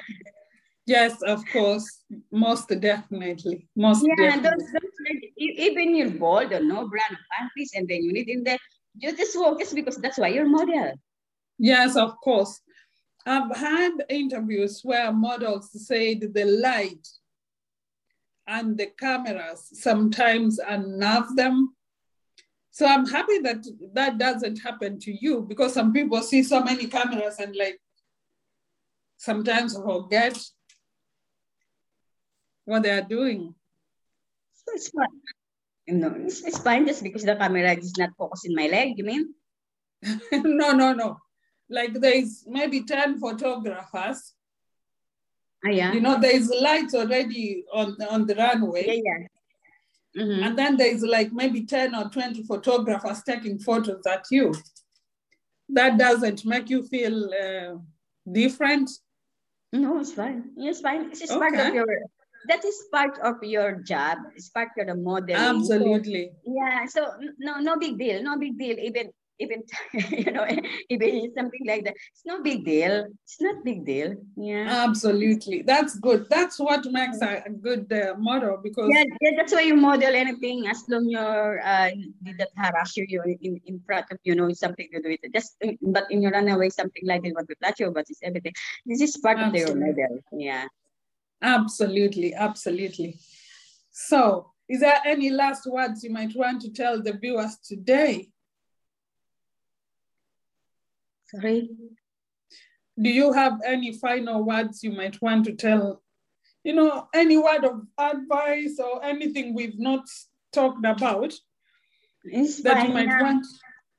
Yes, 0.88 1.22
of 1.24 1.44
course, 1.52 2.04
most 2.32 2.70
definitely, 2.80 3.68
most 3.76 4.06
yeah, 4.06 4.38
definitely. 4.38 4.50
Don't, 4.50 4.72
don't, 4.72 5.24
even 5.38 5.96
your 5.96 6.12
bold 6.12 6.54
or 6.54 6.64
no 6.64 6.88
brand 6.88 7.12
of 7.12 7.18
panties, 7.32 7.72
and 7.76 7.88
then 7.88 8.04
you 8.04 8.14
need 8.14 8.30
in 8.30 8.44
there. 8.44 8.60
You 8.98 9.16
just 9.16 9.38
walk 9.38 9.60
just 9.60 9.76
because 9.76 9.98
that's 9.98 10.18
why 10.18 10.30
you're 10.30 10.48
model. 10.48 10.94
Yes, 11.58 11.96
of 11.96 12.20
course. 12.22 12.62
I've 13.26 13.56
had 13.56 13.92
interviews 14.10 14.82
where 14.84 15.12
models 15.12 15.70
said 15.88 16.34
the 16.34 16.46
light 16.46 17.08
and 18.48 18.78
the 18.78 18.88
cameras 19.00 19.70
sometimes 19.74 20.60
unnerve 20.60 21.36
them. 21.36 21.76
So 22.70 22.86
I'm 22.86 23.08
happy 23.08 23.40
that 23.40 23.66
that 23.94 24.18
doesn't 24.18 24.58
happen 24.58 25.00
to 25.00 25.12
you 25.12 25.42
because 25.42 25.74
some 25.74 25.92
people 25.92 26.22
see 26.22 26.44
so 26.44 26.62
many 26.62 26.88
cameras 26.88 27.40
and 27.40 27.56
like 27.56 27.80
sometimes 29.18 29.76
forget 29.76 30.38
what 32.66 32.84
they 32.84 32.92
are 32.92 33.02
doing. 33.02 33.56
So 34.54 34.74
it's 34.74 34.90
fine. 34.90 36.00
No, 36.00 36.14
it's, 36.18 36.42
it's 36.42 36.60
fine 36.60 36.86
just 36.86 37.02
because 37.02 37.24
the 37.24 37.36
camera 37.36 37.74
is 37.74 37.94
not 37.98 38.10
focused 38.18 38.46
in 38.46 38.56
my 38.56 38.68
leg, 38.68 38.98
you 38.98 39.04
mean? 39.04 39.34
no, 40.32 40.72
no, 40.72 40.94
no 40.94 41.18
like 41.70 41.94
there's 41.94 42.44
maybe 42.48 42.84
10 42.84 43.20
photographers. 43.20 44.34
Oh, 45.66 45.70
yeah. 45.70 45.94
You 45.94 46.02
know, 46.02 46.20
there's 46.20 46.50
lights 46.50 46.94
already 46.94 47.64
on, 47.74 47.98
on 48.10 48.26
the 48.26 48.36
runway. 48.36 48.86
Yeah, 48.88 49.02
yeah. 49.04 49.28
Mm-hmm. 50.24 50.44
And 50.44 50.58
then 50.58 50.78
there's 50.78 51.04
like 51.04 51.34
maybe 51.34 51.66
10 51.66 51.94
or 51.96 52.10
20 52.10 52.44
photographers 52.44 53.22
taking 53.24 53.60
photos 53.60 54.06
at 54.08 54.26
you. 54.32 54.54
That 55.70 55.98
doesn't 55.98 56.46
make 56.46 56.70
you 56.70 56.84
feel 56.84 57.30
uh, 57.34 57.78
different? 58.32 58.90
No, 59.74 60.00
it's 60.00 60.14
fine. 60.14 60.52
It's 60.58 60.80
fine. 60.80 61.10
It's 61.12 61.30
okay. 61.30 61.40
part 61.40 61.56
of 61.56 61.74
your 61.74 61.88
that 62.48 62.64
is 62.64 62.84
part 62.92 63.18
of 63.20 63.44
your 63.44 63.82
job. 63.82 64.20
It's 64.36 64.50
part 64.50 64.70
of 64.78 64.88
the 64.88 64.96
modeling. 64.96 65.36
Absolutely. 65.36 66.32
So, 66.46 66.54
yeah. 66.56 66.86
So 66.86 67.12
no, 67.40 67.60
no 67.60 67.78
big 67.78 67.98
deal. 67.98 68.22
No 68.22 68.38
big 68.38 68.58
deal. 68.58 68.78
Even 68.80 69.12
even 69.40 69.64
you 70.12 70.32
know 70.32 70.46
even 70.90 71.32
something 71.36 71.66
like 71.66 71.84
that. 71.86 71.96
It's 72.12 72.26
no 72.26 72.42
big 72.42 72.66
deal. 72.66 73.06
It's 73.24 73.42
not 73.42 73.64
big 73.64 73.86
deal. 73.86 74.16
Yeah. 74.36 74.86
Absolutely. 74.88 75.62
That's 75.64 75.98
good. 76.00 76.28
That's 76.30 76.60
what 76.60 76.86
makes 76.86 77.22
a, 77.22 77.44
a 77.46 77.50
good 77.50 77.92
uh, 77.92 78.16
model 78.18 78.60
because 78.62 78.90
yeah, 78.94 79.04
yeah 79.22 79.32
that's 79.38 79.54
why 79.54 79.62
you 79.62 79.76
model 79.76 80.16
anything 80.16 80.68
as 80.68 80.84
long 80.88 81.08
you're 81.10 81.62
uh 81.66 81.92
did 82.24 82.38
that 82.38 82.50
harass 82.56 82.96
you 82.98 83.22
in, 83.42 83.62
in 83.66 83.82
front 83.86 84.06
of 84.12 84.20
you 84.24 84.36
know 84.36 84.52
something 84.54 84.88
to 84.94 85.02
do 85.02 85.10
with 85.10 85.20
it. 85.24 85.34
Just 85.34 85.56
but 85.82 86.10
in 86.10 86.22
your 86.22 86.32
runaway 86.32 86.70
something 86.70 87.04
like 87.06 87.24
they 87.24 87.32
want 87.32 87.48
to 87.50 87.56
touch 87.64 87.80
you 87.80 87.92
but 87.92 88.06
it's 88.10 88.20
everything. 88.24 88.54
This 88.86 89.02
is 89.02 89.18
part 89.18 89.38
absolutely. 89.38 89.90
of 89.90 89.98
your 89.98 90.10
model. 90.10 90.20
Yeah. 90.32 90.66
Absolutely. 91.42 92.34
Absolutely. 92.34 93.20
So 93.92 94.52
is 94.68 94.80
there 94.80 95.00
any 95.06 95.30
last 95.30 95.66
words 95.68 96.04
you 96.04 96.10
might 96.10 96.36
want 96.36 96.62
to 96.62 96.72
tell 96.72 97.02
the 97.02 97.14
viewers 97.14 97.58
today 97.64 98.30
Sorry. 101.28 101.70
Do 103.02 103.10
you 103.10 103.34
have 103.34 103.60
any 103.66 103.94
final 103.94 104.44
words 104.44 104.84
you 104.84 104.92
might 104.92 105.22
want 105.22 105.46
to 105.46 105.54
tell? 105.54 106.02
You 106.64 106.74
know, 106.74 107.08
any 107.14 107.38
word 107.38 107.66
of 107.66 107.82
advice 107.98 108.80
or 108.80 109.04
anything 109.04 109.54
we've 109.54 109.78
not 109.78 110.06
talked 110.52 110.84
about 110.86 111.34
it's 112.24 112.64
that 112.64 112.88
you 112.88 112.94
might 112.94 113.22
want? 113.22 113.46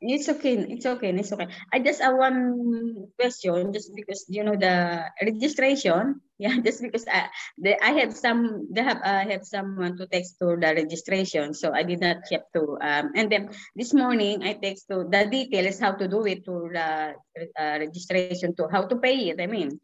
It's 0.01 0.28
okay. 0.28 0.61
It's 0.68 0.84
okay. 0.84 1.09
It's 1.09 1.32
okay. 1.32 1.49
I 1.72 1.78
just 1.80 2.03
have 2.03 2.16
one 2.16 3.09
question, 3.18 3.72
just 3.72 3.97
because 3.97 4.26
you 4.28 4.44
know 4.44 4.57
the 4.57 5.05
registration. 5.22 6.20
Yeah, 6.36 6.61
just 6.61 6.84
because 6.84 7.09
I 7.09 7.32
the, 7.57 7.80
I 7.80 7.97
have 8.05 8.12
some 8.12 8.68
they 8.68 8.84
have 8.84 9.01
I 9.01 9.24
have 9.24 9.49
someone 9.49 9.97
to 9.97 10.05
text 10.05 10.36
to 10.44 10.53
the 10.61 10.68
registration, 10.76 11.57
so 11.57 11.72
I 11.72 11.80
did 11.80 12.05
not 12.05 12.28
have 12.28 12.44
to. 12.53 12.76
Um, 12.76 13.16
and 13.16 13.32
then 13.32 13.49
this 13.72 13.97
morning 13.97 14.44
I 14.44 14.53
text 14.53 14.84
to 14.92 15.09
the 15.09 15.24
details 15.32 15.80
how 15.80 15.97
to 15.97 16.05
do 16.05 16.28
it 16.28 16.44
to 16.44 16.68
the 16.68 17.16
uh, 17.57 17.76
registration 17.80 18.53
to 18.61 18.68
how 18.68 18.84
to 18.84 19.01
pay 19.01 19.32
it. 19.32 19.40
I 19.40 19.49
mean, 19.49 19.80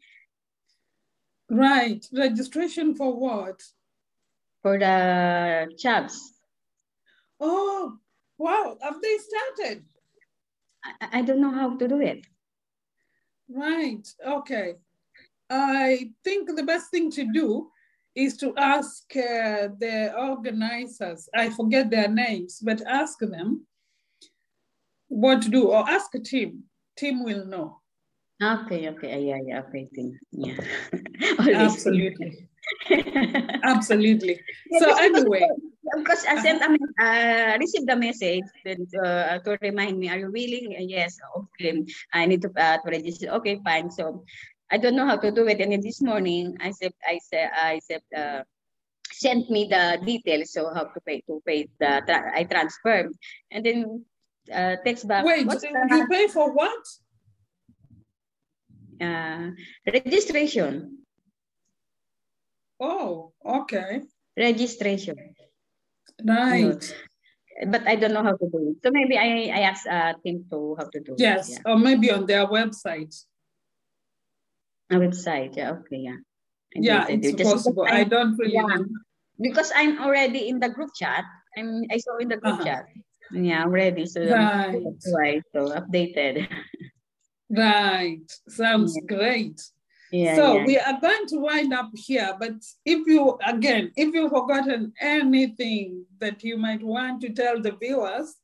right 1.49 2.05
registration 2.13 2.93
for 2.93 3.17
what? 3.17 3.57
For 4.61 4.77
the 4.77 5.73
jobs. 5.73 6.37
Oh 7.41 7.97
wow! 8.37 8.77
Have 8.77 9.01
they 9.01 9.17
started? 9.17 9.89
I, 10.83 11.19
I 11.19 11.21
don't 11.21 11.41
know 11.41 11.51
how 11.51 11.75
to 11.77 11.87
do 11.87 12.01
it. 12.01 12.25
Right. 13.49 14.07
Okay. 14.25 14.75
I 15.49 16.11
think 16.23 16.55
the 16.55 16.63
best 16.63 16.89
thing 16.89 17.11
to 17.11 17.31
do 17.31 17.69
is 18.15 18.37
to 18.37 18.53
ask 18.57 19.03
uh, 19.15 19.69
the 19.79 20.13
organizers, 20.17 21.29
I 21.35 21.49
forget 21.49 21.89
their 21.89 22.07
names, 22.07 22.59
but 22.63 22.81
ask 22.87 23.19
them 23.19 23.65
what 25.07 25.41
to 25.43 25.49
do 25.49 25.69
or 25.69 25.89
ask 25.89 26.13
a 26.15 26.19
team. 26.19 26.63
Team 26.97 27.23
will 27.23 27.45
know. 27.45 27.79
Okay, 28.41 28.89
okay, 28.89 29.23
yeah, 29.23 29.39
yeah, 29.45 29.61
okay, 29.61 29.87
team. 29.93 30.19
Yeah. 30.31 30.57
Absolutely. 31.39 32.47
Absolutely. 33.63 34.39
So 34.79 34.97
anyway, 34.97 35.47
because 35.97 36.25
I 36.25 36.41
sent 36.41 36.61
uh-huh. 36.61 36.77
a 36.99 37.55
uh, 37.55 37.57
received 37.57 37.89
a 37.89 37.95
message 37.95 38.45
uh, 38.65 39.39
to 39.39 39.57
remind 39.61 39.99
me, 39.99 40.09
are 40.09 40.17
you 40.17 40.31
willing? 40.31 40.75
yes, 40.87 41.17
okay. 41.35 41.85
I 42.13 42.25
need 42.25 42.41
to, 42.41 42.51
uh, 42.57 42.77
to 42.77 42.87
register. 42.89 43.29
Okay, 43.39 43.59
fine. 43.63 43.91
So 43.91 44.23
I 44.71 44.77
don't 44.77 44.95
know 44.95 45.05
how 45.05 45.17
to 45.17 45.31
do 45.31 45.47
it. 45.47 45.61
And 45.61 45.71
then 45.71 45.81
this 45.81 46.01
morning, 46.01 46.57
I 46.59 46.71
said, 46.71 46.93
I 47.05 47.19
said, 47.21 47.51
I 47.53 47.79
said, 47.79 48.01
uh, 48.15 48.43
sent 49.11 49.49
me 49.49 49.67
the 49.69 50.01
details 50.03 50.51
so 50.51 50.73
how 50.73 50.85
to 50.85 50.99
pay 51.05 51.21
to 51.27 51.41
pay 51.45 51.69
the 51.79 52.01
tra 52.05 52.31
I 52.33 52.43
transferred, 52.43 53.13
and 53.51 53.65
then 53.65 54.05
uh, 54.51 54.75
text 54.83 55.07
back. 55.07 55.25
Wait, 55.25 55.45
you 55.45 56.07
pay 56.09 56.27
for 56.27 56.51
what? 56.51 56.83
Uh, 58.99 59.51
registration. 59.85 61.02
Oh, 62.83 63.31
okay. 63.45 64.03
Registration. 64.35 65.15
Right. 66.19 66.83
But 67.67 67.87
I 67.87 67.95
don't 67.95 68.11
know 68.11 68.23
how 68.23 68.35
to 68.35 68.47
do 68.51 68.75
it. 68.75 68.83
So 68.83 68.91
maybe 68.91 69.15
I, 69.15 69.47
I 69.55 69.61
ask 69.71 69.87
uh, 69.87 70.13
Tim 70.19 70.43
to 70.51 70.75
how 70.77 70.89
to 70.91 70.99
do 70.99 71.15
yes, 71.15 71.47
it. 71.47 71.51
Yes, 71.51 71.59
yeah. 71.63 71.71
or 71.71 71.79
maybe 71.79 72.11
on 72.11 72.25
their 72.25 72.45
website. 72.45 73.15
A 74.91 74.95
website, 74.95 75.55
yeah, 75.55 75.79
okay, 75.79 76.03
yeah. 76.03 76.19
I 76.75 76.79
yeah, 76.81 77.05
it's 77.07 77.27
it. 77.27 77.39
possible. 77.39 77.87
I 77.87 78.03
don't 78.03 78.35
really 78.37 78.55
yeah. 78.55 78.67
know. 78.67 78.83
Because 79.39 79.71
I'm 79.75 80.01
already 80.03 80.49
in 80.49 80.59
the 80.59 80.69
group 80.69 80.89
chat. 80.97 81.23
I'm 81.57 81.85
I 81.89 81.97
saw 81.97 82.17
in 82.17 82.27
the 82.27 82.37
group 82.37 82.59
uh 82.59 82.65
-huh. 82.65 82.67
chat. 82.67 82.85
Yeah, 83.31 83.63
I'm 83.63 83.71
ready. 83.71 84.05
So 84.05 84.19
right. 84.21 84.75
that's 84.83 85.07
why 85.13 85.39
so 85.55 85.71
updated. 85.71 86.49
Right. 87.53 88.25
Sounds 88.49 88.97
yeah. 88.97 89.15
great. 89.15 89.61
Yeah, 90.13 90.35
so 90.35 90.57
yeah. 90.57 90.65
we 90.67 90.77
are 90.77 91.01
going 91.01 91.25
to 91.25 91.37
wind 91.37 91.73
up 91.73 91.89
here, 91.95 92.35
but 92.39 92.53
if 92.85 93.07
you, 93.07 93.35
again, 93.43 93.91
if 93.95 94.13
you've 94.13 94.29
forgotten 94.29 94.93
anything 95.01 96.05
that 96.19 96.43
you 96.43 96.55
might 96.55 96.83
want 96.83 97.19
to 97.21 97.29
tell 97.33 97.59
the 97.59 97.71
viewers, 97.71 98.35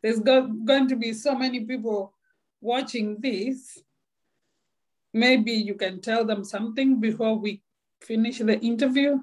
there's 0.00 0.20
go 0.20 0.46
going 0.46 0.86
to 0.86 0.94
be 0.94 1.12
so 1.12 1.34
many 1.34 1.64
people 1.64 2.14
watching 2.60 3.16
this. 3.18 3.82
Maybe 5.12 5.50
you 5.50 5.74
can 5.74 6.00
tell 6.00 6.24
them 6.24 6.44
something 6.44 7.00
before 7.00 7.36
we 7.36 7.62
finish 8.00 8.38
the 8.38 8.60
interview. 8.60 9.18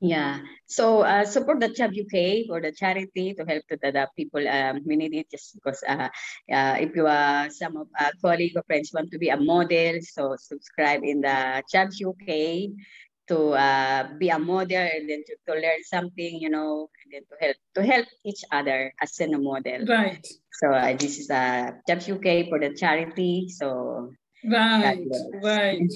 Yeah. 0.00 0.40
So 0.66 1.02
uh, 1.02 1.26
support 1.26 1.60
the 1.60 1.68
Chab 1.68 1.92
UK 1.92 2.46
for 2.48 2.60
the 2.60 2.72
charity 2.72 3.34
to 3.34 3.44
help 3.44 3.64
to 3.68 3.78
the, 3.82 3.92
the 3.92 4.08
people. 4.16 4.46
Um, 4.48 4.80
we 4.86 4.96
need 4.96 5.14
it 5.14 5.30
just 5.30 5.54
because 5.54 5.84
uh, 5.86 6.08
uh, 6.50 6.76
if 6.80 6.96
you 6.96 7.06
are 7.06 7.50
some 7.50 7.76
of 7.76 7.86
our 8.00 8.12
colleague 8.22 8.56
or 8.56 8.62
friends 8.66 8.92
want 8.94 9.10
to 9.10 9.18
be 9.18 9.28
a 9.28 9.36
model, 9.36 10.00
so 10.00 10.36
subscribe 10.38 11.04
in 11.04 11.20
the 11.20 11.62
Chab 11.72 11.92
UK 11.92 12.72
to 13.28 13.52
uh, 13.52 14.08
be 14.18 14.30
a 14.30 14.38
model 14.38 14.78
and 14.78 15.08
then 15.08 15.22
to, 15.26 15.36
to 15.46 15.52
learn 15.52 15.84
something, 15.84 16.40
you 16.40 16.48
know, 16.48 16.88
and 17.04 17.12
then 17.12 17.22
to 17.28 17.36
help 17.44 17.56
to 17.74 17.82
help 17.84 18.06
each 18.24 18.42
other 18.50 18.92
as 19.02 19.20
a 19.20 19.28
model. 19.36 19.84
Right. 19.86 20.26
So 20.52 20.72
uh, 20.72 20.96
this 20.96 21.18
is 21.18 21.28
a 21.28 21.36
uh, 21.36 21.70
Chab 21.86 22.00
UK 22.08 22.48
for 22.48 22.58
the 22.58 22.74
charity. 22.74 23.48
So 23.50 24.12
right, 24.44 24.96
right. 25.42 25.92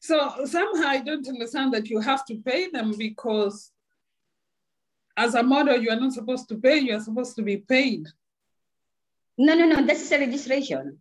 So 0.00 0.44
somehow 0.44 0.88
I 0.88 1.00
don't 1.00 1.26
understand 1.28 1.74
that 1.74 1.88
you 1.88 2.00
have 2.00 2.24
to 2.26 2.36
pay 2.36 2.70
them 2.70 2.94
because 2.96 3.72
as 5.16 5.34
a 5.34 5.42
model, 5.42 5.76
you 5.76 5.90
are 5.90 5.98
not 5.98 6.12
supposed 6.12 6.48
to 6.48 6.56
pay, 6.56 6.78
you 6.78 6.94
are 6.94 7.00
supposed 7.00 7.34
to 7.36 7.42
be 7.42 7.56
paid. 7.56 8.06
No, 9.36 9.54
no, 9.54 9.66
no, 9.66 9.84
that's 9.84 10.10
a 10.12 10.18
registration. 10.18 10.98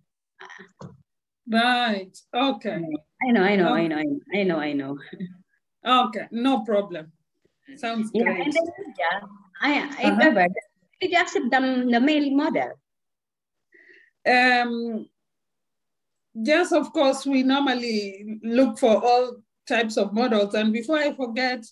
Right, 1.50 2.18
okay. 2.34 2.82
I 3.28 3.32
know, 3.32 3.44
I 3.44 3.56
know, 3.56 3.74
okay. 3.74 3.82
I 3.82 3.88
know, 3.88 4.02
I 4.34 4.44
know, 4.44 4.60
I 4.60 4.74
know. 4.74 4.98
Okay, 5.86 6.28
no 6.32 6.64
problem. 6.64 7.12
Sounds 7.76 8.10
yeah, 8.14 8.24
great. 8.24 8.46
And 8.46 8.54
then, 8.54 8.94
yeah, 9.00 9.28
I, 9.62 9.74
I 9.74 9.82
uh-huh. 9.82 10.12
remember, 10.12 10.48
did 11.00 11.12
you 11.12 11.20
accept 11.20 11.50
the, 11.52 11.88
the 11.92 12.00
male 12.00 12.32
model? 12.32 12.72
Um, 14.28 15.08
yes, 16.44 16.72
of 16.72 16.94
course, 16.94 17.26
we 17.26 17.44
normally 17.44 18.40
look 18.44 18.78
for 18.78 19.04
all 19.04 19.38
types 19.68 19.98
of 19.98 20.14
models. 20.14 20.54
And 20.54 20.72
before 20.72 20.98
I 20.98 21.14
forget, 21.14 21.66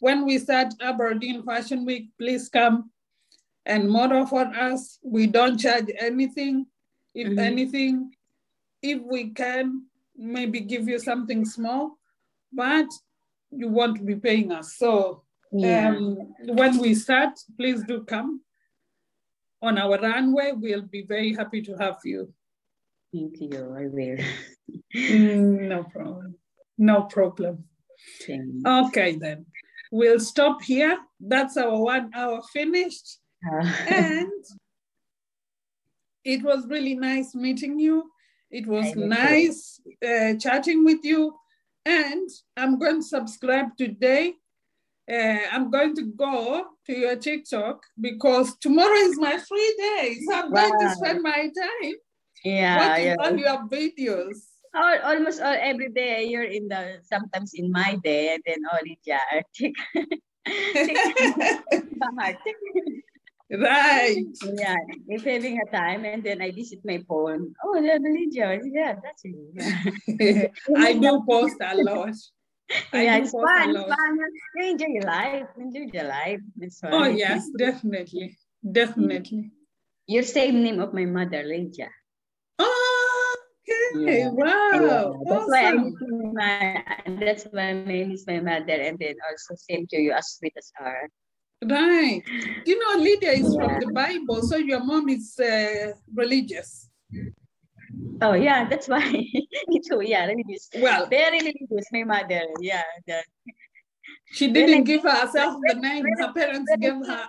when 0.00 0.24
we 0.24 0.38
start 0.38 0.74
Aberdeen 0.80 1.42
Fashion 1.44 1.84
Week, 1.84 2.10
please 2.18 2.48
come 2.48 2.90
and 3.66 3.88
model 3.88 4.26
for 4.26 4.42
us. 4.42 4.98
We 5.02 5.26
don't 5.26 5.58
charge 5.58 5.90
anything. 5.98 6.66
If 7.14 7.28
mm-hmm. 7.28 7.38
anything, 7.38 8.12
if 8.82 9.00
we 9.02 9.30
can, 9.30 9.86
maybe 10.16 10.60
give 10.60 10.88
you 10.88 10.98
something 10.98 11.44
small, 11.44 11.98
but 12.52 12.86
you 13.50 13.68
won't 13.68 14.04
be 14.04 14.16
paying 14.16 14.52
us. 14.52 14.76
So 14.76 15.22
yeah. 15.52 15.88
um, 15.88 16.34
when 16.46 16.78
we 16.78 16.94
start, 16.94 17.38
please 17.56 17.82
do 17.84 18.04
come 18.04 18.42
on 19.62 19.78
our 19.78 19.98
runway. 19.98 20.52
We'll 20.54 20.82
be 20.82 21.02
very 21.02 21.32
happy 21.34 21.62
to 21.62 21.76
have 21.76 21.98
you. 22.04 22.32
Thank 23.14 23.40
you. 23.40 23.76
I 23.78 23.86
will. 23.86 24.18
no 25.68 25.84
problem. 25.84 26.34
No 26.76 27.02
problem. 27.02 27.64
Okay, 28.66 29.14
then. 29.14 29.46
We'll 29.92 30.18
stop 30.18 30.62
here. 30.62 30.98
That's 31.20 31.56
our 31.56 31.80
one 31.80 32.10
hour 32.12 32.42
finished. 32.52 33.18
Uh. 33.46 33.72
and 33.88 34.44
it 36.24 36.42
was 36.42 36.66
really 36.66 36.96
nice 36.96 37.36
meeting 37.36 37.78
you. 37.78 38.10
It 38.50 38.66
was 38.66 38.96
nice 38.96 39.80
uh, 40.04 40.34
chatting 40.34 40.84
with 40.84 41.04
you. 41.04 41.36
And 41.86 42.28
I'm 42.56 42.80
going 42.80 42.96
to 42.96 43.06
subscribe 43.06 43.76
today. 43.78 44.34
Uh, 45.08 45.38
I'm 45.52 45.70
going 45.70 45.94
to 45.96 46.06
go 46.16 46.64
to 46.86 46.92
your 46.92 47.14
TikTok 47.14 47.80
because 48.00 48.56
tomorrow 48.58 48.96
is 48.96 49.20
my 49.20 49.38
free 49.38 49.74
day. 49.78 50.18
So 50.26 50.34
I'm 50.34 50.50
wow. 50.50 50.68
going 50.68 50.80
to 50.80 50.94
spend 50.96 51.22
my 51.22 51.42
time 51.42 51.94
yeah, 52.44 52.76
watching 52.76 53.06
yeah. 53.06 53.16
all 53.18 53.36
your 53.36 53.68
videos. 53.68 54.38
All, 54.74 54.98
almost 55.04 55.40
all 55.40 55.56
every 55.58 55.88
day 55.88 56.26
you're 56.26 56.42
in 56.50 56.68
the 56.68 56.98
sometimes 57.02 57.54
in 57.54 57.70
my 57.70 57.96
day 58.02 58.34
and 58.34 58.42
then 58.44 58.58
only 58.72 58.98
yeah. 59.06 59.22
right. 63.50 64.26
Yeah, 64.42 64.76
if 65.08 65.24
having 65.24 65.60
a 65.60 65.70
time 65.70 66.04
and 66.04 66.22
then 66.24 66.42
I 66.42 66.50
visit 66.50 66.80
my 66.84 67.00
phone. 67.08 67.54
Oh, 67.62 67.78
yeah, 67.80 67.98
Lydia. 68.00 68.60
Yeah, 68.64 68.96
that's 69.02 69.22
it. 69.24 70.52
I 70.76 70.92
do 70.94 71.22
post 71.28 71.56
a 71.60 71.76
lot. 71.76 72.14
I 72.92 73.04
yeah, 73.04 73.16
it's 73.18 73.30
fun. 73.30 73.74
fun. 73.74 74.18
You 74.56 74.70
enjoy 74.70 74.86
your 74.88 75.04
life. 75.04 75.46
Enjoy 75.58 75.86
your 75.92 76.04
life. 76.04 76.40
Fun. 76.80 76.92
Oh 76.92 77.04
yes, 77.04 77.48
definitely, 77.56 78.36
definitely. 78.60 79.52
Your 80.06 80.22
same 80.22 80.62
name 80.62 80.80
of 80.80 80.92
my 80.94 81.04
mother, 81.04 81.42
Lydia. 81.42 81.90
Oh, 82.58 83.36
okay. 83.62 84.20
Yeah. 84.20 84.28
Wow. 84.30 84.70
Yeah. 84.74 85.12
That's 85.24 85.48
awesome. 85.48 85.50
why 85.50 85.64
I'm 85.66 86.34
my, 86.34 86.84
that's 87.20 87.44
why 87.44 87.72
my 87.74 87.84
name 87.84 88.12
is 88.12 88.26
my 88.26 88.40
mother, 88.40 88.74
and 88.74 88.98
then 88.98 89.14
also 89.28 89.54
same 89.56 89.86
to 89.88 89.98
you, 89.98 90.12
as 90.12 90.36
sweet 90.36 90.54
as 90.56 90.70
her. 90.76 91.10
Right. 91.64 92.22
You 92.66 92.78
know, 92.78 93.02
Lydia 93.02 93.32
is 93.32 93.56
yeah. 93.58 93.66
from 93.66 93.80
the 93.80 93.92
Bible, 93.92 94.42
so 94.42 94.56
your 94.56 94.84
mom 94.84 95.08
is 95.08 95.38
uh, 95.38 95.92
religious. 96.14 96.88
Oh 98.20 98.34
yeah, 98.34 98.68
that's 98.68 98.88
why. 98.88 99.10
Me 99.68 99.80
too. 99.80 100.00
Yeah, 100.02 100.26
religious. 100.26 100.68
Well, 100.76 101.06
very 101.06 101.38
religious. 101.38 101.86
My 101.92 102.04
mother. 102.04 102.42
Yeah. 102.60 102.82
The, 103.06 103.22
She 104.34 104.50
didn't 104.50 104.84
give 104.84 105.02
herself 105.02 105.60
the 105.68 105.74
name. 105.74 106.04
Her 106.18 106.32
parents 106.32 106.70
gave 106.80 106.94
her. 107.06 107.24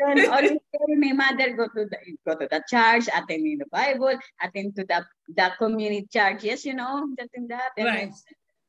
Always 0.00 0.58
telling 0.72 1.00
my 1.00 1.12
mother 1.12 1.52
go 1.54 1.66
to 1.68 1.84
the 1.84 1.98
go 2.26 2.34
to 2.34 2.48
the 2.50 2.62
church, 2.68 3.08
attend 3.08 3.46
in 3.46 3.58
the 3.58 3.66
Bible, 3.70 4.18
attend 4.42 4.74
to 4.76 4.84
the 4.84 5.04
the 5.36 5.52
community 5.58 6.08
church. 6.10 6.44
Yes, 6.44 6.64
you 6.64 6.74
know, 6.74 7.06
that 7.18 7.28
and 7.34 7.50
that. 7.50 7.70
And 7.76 7.86
Right. 7.86 8.14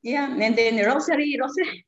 Yeah, 0.04 0.30
and 0.30 0.56
then 0.58 0.76
the 0.76 0.86
rosary, 0.86 1.38
rosary. 1.40 1.86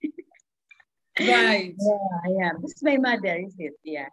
Right. 1.19 1.75
Yeah, 1.89 2.31
yeah. 2.39 2.51
This 2.61 2.75
is 2.75 2.83
my 2.83 2.97
mother, 2.97 3.35
is 3.35 3.55
it? 3.59 3.73
Yeah. 3.83 4.07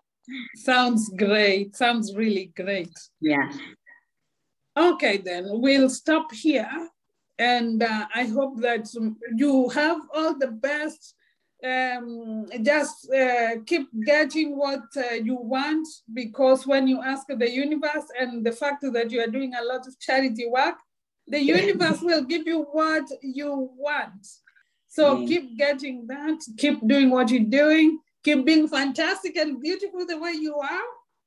Sounds 0.57 1.09
great. 1.11 1.77
Sounds 1.77 2.15
really 2.15 2.51
great. 2.57 2.95
Yeah. 3.21 3.49
Okay, 4.77 5.19
then 5.19 5.45
we'll 5.49 5.89
stop 5.89 6.33
here. 6.33 6.69
And 7.39 7.83
uh, 7.83 8.07
I 8.15 8.25
hope 8.25 8.61
that 8.63 8.89
you 9.37 9.69
have 9.71 10.01
all 10.15 10.37
the 10.37 10.49
best. 10.49 11.15
Um, 11.65 12.47
just 12.63 13.11
uh, 13.11 13.57
keep 13.65 13.89
getting 14.05 14.57
what 14.59 14.85
uh, 14.97 15.15
you 15.15 15.37
want 15.37 15.89
because 16.13 16.67
when 16.67 16.87
you 16.87 17.03
ask 17.03 17.27
the 17.27 17.51
universe 17.51 18.05
and 18.19 18.45
the 18.45 18.53
fact 18.53 18.85
that 18.93 19.11
you 19.11 19.21
are 19.21 19.27
doing 19.27 19.55
a 19.55 19.65
lot 19.65 19.87
of 19.87 19.99
charity 19.99 20.47
work, 20.47 20.75
the 21.27 21.41
universe 21.41 22.03
will 22.03 22.23
give 22.23 22.47
you 22.47 22.67
what 22.73 23.05
you 23.23 23.71
want. 23.77 24.27
So 24.89 25.27
keep 25.27 25.57
getting 25.59 26.07
that, 26.07 26.41
keep 26.59 26.87
doing 26.87 27.11
what 27.11 27.31
you're 27.31 27.41
doing, 27.41 28.01
keep 28.23 28.45
being 28.45 28.69
fantastic 28.69 29.37
and 29.37 29.61
beautiful 29.61 30.07
the 30.07 30.19
way 30.19 30.33
you 30.33 30.57
are 30.57 30.83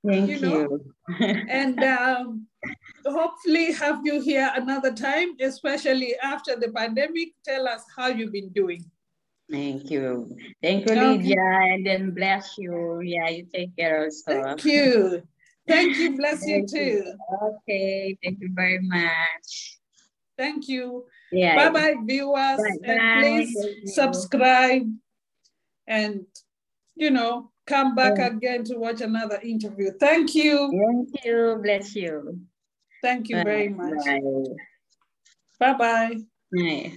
Thank 0.05 0.29
You 0.29 0.37
you. 0.37 0.41
know? 0.41 0.79
and 1.49 1.83
um, 1.83 2.47
hopefully 3.05 3.71
have 3.73 3.99
you 4.03 4.21
here 4.21 4.49
another 4.55 4.93
time, 4.93 5.35
especially 5.41 6.15
after 6.23 6.55
the 6.55 6.71
pandemic. 6.71 7.29
Tell 7.43 7.67
us 7.67 7.83
how 7.95 8.07
you've 8.07 8.31
been 8.31 8.49
doing. 8.49 8.85
Thank 9.51 9.89
you. 9.89 10.29
Thank 10.61 10.85
you, 10.87 10.93
Okay. 10.95 11.17
Lydia, 11.17 11.35
and 11.73 11.85
then 11.85 12.11
bless 12.11 12.55
you. 12.57 13.01
Yeah, 13.01 13.29
you 13.29 13.45
take 13.53 13.75
care 13.75 14.03
also. 14.05 14.43
Thank 14.43 14.65
you. 14.65 15.23
Thank 15.67 15.97
you. 15.97 16.17
Bless 16.17 16.45
you 16.45 16.65
Thank 16.67 16.71
you. 16.73 17.03
too. 17.03 17.13
Okay, 17.43 18.17
thank 18.23 18.39
you 18.41 18.49
very 18.53 18.79
much. 18.81 19.77
Thank 20.37 20.67
you. 20.67 21.05
Yeah. 21.31 21.55
Bye 21.55 21.69
bye, 21.69 21.95
viewers. 22.05 22.57
Bye-bye. 22.57 22.93
And 22.93 23.21
please 23.23 23.53
Thank 23.59 23.75
you. 23.83 23.87
subscribe 23.87 24.83
and, 25.87 26.25
you 26.95 27.11
know, 27.11 27.51
come 27.65 27.93
back 27.93 28.17
Yeah. 28.17 28.27
again 28.27 28.63
to 28.65 28.77
watch 28.77 29.01
another 29.01 29.39
interview. 29.43 29.91
Thank 29.99 30.33
you. 30.35 30.69
Thank 30.71 31.25
you. 31.25 31.59
Bless 31.61 31.95
you. 31.95 32.39
Thank 33.03 33.29
you 33.29 33.43
very 33.43 33.69
much. 33.69 33.93
Bye. 34.05 34.21
Bye 35.59 35.73
bye. 35.77 36.15
Bye. 36.51 36.93